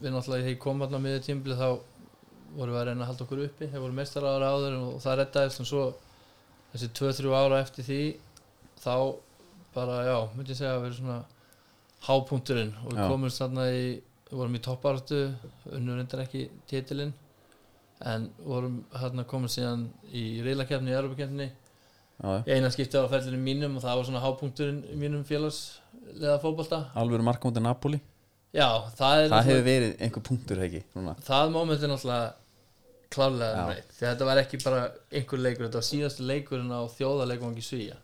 [0.00, 1.68] við náttúrulega þegar ég kom alltaf miður tímbli þá
[2.52, 3.68] vorum við að reyna að halda okkur uppi.
[3.68, 5.86] Þeir voru meistar ára áður og það reddaðist en svo
[6.72, 8.02] þessi 2-3 ára eftir því
[8.82, 8.96] þá
[9.72, 11.18] bara, já, myndi ég segja að vera svona
[12.02, 13.08] hápunkturinn og við Já.
[13.08, 13.84] komumst þarna í
[14.32, 15.20] við vorum í toppartu,
[15.76, 17.12] unnur reyndar ekki titilinn
[18.08, 21.50] en vorum hérna komum síðan í reylakefni í
[22.22, 22.42] já.
[22.46, 27.24] í eina skipti á ferðinu mínum og það var svona hápunkturinn mínum félagslega fótbolta alveg
[27.26, 28.00] markamóti Napoli
[28.54, 28.68] já,
[28.98, 31.16] það er það hefur verið einhver punktur ekki núna.
[31.22, 32.30] það moment er náttúrulega
[33.92, 38.00] því að þetta var ekki bara einhver leikur þetta var síðastu leikurinn á þjóðarleikungi Svíja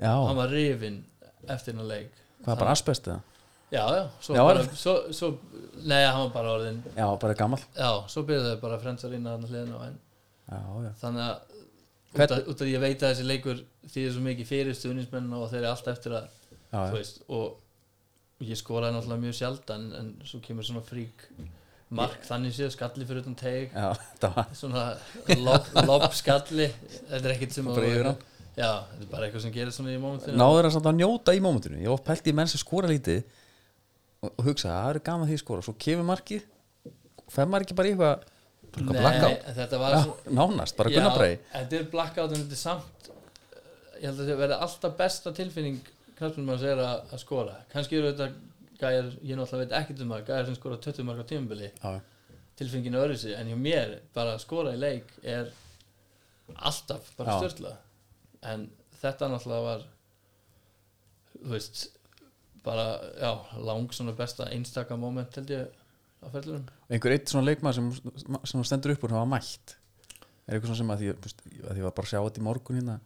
[0.00, 1.02] já, hann var rifinn
[1.48, 2.10] eftir hennar leik.
[2.44, 3.20] Hvað bara asbest eða?
[3.70, 5.28] Já, já, svo Já, bara er- svo, svo,
[5.86, 9.10] nei, hann var bara orðin já, bara gammal já, svo byrjuðu þau bara að frendsa
[9.12, 9.98] rína hann hliðina á en
[10.50, 13.60] já, já, þannig að út, Hvern- að út að ég veit að þessi leikur
[13.92, 16.96] þýðir svo mikið fyrir stuðnismenn og þeir eru alltaf eftir að já, þú já.
[16.96, 21.26] veist, og ég skoraði náttúrulega mjög sjaldan en svo kemur svona frík
[21.90, 23.88] mark þannig séð skalli fyrir utan teig já
[24.24, 24.84] það var svona
[25.46, 26.66] lob, lob skalli.
[27.10, 28.20] Þetta er ekkert sem Bara að- yfir hann.
[28.56, 30.38] Já, þetta er bara eitthvað sem gerir svona í mómentinu.
[30.40, 31.80] Náður að, samt að njóta í mómentinu.
[31.84, 33.22] Ég pælt í menn sem skora lítið
[34.20, 35.66] og, og hugsa, það er gaman því að skora.
[35.66, 36.46] Svo kemur markið
[37.30, 38.28] fer maður ekki bara eitthvað
[38.70, 43.08] þetta var Já, svo, nánast, bara gunnabræði þetta er blackout en þetta er samt
[43.98, 45.80] ég held að þetta verði alltaf besta tilfinning
[46.20, 47.56] knallbjörnum er að, að skora.
[47.72, 48.28] Kannski eru þetta
[48.80, 51.70] gæjar, ég náttúrulega veit ekkert um það gæjar sem skora 20 marka tímabili.
[51.80, 52.00] Já, já.
[52.60, 55.48] tilfinningin öðru sig en hjá mér bara að skora í leik er
[56.56, 57.72] alltaf bara störtla
[58.46, 58.68] en
[59.00, 59.86] þetta náttúrulega var
[61.40, 61.86] þú veist
[62.64, 62.86] bara,
[63.16, 63.32] já,
[63.64, 65.70] lang svona besta einstaka moment held ég
[66.20, 69.76] á ferðlunum einhver eitt svona leikmaður sem, sem stendur upp úr sem var mætt.
[70.46, 71.10] Er eitthvað svona sem að því,
[71.62, 72.96] að því var bara að sjá þetta í morgun hérna.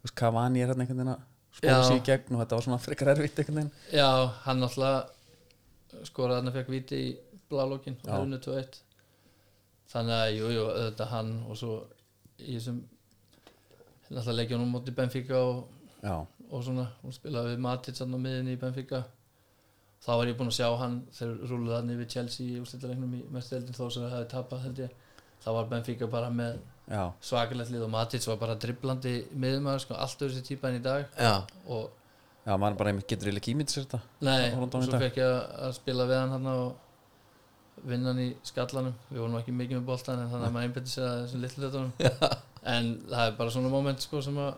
[0.00, 1.24] Þú veist, Cavani er hérna einhvern veginn að
[1.56, 3.72] spóla sig í gegn og þetta var svona frekar erfitt einhvern veginn.
[3.96, 4.10] Já,
[4.44, 7.10] hann náttúrulega hann að fekk viti í
[7.50, 8.80] blálókin og hefði 2-1
[9.90, 11.78] þannig að, jú, jú, auðvitað hann og svo
[12.38, 12.84] í þessum
[14.10, 15.68] náttúrulega leikjunum móti Benfica og
[16.50, 19.04] og svona, hún spilaði við Matic á miðinni í Benfica.
[20.00, 23.20] Þá var ég búinn að sjá hann þegar rúluði hann yfir Chelsea í úrstættarleiknum í
[23.36, 24.94] mesteldin þó sem það hefði tapað held ég.
[25.44, 26.56] Þá var Benfica bara með
[26.90, 30.80] já, svakalegt lið og Matic var bara driblandi miðumæður, sko, allt öðru sér típa enn
[30.80, 31.06] í dag.
[31.20, 31.34] Já,
[31.68, 31.90] og
[32.46, 34.50] já, maður bara getur eiginlega kýmið sér þetta nei,
[34.88, 36.74] svo fekk ég að- að spila við hann hann og
[37.88, 38.94] vinna hann í skallanum.
[39.10, 41.64] Við vorum ekki mikið með boltan en þannig að maður einbætti sér að þessum litlu
[41.64, 41.92] hlutunum.
[42.70, 44.50] En það er bara svona moment sko sem að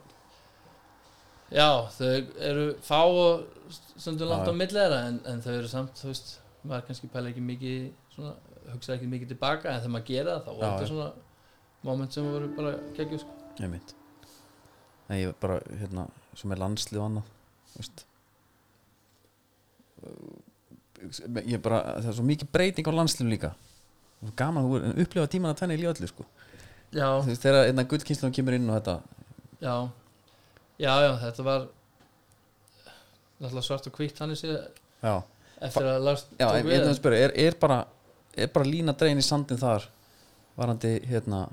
[1.55, 2.09] já, þau
[2.49, 6.33] eru fá og stundum langt á milli þeirra en, en þau eru samt, þú veist
[6.67, 7.77] maður kannski pæla ekki mikið
[8.15, 8.33] svona,
[8.73, 11.09] hugsa ekki mikið tilbaka en þegar maður gera það þá voru þetta svona
[11.87, 13.37] moment sem voru bara geggjur sko.
[13.61, 13.95] einmitt.
[15.07, 16.07] En ég bara, hérna,
[16.39, 17.31] sem er landslið og annað
[17.73, 18.07] þú veist
[21.47, 23.51] ég bara, það er svo mikið breyting á landsliðum líka.
[24.39, 26.25] Gaman að upplifa tíman að tvenna í lífalli sko.
[26.93, 29.01] þegar einna gullkynslan kemur inn og þetta.
[29.63, 29.77] Já.
[30.79, 31.67] Já, já, þetta var
[33.63, 34.59] svart og hvítt hann eftir
[35.03, 36.73] að Lars já tók við.
[36.81, 37.87] en- að spyrja, er, er bara
[38.37, 39.85] er bara lína dregin í sandin þar?
[40.57, 41.49] Varandi, hérna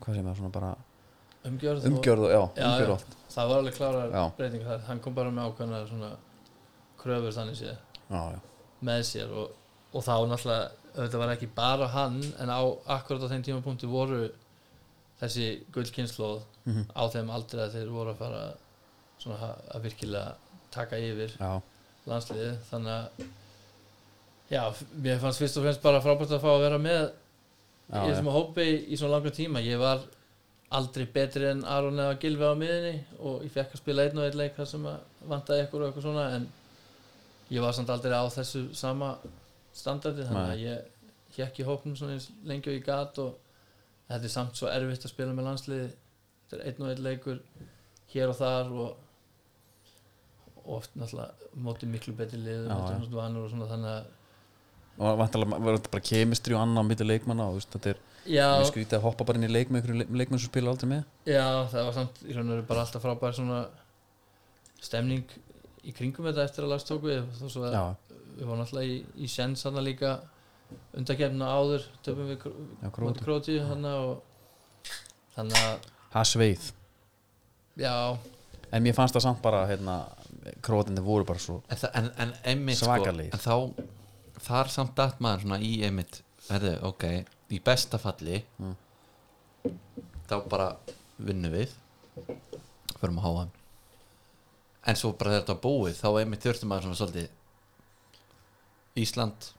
[0.00, 0.70] hvað sem er svona bara
[1.44, 2.98] umgjörð, umgjörð og já, Já, umgjörð já.
[3.34, 4.24] það var alveg klárar Já.
[4.36, 4.80] breyting þar.
[4.86, 6.10] Hann kom bara með ákveðna svona
[7.00, 7.76] kröfur þannig séð
[8.10, 8.40] já, já,
[8.90, 9.50] með sér og,
[9.94, 12.60] og þá náttúrulega þetta var ekki bara hann en á
[12.96, 14.28] akkurat á þeim tímapunkti voru
[15.20, 16.82] þessi gullkynnslóð Mhm.
[16.92, 18.40] á þeim aldrei að þeir voru að fara
[19.18, 20.34] svona að- að virkilega
[20.70, 21.32] taka yfir
[22.06, 23.26] landsliði þannig að
[24.50, 24.62] já,
[25.00, 28.14] mér fannst fyrst og fremst bara frábært að fá að vera með já, í já.
[28.14, 30.00] þessum hópi í svona langa tíma ég var
[30.70, 34.24] aldrei betri en Aron eða Gilvi á miðinni og ég fekk að spila einn og
[34.28, 34.98] einn leik þar sem að
[35.32, 36.48] vantaði ykkur og eitthvað svona en
[37.50, 39.14] ég var samt aldrei á þessu sama
[39.74, 43.36] standardi þannig að ég hekk í hópnum svona eins lengi og ég gat og
[44.10, 47.42] þetta er samt svo erfitt að spila með landsliði þetta er einn og einn leikur
[48.14, 49.06] hér og þar og
[50.60, 52.96] og oft náttúrulega móti miklu betri lið Já, já.
[53.00, 54.16] og vanur og svona þannig að
[55.00, 58.66] og vantalega var þetta bara kemistri og annað á milli leikmanna og þetta er mjög
[58.68, 61.04] skrítið að hoppa bara inn í leik með einhverjum leikmann sem spila aldrei með.
[61.24, 63.60] Já, það var samt í raun og veru bara alltaf frábær svona
[64.84, 65.24] stemning
[65.88, 67.22] í kringum þetta eftir að lagst tók við
[68.40, 70.16] við vorum alltaf í, í sjens hann líka
[70.96, 72.44] undakefna áður töfum við
[72.94, 73.86] króti króti hann
[75.34, 76.68] þannig að það sveið,
[77.80, 77.94] já,
[78.70, 79.96] en mér fannst það samt bara hérna,
[80.64, 82.98] krótinni voru bara svo en, en, en einmitt sko,
[83.38, 83.54] þá
[84.40, 87.06] þar samt datt maður svona í einmitt herðu, ok,
[87.50, 88.76] í besta falli Mm.
[90.30, 90.66] þá bara
[91.20, 91.72] vinnum við
[93.00, 93.42] förum að háa
[94.88, 97.28] en svo bara þetta búið þá einmitt þurftum maður svona svolítið
[99.00, 99.50] Ísland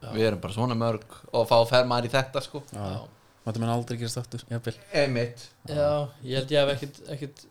[0.00, 0.10] Já.
[0.14, 2.62] við erum bara svona mörg og fá að fer maður í þetta sko.
[2.72, 3.02] Já,
[3.44, 4.44] þetta menn aldrei gerast aftur
[4.96, 5.42] einmitt.
[5.68, 7.42] Já, ég held ég hef ekkit, ekkit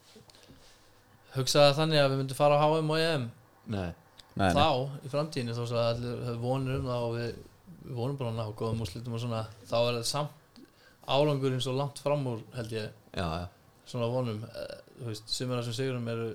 [1.35, 3.27] hugsaði þannig að við myndum fara á HM og EM
[3.69, 3.91] Nei.
[4.33, 7.29] nei, nei, þá í framtíðinu þó svo að allir vonur um það og við,
[7.83, 10.63] við vonum bara að ná góðum úrslitum og svona þá er þetta samt
[11.09, 12.89] árangurinn svo langt fram úr held ég.
[13.13, 13.47] Já, já.
[13.89, 16.31] svona vonum eh, þú veist, sumir af þessum sigurum eru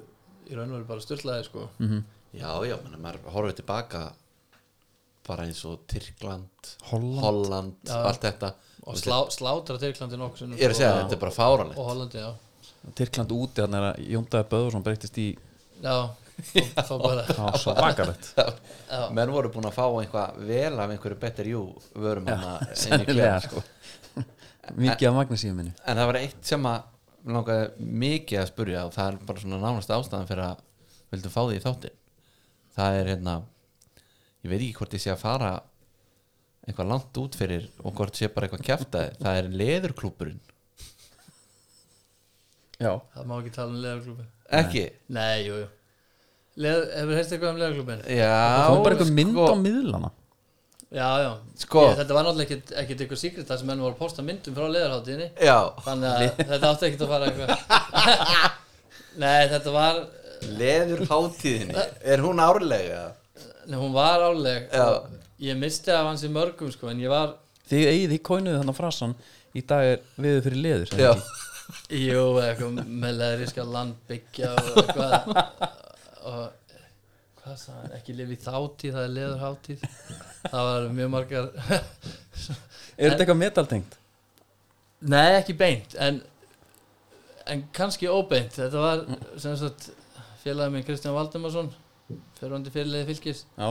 [0.51, 1.69] í raun og veru bara styrlaði sko.
[1.79, 4.01] Mm já, já, menn, maður horfið tilbaka
[5.25, 8.01] bara eins og Tyrkland Holland, Holland, Já.
[8.09, 8.51] allt þetta.
[8.85, 11.89] Og slá, slátra Tyrklandi sinnum, ég er að segja, sko, þetta er bara fáralegt og
[11.89, 12.33] Hollandi, já.
[12.99, 15.29] Tyrkland úti þannig að Jóndaði Böðursson breytist í
[15.81, 15.95] já,
[16.75, 18.33] þá, bara á svo vakalegt.
[18.37, 21.65] Já, menn voru búin að fá eitthvað vel af einhverju better you
[21.97, 22.37] vörum í
[22.77, 23.41] sennilega klefa.
[23.49, 23.65] sko.
[24.81, 26.91] Mikið af magnesíum minni en það var eitt sem að
[27.25, 30.65] langaði mikið að spurja og það er bara svona nánast ástæðan fyrir að
[31.15, 32.01] vildum fá því í þáttin
[32.77, 33.37] það er hérna
[34.45, 35.53] ég veit ekki hvort ég sé að fara
[36.65, 40.43] eitthvað langt út fyrir og hvort sé bara eitthvað kjaftaði það er leðurklúburinn
[42.81, 44.29] já, það má ekki tala um leðarklubin
[44.61, 44.85] ekki?
[45.15, 45.71] nei, jú, jú.
[46.65, 48.35] Leð, hefur heist eitthvað um leðarklubin já
[48.69, 50.11] kom bara eitthvað mynd sko, á miðlana
[50.95, 51.31] já, já,
[51.65, 51.83] Sko.
[51.89, 54.55] ég, þetta var náttúrulega ekkit, ekkit eitthvað síkrit það sem menn voru að posta myndum
[54.57, 57.51] frá leðarháttíðinni já, þannig að þetta átti ekkit að fara eitthvað
[59.25, 60.01] nei, þetta var
[60.61, 63.05] leðurháttíðinni er hún árlega?
[63.67, 64.85] nei, hún var áleg Já.
[64.85, 67.35] og ég misti af hans í mörgum sko, en ég var
[67.71, 69.15] þið eigið, þið kóinuðu þannig frasan
[69.55, 71.41] í dag er viður fyrir leður sagði já, ekki?
[72.05, 75.31] Jú, eitthvað með leðriska landbyggja og eitthvað
[76.35, 76.43] og
[77.45, 79.83] hvað sagði hann, ekki lifi þáttíð, það er leður hátíð
[80.45, 83.99] það var mjög margar er þetta eitthvað metaltengt?
[85.05, 86.23] Nei, ekki beint en,
[87.51, 88.55] en kannski óbeint.
[88.57, 89.03] Þetta var
[89.41, 89.91] sem sagt
[90.41, 91.69] félagið minn Kristján Valdemarsson
[92.39, 93.69] fyrirvandi fyrirliði fylgis já,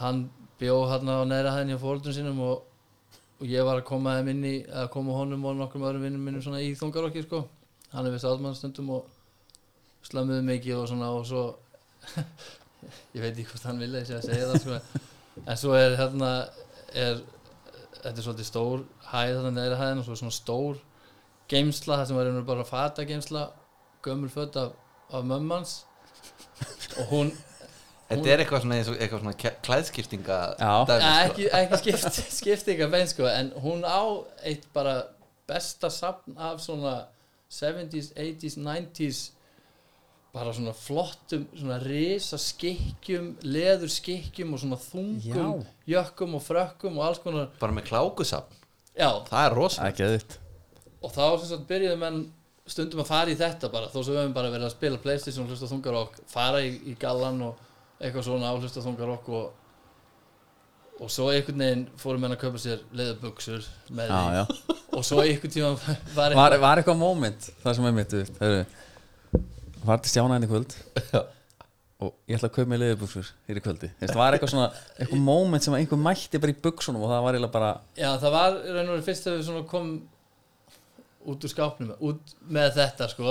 [0.00, 0.24] hann
[0.58, 2.64] bjó hann á neðra hæðinni á fóruldum sínum og,
[3.38, 6.26] og ég var að koma þeim inn í að koma honum og nokkrum öðrum vinnum
[6.26, 7.44] minnum svona í þungarokki sko.
[7.94, 9.06] Hann er við stálmannstundum og
[10.08, 11.44] slömmuðu mikið og svona og svo
[13.14, 14.78] ég veit ekki hvort hann vilja að segja það sko
[15.46, 16.30] en svo er hérna
[16.94, 17.20] er,
[18.02, 20.78] þetta er svolítið stór hæð þarna neðra hæðin og svo er svona stór
[21.52, 23.44] geimsla það sem var einhver bara fata geimsla
[24.04, 24.72] gömul fött af,
[25.12, 25.76] af mömmans
[26.98, 27.30] og hún
[28.08, 30.72] þetta er eitthvað svona, eins og- eitthvað svona klæ- klæðskiptinga Já.
[30.88, 31.32] dæmi, Ja, sko.
[31.32, 34.00] ekki, ekki skipt, skiptinga bein sko en hún á
[34.48, 35.02] eitt bara
[35.48, 36.94] besta safn af svona
[37.50, 39.20] 70s, 80s, 90s
[40.38, 47.08] bara svona flottum svona risa skikkjum leður skikkjum og svona þungum jökkum og frökkum og
[47.10, 47.50] alls konar.
[47.58, 48.58] Bara með klákusafn,
[48.94, 50.38] já, það er rosa ekki eðvitt
[50.98, 52.24] og þá sem sagt byrjuðu menn
[52.68, 55.44] stundum að fara í þetta bara þó sem við höfum bara verið að spila Playstation
[55.46, 57.62] og hlusta þungarokk fara í, í gallan og
[57.98, 59.46] eitthvað svona á hlusta þungarokk og
[60.98, 63.62] og svo einhvern veginn fórum menn að kaupa sér leðubuxur
[63.94, 64.40] með já, því.
[64.40, 64.78] já.
[64.98, 65.70] og svo einhvern tíma
[66.18, 68.64] var Var, var eitthvað moment það sem er mitt þú veist, heyrðu,
[69.86, 70.74] var til stjána henni kvöld.
[71.98, 73.88] Og ég ætla að kaupa mig leðubuxur hér í kvöldi.
[73.98, 74.68] Veist, var eitthvað svona
[75.00, 78.34] eitthvað moment sem einhver mætti bara í buxunum og það var eiginlega bara já það
[78.36, 79.88] var raun og verið fyrst þegar við svona kom
[81.32, 83.26] út úr skápnum út með þetta sko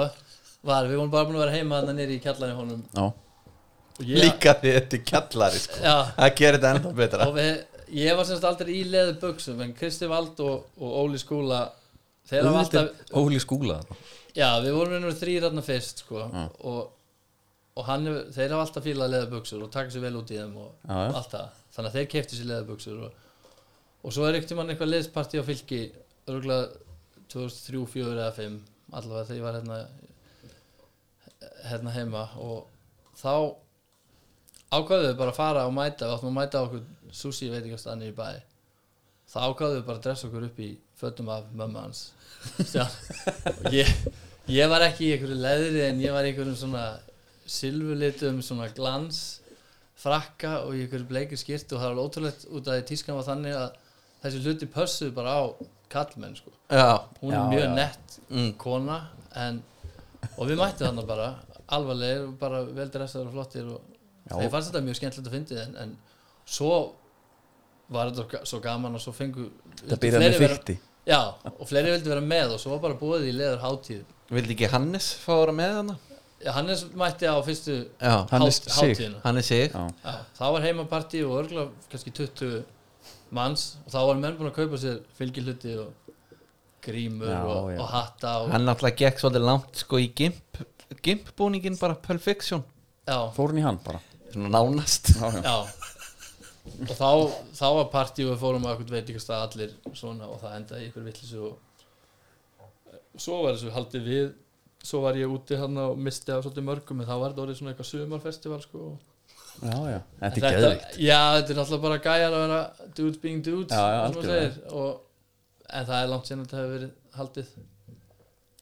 [0.67, 2.83] var, við vorum bara búin að vera heima þannig nýri í kjallarinn honum.
[4.03, 5.79] Ég, Líka því þetta er kjallari sko.
[5.81, 7.27] já, Það gerir þetta ennþá betra.
[7.31, 7.53] Og við,
[8.03, 11.61] ég var semst aldrei í leðu buksum en Kristi Vald og, og Óli Skúla
[12.27, 13.79] þeir hafa alltaf Óli skúla
[14.37, 16.81] já, við vorum einhverjum þrýr þarna fyrst sko og,
[17.77, 20.57] og hann, þeir hafa alltaf fílað leðu buksur og taka sér vel út í þeim
[20.61, 20.97] og já.
[20.97, 23.21] allt það, þannig að þeir kefti sér leðu buksur og,
[24.03, 25.81] og svo er ekkert mann eitthvað liðsparti á fylki
[26.27, 26.83] örgulega
[27.27, 28.59] 2003, 2004 eða 5
[28.97, 29.79] allavega þegar ég var hérna
[31.67, 32.67] hérna heima og
[33.17, 33.33] þá
[34.71, 38.15] ákvaðum við bara að fara og mæta við áttum að mæta okkur sushi veitingastanni í
[38.15, 38.29] bæ
[39.27, 42.11] þá ákvaðum við bara að dressa okkur upp í fötum af mömmu hans.
[43.65, 43.89] Og ég,
[44.51, 46.85] ég var ekki í einhverju leðri en ég var í einhverjum svona
[47.47, 49.21] silfulitum svona glans
[49.97, 53.27] frakka og í einhverju bleikir skýrt og það var ótrúlegt út af því tískan var
[53.27, 53.79] þannig að
[54.23, 55.43] þessi hluti pössuðu bara á
[55.91, 56.51] kallmenn sko.
[56.69, 57.73] Já, hún Já, er mjög já.
[57.77, 58.49] nett mm.
[58.59, 58.97] kona
[59.39, 59.61] en,
[60.37, 61.27] og við mættum þarna bara
[61.77, 63.93] alvarlegir og bara vel dressaður og flottir og
[64.27, 64.35] Já.
[64.43, 65.93] ég fannst þetta mjög skemmtilegt að fyndi en, en
[66.47, 66.71] svo
[67.95, 69.47] var þetta ga- svo gaman og svo fengu
[69.85, 71.19] Það byrjaði með vera, fyrti já,
[71.53, 74.01] og fleiri vildi vera með og svo var bara búið í leður hátíð
[74.33, 75.95] Vildi ekki Hannes fá að vera með hana?
[76.43, 78.95] já, Hannes mætti á fyrstu Já, Hannes hát- Sig.
[78.97, 79.21] hátíðina.
[79.23, 79.71] Hannes sig.
[79.71, 82.63] Já, það var heimapartí og örgulega kannski 20
[83.31, 85.93] manns og þá var menn búin að kaupa sér fylgihluti og
[86.83, 87.79] grímur Já, og, já.
[87.81, 90.61] og hatta og, Hann náttúrulega gekk svolítið langt sko í gimp
[91.03, 92.63] Gimp búningin bara Pulp Fiction.
[93.07, 93.99] Já, fór hann í hann bara?
[94.31, 95.09] Svona nánast.
[95.15, 95.57] Já, já, Já.
[96.83, 97.09] Og þá,
[97.55, 100.87] þá var partí og við fórum að eitthvað veitingastað allir svona og það endaði í
[100.89, 101.57] ykkur vittlisu og
[103.21, 104.27] svo var þessu haldið við
[104.87, 107.59] svo var ég úti hann og misti af svolítið mörgum en þá var þetta orðið
[107.59, 108.83] svona eitthvað sumarfestival sko.
[109.61, 109.99] já, já.
[110.21, 112.59] Þetta er geðvikt Já, þetta er náttúrulega bara gæjar að vera
[112.99, 115.01] dudes being dudes Já, já, og
[115.67, 117.51] en það er langt að þetta hefur verið haldið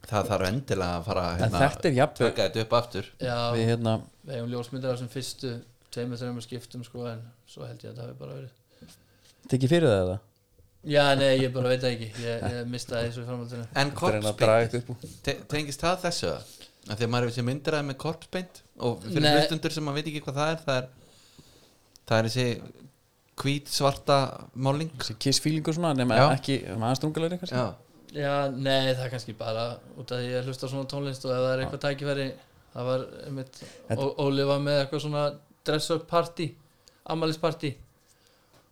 [0.06, 3.95] Það þarf endilega að fara hérna, er Taka þetta upp aftur Já, Við hérna
[4.26, 5.52] við hefum ljósmyndar af þessum fyrstu
[5.94, 8.61] tveimur, þreimur skiptum sko, en svo held ég að það hefur bara verið
[9.52, 10.18] Tekið fyrir það eða?
[10.85, 12.07] Já, nei, ég bara veit það ekki.
[12.21, 13.63] Ég, ég mistaði þessu í framhaldinu.
[13.73, 17.47] En Það að korpsbeint, eitthvað te tengist það þessu að því að maður hefur sér
[17.47, 18.59] myndir að með korpsbeint?
[18.85, 19.31] Og fyrir Nei.
[19.39, 20.89] hlustundur sem maður veit ekki hvað það er það er,
[22.05, 22.45] það er þessi
[23.41, 24.17] hvít svarta
[24.55, 26.25] máling Þessi kiss feelingur svona Nefn Já.
[26.37, 27.57] ekki Maður strungulegri kannski.
[27.57, 27.73] Já,
[28.15, 29.63] Já, nei, það er kannski bara
[29.99, 32.27] út af því ég hlusta á svona tónlist og ef það er eitthvað tækifæri
[32.75, 33.57] það var einmitt
[33.97, 35.23] Ó- Óli var með eitthvað svona
[35.67, 36.47] dress up party
[37.11, 37.73] ammælisparty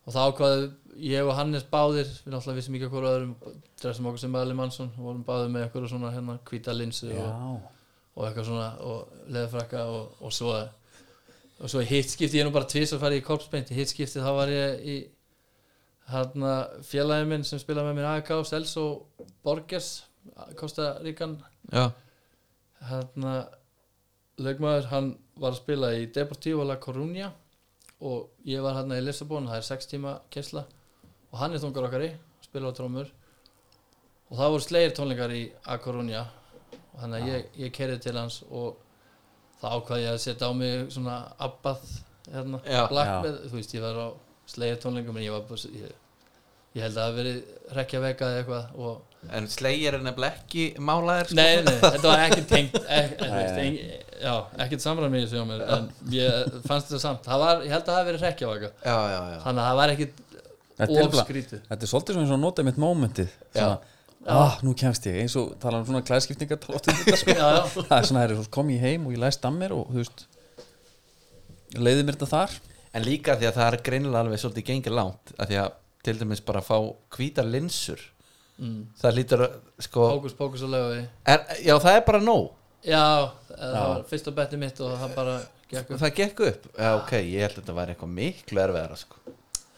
[0.06, 0.70] og þá ákvaðu
[1.00, 3.34] ég og Hannes báðir við náttúrulega vissum ekki hvað öðrum
[3.82, 7.58] dressum okkur sem Eli Mansson og vorum báðir með eitthvað svona hérna hvíta linsu og,
[8.16, 10.54] og eitthvað svona og leðfrakka og, og svo
[11.64, 14.32] og svo í hittskipti, ég nú bara tvís að fara í korpsbeint í hittskipti þá
[14.36, 14.96] var ég í
[16.12, 16.54] hérna
[16.84, 18.86] félagið minn sem spilaði með mér AEK Celso
[19.46, 19.92] Borgers
[20.60, 21.38] Costa Rican.
[21.72, 21.92] Já,
[22.90, 23.34] hérna
[24.42, 25.10] leikmaður, hann
[25.40, 27.32] var að spila í Deportivo La Coruña
[28.04, 30.66] og ég var hérna í Lissabon það er 6 tíma kessla
[31.34, 32.14] og hann er þungar okkar í,
[32.46, 33.10] spilar á trómur
[34.30, 36.24] og það voru slegir tónleikar í A Coruña.
[36.94, 38.78] Og þannig að ég, ég kerði til hans og
[39.62, 41.82] það ákvaði ég að setja á mig svona abbað
[42.30, 42.84] hérna, Já.
[43.26, 44.08] með, þú veist ég var á
[44.54, 45.98] slegir tónleikum en ég var bara ég,
[46.78, 50.42] ég held að það hafi verið rekja veka eða eitthvað og en slegir er nefnilega
[50.42, 51.38] ekki málaðir sko.
[51.40, 54.34] Nei, nei, þetta var ekki tengt ek, ek, Já,
[54.64, 57.26] ekkert samræmi í þessu hjá mér En ég fannst þetta samt.
[57.28, 58.24] Það var, Ég held að það hafi verið
[59.12, 60.22] já, já Þannig að það var ekkit
[60.78, 63.36] Þetta bara, ofskrítið þetta er svolítið svona eins og að nota mitt mómentið.
[64.24, 67.34] Ah, nú kemst ég, eins og tala um svona þetta sko.
[67.36, 69.90] Já, já, Það er svona, herri, kom ég heim og ég læst að mér og
[69.92, 70.26] þú veist
[71.76, 72.56] leiði mér þetta þar.
[72.94, 75.70] En líka því að það er greinilega alveg svolítið gengið langt að því að
[76.04, 76.78] til dæmis bara að fá
[77.18, 78.10] hvítar linsur.
[78.54, 78.82] Mm.
[79.02, 82.52] það lítur að sko Pókus, pókus og lögu er, Já, það er bara nóg.
[82.86, 85.38] Já, það var fyrst á betti mitt og það bara
[85.72, 86.02] gekk upp.
[86.04, 86.68] Það gekk upp?
[86.78, 89.33] Já, ok, ég held að þetta væri eitthvað miklu erfiðara sko.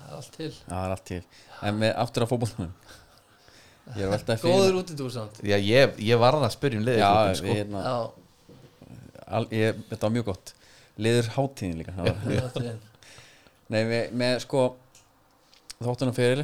[0.05, 0.51] Það er allt til.
[0.53, 1.21] Já, það er allt til.
[1.65, 2.73] En með aftur að fótboltanum.
[3.95, 5.39] Ég er veltað fyrir Góður útidúr samt.
[5.45, 7.45] Já, ég, ég varð að spyrja um liðið Já, sko.
[7.45, 7.95] við, hérna, Já,
[9.37, 10.53] al, ég, þetta var mjög gott.
[11.05, 11.93] Liður hátíðin líka.
[11.97, 12.71] Var-
[13.73, 14.63] Nei, með, með sko
[15.81, 16.43] Þóttunum feril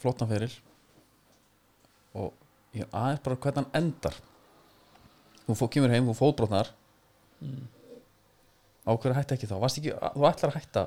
[0.00, 0.48] Flottan feril
[2.16, 2.32] Og
[2.74, 4.16] ég aðeins bara hvernig hann endar.
[5.44, 6.70] Þú fó, kemur heim, þú fótbrotnar.
[7.42, 7.68] Mm.
[8.86, 9.56] Á hverju hætti ekki þá?
[9.62, 10.84] Varst ekki, þú ætlar að hætta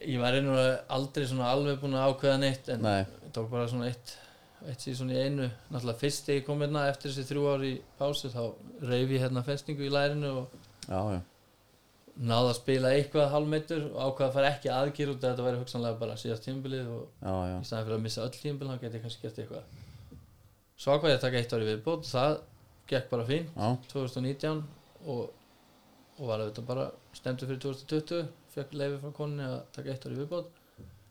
[0.00, 0.56] Ég var einu
[0.88, 4.16] aldrei svona alveg búin að ákveða neitt En Nei, ég tók bara svona eitt
[4.68, 5.48] eitt síðan í einu.
[5.72, 8.40] Náttúrulega fyrst þegar ég kom hérna eftir þessi þrjú ár í pásu þá
[8.90, 11.20] reyfi ég hérna festingu í lærinu og já, já.
[12.20, 15.62] náði að spila eitthvað hálfmeitur og ákvaða að fara ekki aðgjur út að þetta væri
[15.62, 19.00] hugsanlega bara síðast tímabilið og Já, í staðan fyrir að missa öll tímabil þá geti
[19.00, 19.78] ég kannski gert eitthvað.
[20.80, 22.36] Svo ákvað ég að taka eitt ári viðbót það
[22.90, 24.62] gekk bara fín já, 2019
[25.06, 25.24] og,
[26.18, 26.86] og var auðvitað bara
[27.16, 30.50] stemdur fyrir 2020 fekk leiði frá konni að taka eitt ári viðbót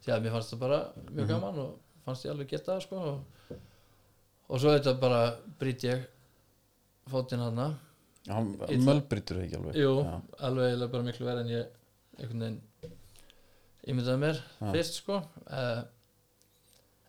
[0.04, 0.80] því að mér fannst það bara
[1.10, 1.28] mjög Mhm.
[1.34, 1.76] gaman og
[2.06, 3.20] fannst ég alveg geta það sko og,
[4.50, 5.22] og svo auðvitað bara
[5.60, 6.06] brýt ég
[7.10, 7.68] fótinn hana
[8.28, 8.36] já
[8.70, 8.86] Illa.
[8.94, 11.68] mölbrytur ekki alveg Jú, já, alveg bara miklu verð en ég
[12.20, 12.62] einhvern veginn
[13.90, 14.72] ímyndaði mér Já.
[14.74, 15.82] fyrst sko uh,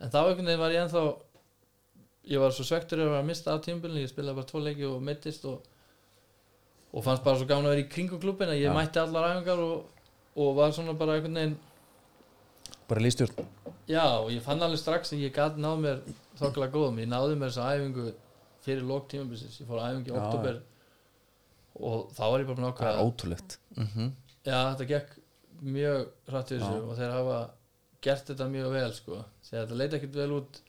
[0.01, 1.03] en þá einhvern veginn var ég ennþá
[2.31, 5.01] ég var svo svektur yfir að mista af tímabilinu ég spilaði bara tvo leiki og
[5.03, 5.65] meittist og,
[6.95, 8.75] og fannst bara svo gaman að vera í kringum klubin að ég Já.
[8.77, 10.00] mætti allar æfingar og,
[10.41, 11.59] og var svona bara einhvern veginn
[12.91, 13.47] bara lístjórn
[13.91, 16.03] já og ég fann alveg strax að ég gæti náð mér
[16.41, 18.09] þokkilega góðum, ég náði mér þessa æfingu
[18.65, 20.61] fyrir lók tímabilisins, ég fór á æfingu í Já, oktober
[21.81, 23.57] og þá var ég bara búin að það er ákveða ótrúlegt.
[23.77, 24.11] Mm
[24.41, 25.17] Já, þetta gekk
[25.61, 25.99] mjög
[26.31, 26.85] hrætt við þessu Já.
[26.89, 27.39] og þeir hafa
[28.01, 29.19] gert þetta mjög vel sko.
[29.45, 30.61] þegar þetta leita ekkert vel út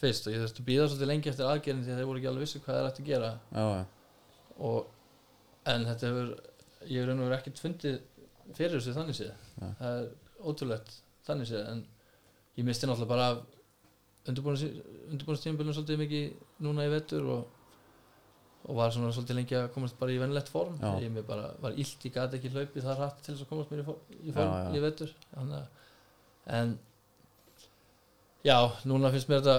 [0.00, 2.30] fyrst og ég þurfti að býða svolítið lengi eftir aðgerðin því að þeir voru ekki
[2.30, 3.30] alveg vissu hvað þeir ætti að gera.
[3.52, 3.82] Já, já,
[4.68, 4.78] og,
[5.68, 6.30] en þetta hefur
[6.88, 7.98] ég hefur verið ekkert fundið
[8.56, 9.70] fyrir þessu þannig séð Nei.
[9.80, 10.08] það er
[10.52, 10.96] ótrúlegt
[11.28, 11.84] þannig séð en
[12.58, 13.38] ég misti náttúrulega bara af
[14.28, 16.24] undirbúinastíðanbölum svolítið mikið
[16.66, 17.46] núna í vettur og,
[18.68, 20.90] og var svona svolítið lengi að komast bara í vennlegt form Já.
[21.04, 23.82] ég bara var illt, ég gati ekki hlaupið það hratt til þess að komast mér
[23.82, 24.74] í, for, í form Já, já.
[24.76, 25.74] í vettur Þannig, að-
[26.58, 26.74] en
[28.48, 28.56] já,
[28.88, 29.56] núna finnst mér þetta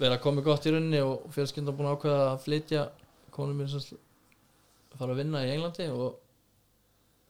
[0.00, 2.84] vera komið gott í runni og fjölskyldan búin að ákveða að flytja
[3.36, 3.98] konum mér sem
[4.96, 6.18] fara að vinna í Englandi og,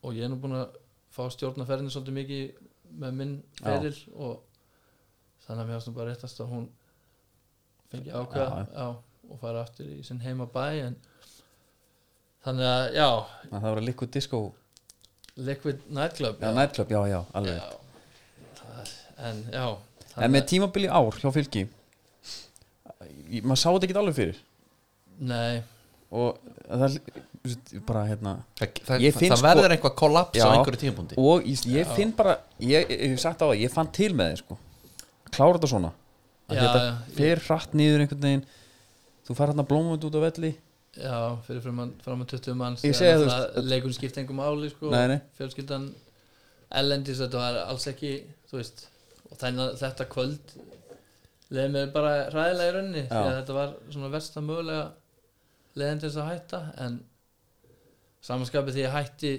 [0.07, 0.77] og ég er nú búin að
[1.17, 2.67] fá stjórnaferðinu svolítið mikið
[3.03, 3.65] með minn Já.
[3.67, 4.43] feril og
[5.47, 6.67] þannig að mér nú bara réttast að hún
[7.91, 8.21] fengi Já.
[8.77, 8.87] já,
[9.31, 10.97] og fara aftur í sinn heima bæ en
[12.47, 13.09] þannig að já.
[13.51, 14.41] Að það að liquid disco.
[15.37, 17.57] Liquid Nightclub já, nightclub, já, já, alveg.
[17.59, 18.93] Já, það,
[19.31, 19.67] en já
[20.17, 21.67] en með tímabili ár hjá fylki
[23.29, 24.39] í- maður sá þetta ekki alveg fyrir?
[25.29, 25.63] Nei,
[26.11, 26.99] og það
[27.87, 31.19] bara hérna það, það, það sko- verður eitthvað kollaps á einhverju tímapunkti.
[31.23, 34.33] Og ég, ég finn bara ég, ég hef sagt á það, ég fann til með
[34.33, 34.59] þið sko.
[35.31, 35.93] Klára þetta svona.
[36.47, 38.47] Að Já, þetta já, fer hratt niður einhvern veginn.
[39.27, 40.53] Þú fær hérna blómund út á velli.
[40.97, 42.85] Já, fyrir fram að, fram að 20 manns
[43.67, 44.93] leikurinn skipti engum máli sko,
[45.37, 45.91] fjölskyldan
[46.81, 48.13] ellendis þetta var alls ekki
[48.57, 50.55] og þennan, þetta kvöld
[51.53, 53.35] leiði mér bara ræðilega í að Já.
[53.43, 54.87] þetta var svona versta mögulega
[55.77, 56.99] leiðin til þess að hætta en
[58.27, 59.33] samanskapið því ég hætti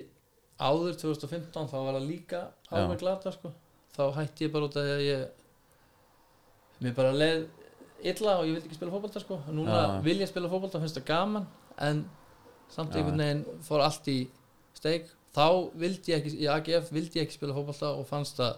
[0.58, 2.42] áður 2015 þá var það líka
[2.74, 3.52] alveg glata sko.
[3.98, 7.48] þá hætti ég bara út af því að ég mér bara leið
[8.12, 9.40] illa og ég vildi ekki spila fótbolta sko.
[9.50, 10.02] núna Já.
[10.06, 11.48] vil ég spila fótbolta finnst það gaman
[11.78, 12.04] en
[12.74, 14.20] samt einhvern veginn fór allt í
[14.78, 15.48] steik þá
[15.78, 18.58] vildi ég ekki, í AGF vildi ég ekki spila fótbolta og fannst það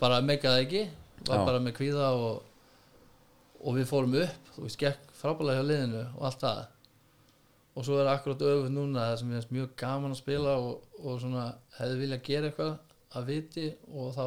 [0.00, 0.82] bara meikaði ekki
[1.26, 1.46] var Já.
[1.48, 2.42] bara með kvíða og,
[3.64, 6.60] og við fórum upp þú veist, gekk frábælega hjá liðinu og allt það
[7.78, 10.84] og svo er akkurat öfugt núna það sem ég finnst mjög gaman að spila og,
[10.98, 11.44] og svona
[11.78, 12.72] hefði vilja gera eitthvað
[13.18, 14.24] að viti og þá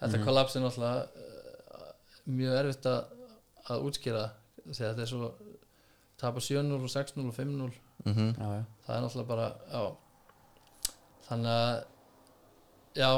[0.00, 0.24] þetta Mhm.
[0.24, 1.88] kollaps er náttúrulega uh,
[2.38, 3.00] mjög erfitt að,
[3.70, 4.22] að útskýra
[4.70, 5.32] þegar þetta er svo
[6.20, 7.72] tapa 7-0 og 6-0 og 5-0
[8.04, 8.32] mm -hmm.
[8.86, 9.82] það er náttúrulega bara já
[11.28, 11.84] þannig að
[12.96, 13.10] já,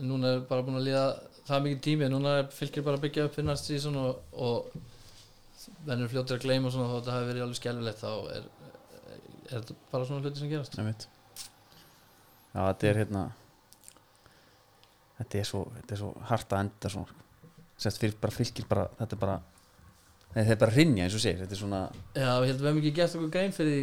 [0.00, 1.04] núna er bara búin að líða
[1.46, 4.16] það er mikið tími, núna er fylgir bara að byggja upp fyrir næst síðan og,
[4.32, 4.72] og
[5.86, 8.42] venur fljóttir að gleyma svona þó að þetta hafi verið alveg skelfilegt þá er,
[9.48, 10.76] er þetta bara svona hluti sem gerast?
[12.52, 13.22] Já, þetta er hérna
[15.18, 17.20] þetta er svo, þetta er svo hart að enda svona
[17.82, 21.22] sérst fyrir bara fylgir bara, þetta er bara nei, þetta er bara rinja eins og
[21.24, 21.82] segir þetta er svona,
[22.14, 23.82] Já, við heldum við hefum ekki gert okkur grein fyrir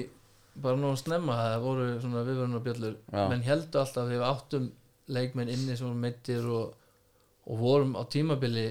[0.60, 2.96] bara nú að snemma að það voru svona viðvörunarbjöllur.
[3.14, 3.24] Já.
[3.32, 4.70] menn heldur alltaf að við áttum
[5.10, 6.74] leikmenn inni sem voru meittir og,
[7.50, 8.68] og vorum á tímabili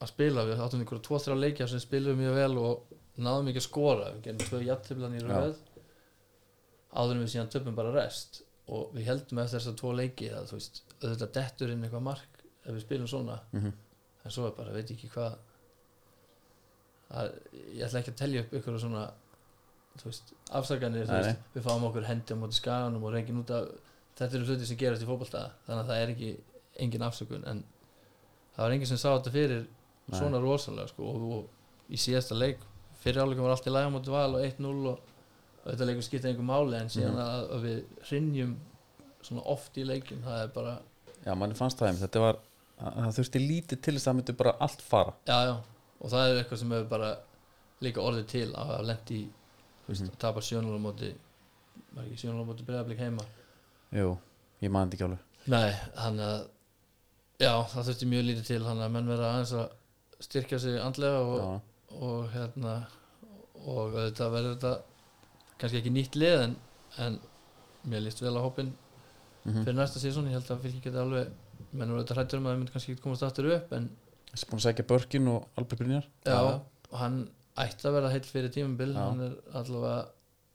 [0.00, 2.89] að spila, við áttum einhverja tvo-þrjá leikja sem spilum mjög vel og
[3.26, 5.60] náðum ekki að skora, við gerum tvö jafnteflan í röð.
[6.90, 8.42] Áður en við síðan töpum bara rest.
[8.70, 12.06] Og við heldum eftir þess að tvo leiki að þú veist, auðvitað dettur inn eitthvað
[12.06, 13.38] mark ef við spilum svona.
[13.54, 13.70] Mm
[14.24, 15.36] en svo er bara, veit ekki hvað
[17.10, 17.32] að,
[17.74, 19.04] ég ætla ekki að telja upp ykkur svona
[20.04, 20.32] veist,
[21.10, 23.70] Nei, veist, við fáum okkur hendi á móti skaganum og reygin út af
[24.20, 26.30] þetta eru hluti sem gerast í fótbolta þannig að það er ekki
[26.84, 27.62] engin afsökun en
[28.54, 30.18] það var engin sem sá þetta fyrir Nei.
[30.18, 32.62] svona rosalega sko, og, og í síðasta leik
[33.00, 35.00] fyrir áleikum var allt í læga móti val og 1-0 og,
[35.66, 37.24] þetta leikur skipta einhver máli en síðan Mhm.
[37.24, 38.54] að, að við hrinjum
[39.22, 40.78] svona oft í leikum það er bara,
[41.26, 42.38] já, manni fannst það þetta var
[42.80, 45.12] að, það þurfti lítið til þess að það myndi bara allt fara.
[45.28, 45.56] Já já.
[46.00, 47.10] Og það er eitthvað sem hefur bara
[47.84, 49.20] líka orðið til að hafa lent í
[49.84, 50.10] þú veist, Mhm.
[50.14, 51.14] að tapa 7-0 á móti
[51.92, 53.22] var ekki 7-0 á móti breyðablík heima?
[53.92, 54.18] Jú,
[54.62, 55.18] ég man þetta ekki alveg.
[55.46, 56.46] Nei, þannig að
[57.40, 59.70] já, það þurfti mjög lítið til þannig að menn vera aðeins að
[60.20, 61.60] styrkja sig andlega og, já,
[61.98, 62.74] og hérna
[63.60, 64.74] og auðvitað verður þetta
[65.60, 66.54] kannski ekki nýtt lið en,
[66.98, 67.18] en
[67.90, 68.72] mér líst vel á hópin
[69.40, 69.62] Mhm.
[69.64, 71.28] fyrir næsta sísón, ég held að fylgja geti alveg
[71.72, 73.86] menn voru þetta hrættur um að það myndi kannski ekki komast aftur upp en
[74.30, 76.60] Þessi búin að segja Börkin og Albert Brynjar já, Já.
[77.00, 77.16] hann
[77.56, 79.00] ætti að vera heill fyrir tímabil Já.
[79.08, 80.08] hann er allavega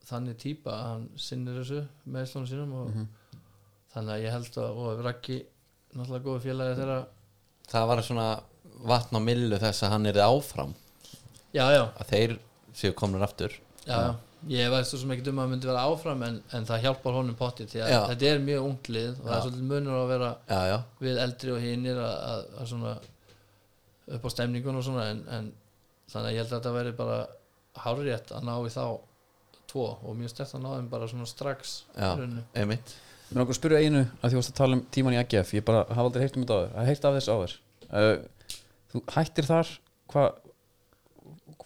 [0.05, 3.07] þannig típa að hann sinnir þessu með slónu sínum og Mhm.
[3.95, 5.45] þannig að ég held að og Raggi,
[5.95, 6.99] náttúrulega góðu félagi þeirra
[7.67, 8.43] það var svona
[8.85, 10.75] vatn á millu þess að hann er áfram
[11.55, 12.35] já, já, að þeir
[12.75, 13.55] séu komnir aftur
[13.85, 14.11] já, já.
[14.51, 17.17] ég veist svo sem ekki um að hann myndi vera áfram en, en það hjálpar
[17.17, 17.99] honum potti því að Já.
[18.11, 19.37] þetta er mjög ungt lið og það Já.
[19.37, 20.77] er svolítið munur að vera já, já,
[21.07, 22.93] við eldri og hinnir að, að, að svona
[24.15, 25.49] upp á stemningun og svona en, en
[26.11, 27.19] þannig að ég held að þetta veri bara
[27.85, 28.83] hárrétt að ná í þá
[29.71, 32.45] tvo og mjög stert að ná þeim bara svona strax rauninni.
[32.55, 32.93] einmitt
[33.25, 35.63] Mér langar að spyrja einu að því varst að tala um tíman í AGF Ég
[35.65, 37.55] bara hafa aldrei heyrt um þetta áður Það heyrt af þess áður
[37.89, 38.57] uh,
[38.91, 39.71] Þú hættir þar
[40.13, 40.27] Hvað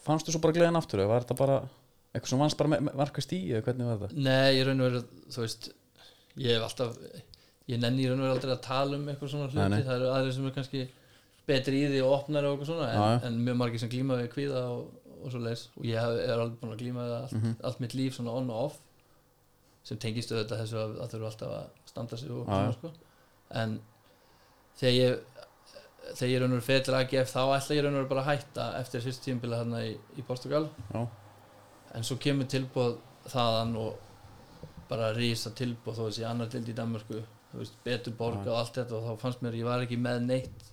[0.05, 1.57] Fannstu svo bara gleðin aftur eða var þetta bara
[2.13, 4.21] eitthvað sem vannst bara með, markast í eða hvernig var þetta?
[4.25, 5.01] Nei, ég raun og veru,
[5.33, 5.67] þú veist
[6.39, 6.95] ég hef alltaf
[7.69, 9.83] ég nenni raun og veru aldrei að tala um eitthvað svona hluti Nei, nei.
[9.85, 10.81] það eru aðrir sem er kannski
[11.49, 14.31] betri í því og opnar og eitthvað svona en, en mjög margir sem glíma við
[14.33, 14.89] kvíða og,
[15.19, 17.55] og svo leis og ég hef, er alveg búin að glíma við það allt, Mhm.
[17.69, 18.79] allt mitt líf svona on og off
[19.83, 22.91] sem tengist auðvitað þessu að, að þurfa alltaf að standa sig og svona sko
[23.61, 23.79] en
[24.79, 25.19] þegar ég
[26.15, 28.29] þegar ég raun og veru fyrir AGF þá ætla ég raun og veru bara að
[28.33, 31.01] hætta eftir fyrst tímabila þarna í, í Portugal Já,
[31.95, 32.97] en svo kemur tilbúð
[33.29, 33.97] þaðan og
[34.89, 37.19] bara rísa tilbúð þó þessi annar dild í Danmörku
[37.51, 38.51] þú veist, betur borga Já.
[38.51, 40.67] og allt þetta og þá fannst mér, ég var ekki með neitt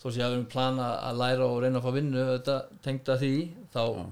[0.00, 3.16] þó sem ég hafði um plana að læra og reyna að fá vinnu þetta tengda
[3.20, 3.32] því
[3.72, 4.04] þá Já.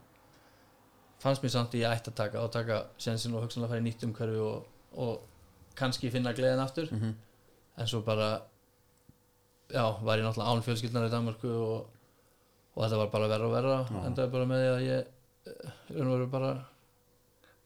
[1.24, 3.86] fannst mér samt að ég ætti að taka og taka sjensin og hugsanlega fara í
[3.86, 4.66] nýtt umhverfi og,
[5.00, 7.14] og kannski finna gleðin aftur Mhm.
[7.76, 8.42] en svo bara
[9.74, 11.88] já, var ég náttúrulega án fjölskyldnar í Danmarku og,
[12.74, 13.80] og þetta var bara verra og verra.
[13.88, 13.98] Já.
[14.08, 15.10] endaði bara með því að ég
[15.50, 16.52] eh, í raun og veru bara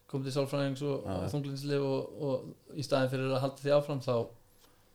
[0.09, 4.03] kom til sálfræðings og, og þunglindslif og, og í staðin fyrir að halda því áfram
[4.05, 4.15] þá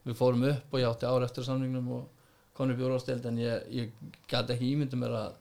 [0.03, 2.21] við fórum upp og ég átti ár eftir samningnum og
[2.63, 5.37] í úrváðstild en ég, ég gæti ekki ímyndum mér að,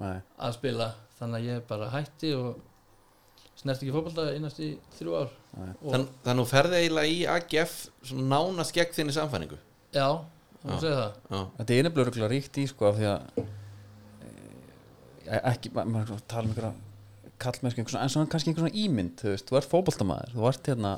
[0.00, 0.16] nei.
[0.36, 0.88] að spila.
[1.16, 2.58] Þannig að ég bara hætti og
[3.56, 5.36] snert ekki fótbolta einast í þrjú ár.
[5.54, 7.76] Þannig að þú ferði eiginlega í AGF
[8.16, 9.60] nánast gegn þinni samfæningu
[9.92, 10.24] já,
[10.62, 13.42] Þetta er nefnilega örugglega ríkt í sko af því að
[15.26, 16.72] e, ekki, ma- maður ma tala um einhverja
[17.42, 20.92] kallmennsku, en svona kannski einhver svona ímynd þú veist, þú ert fótboltamaður, þú ert hérna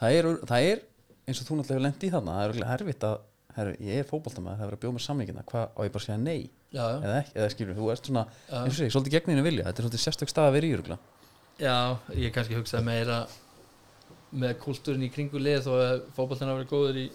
[0.00, 0.82] það er, það er
[1.30, 3.18] eins og þú náttúrulega hefur lent í þarna, það er örugglega erfitt að
[3.56, 6.06] herru, ég er fótboltamaður, það er að bjóða mér samlingina hvað á ég bara að
[6.06, 8.58] segja nei, já, já, eða ekki eða skilur, þú ert svona, Já.
[8.60, 10.74] eins og ég, svolítið gegn þínu vilja þetta er svolítið sérstök stað að vera í
[10.76, 11.00] örugglega.
[11.60, 11.76] Já,
[12.20, 13.18] ég kannski hugsaði meira
[14.40, 17.06] með kultúrin í kringu lið þó að fótballtinn hafa verið góður í,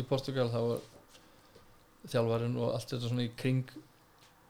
[0.00, 0.80] í Portugal þá var
[2.12, 3.64] þjálfarinn og allt þetta svona í kring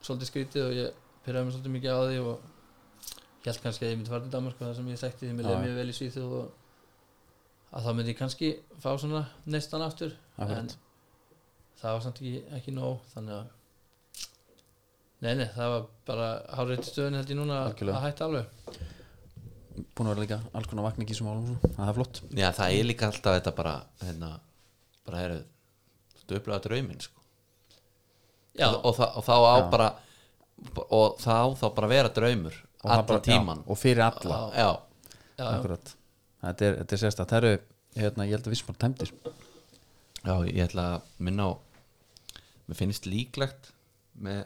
[0.05, 2.51] svolítið skrítið og ég pyrraði mig svolítið mikið á því og
[3.45, 5.35] ég held kannski að ég myndi fara til Danmark og það sem ég þekkti því
[5.39, 6.47] mér leið mjög vel í Svíþjóð og
[7.75, 8.51] að þá myndi ég kannski
[8.85, 10.59] fá svona neistan aftur Akkurat.
[10.59, 10.71] en
[11.81, 13.53] það var samt ekki, ekki nóg þannig að
[15.25, 16.25] Nei, nei, það var bara
[16.59, 17.97] hárið stöðun held ég núna að- Algjörlega.
[17.97, 18.47] að hætta alveg
[19.95, 21.75] búin að vera líka alls konar vakna ekki sem álum og svona.
[21.79, 23.73] það er flott já, það er líka alltaf þetta bara
[24.03, 24.31] hérna,
[25.07, 25.33] bara er
[26.29, 27.21] þú upplega drauminn sko.
[27.21, 29.71] Já, og, og, það, og þá á Já.
[29.75, 29.89] bara
[30.95, 34.39] og það á þá bara að vera draumur allan bara- tíman já, og fyrir alla,
[34.55, 34.71] já, já,
[35.39, 35.47] já.
[35.59, 35.95] akkurat.
[36.45, 37.53] Þetta er, þetta er sérstætt, það eru
[37.97, 39.13] hérna, ég held að við sem bara tæmdir.
[40.25, 41.53] Já, ég ætla að minna á
[42.69, 43.73] mér finnst líklegt
[44.21, 44.45] með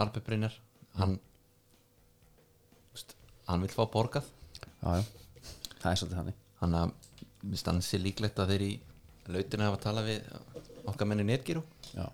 [0.00, 0.56] Arbe Brynjar.
[0.98, 1.18] Hann
[3.48, 4.26] hann vil fá borgað.
[4.82, 5.04] Já, já,
[5.82, 6.38] það er svolítið þannig.
[6.60, 6.92] Hann að
[7.44, 8.72] mér stansi líklegt að þeir í
[9.34, 10.28] lautinu hafa talað við
[10.88, 11.62] okkar menni netgíru
[11.94, 12.06] já.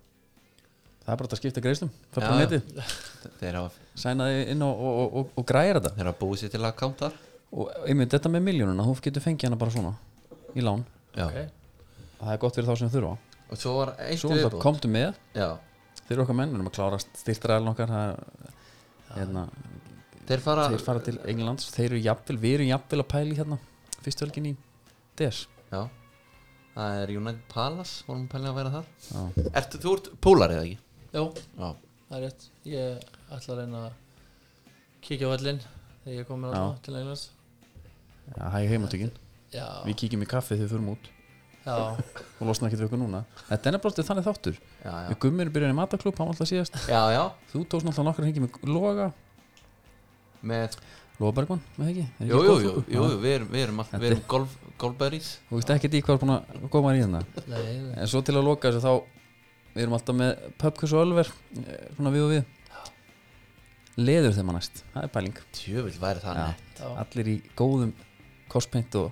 [1.11, 2.93] Það er bara að skipta greiðslum það er bara netið,
[3.41, 5.93] þeir hafa, sænaði inn og, og, og, og, græra þetta.
[5.97, 7.11] Þeir hafa búið sér til að káta
[7.51, 9.93] og einmitt þetta með miljónuna, þú getur fengið hana bara svona
[10.55, 10.85] í lán,
[11.17, 11.27] já.
[11.27, 11.41] Ok.
[12.21, 13.17] það er gott fyrir þá sem þurfa.
[13.51, 15.49] Og svo var eitt svo það viðbúð komdu með, já.
[16.05, 18.55] þeir eru okkar menn við erum að klára styrtræðan okkar það er,
[19.17, 19.47] hérna,
[20.29, 21.71] þeir fara, þeir fara til Englands.
[21.75, 23.59] Þeir eru jafnvel, við erum jafnvel að pæli hérna
[24.05, 24.55] fyrstu helgin í
[25.19, 25.83] DS já.
[26.77, 28.89] það er United Palace vorum pælið að vera þar.
[29.11, 30.79] Já, Ertu, þú ert púlar eða ekki?
[31.11, 31.25] Jó,
[31.59, 31.71] já,
[32.07, 32.45] það er rétt.
[32.71, 33.95] Ég ætla að reyna að
[35.03, 35.57] kíkja á vellin
[36.05, 36.61] þegar ég er komin Já.
[36.63, 37.25] á til Englands.
[38.31, 39.11] Já hæg heimatökin
[39.51, 41.11] Já, við kíkjum í kaffi þegar við förum út.
[41.65, 43.25] Já, og losna ekki við okkur núna.
[43.49, 44.63] Þetta er nefnilega þannig þáttur.
[44.85, 45.09] Já, já.
[45.11, 46.79] við gummir byrjaði mataklub, hann var alltaf síðast.
[46.87, 47.23] Já, já.
[47.51, 49.13] þú tókst náttúrulega nokkar hengi með Loga.
[50.47, 50.79] Með
[51.19, 52.09] Loga Bergman, með ekki?
[52.23, 53.01] Ekki jú, jú, jú, Já.
[53.27, 55.35] við erum, við erum, erum golf, golfberries.
[55.51, 57.27] Þú veist ekki í hvað er búin að koma í hérna?
[57.99, 59.19] En svo til að loka þessu þá
[59.75, 61.31] við erum alltaf með pubquiz og ölver
[61.61, 62.57] eh, svona við og við.
[64.01, 65.41] Leður þeim að næst, það er pæling.
[65.57, 66.91] Tjöfull væri það Já.
[67.03, 67.91] allir í góðum
[68.53, 69.11] kostpeint og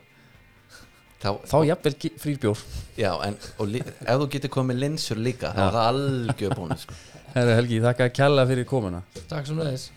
[1.18, 2.60] Þá, þá jafnvel frýrbjór
[2.94, 6.98] Já, en ef þú getur komið linsur líka þá er það algjör bónus sko.
[7.35, 9.01] Herra Helgi, þakka að kella fyrir komuna.
[9.26, 9.89] Takk sem leiðis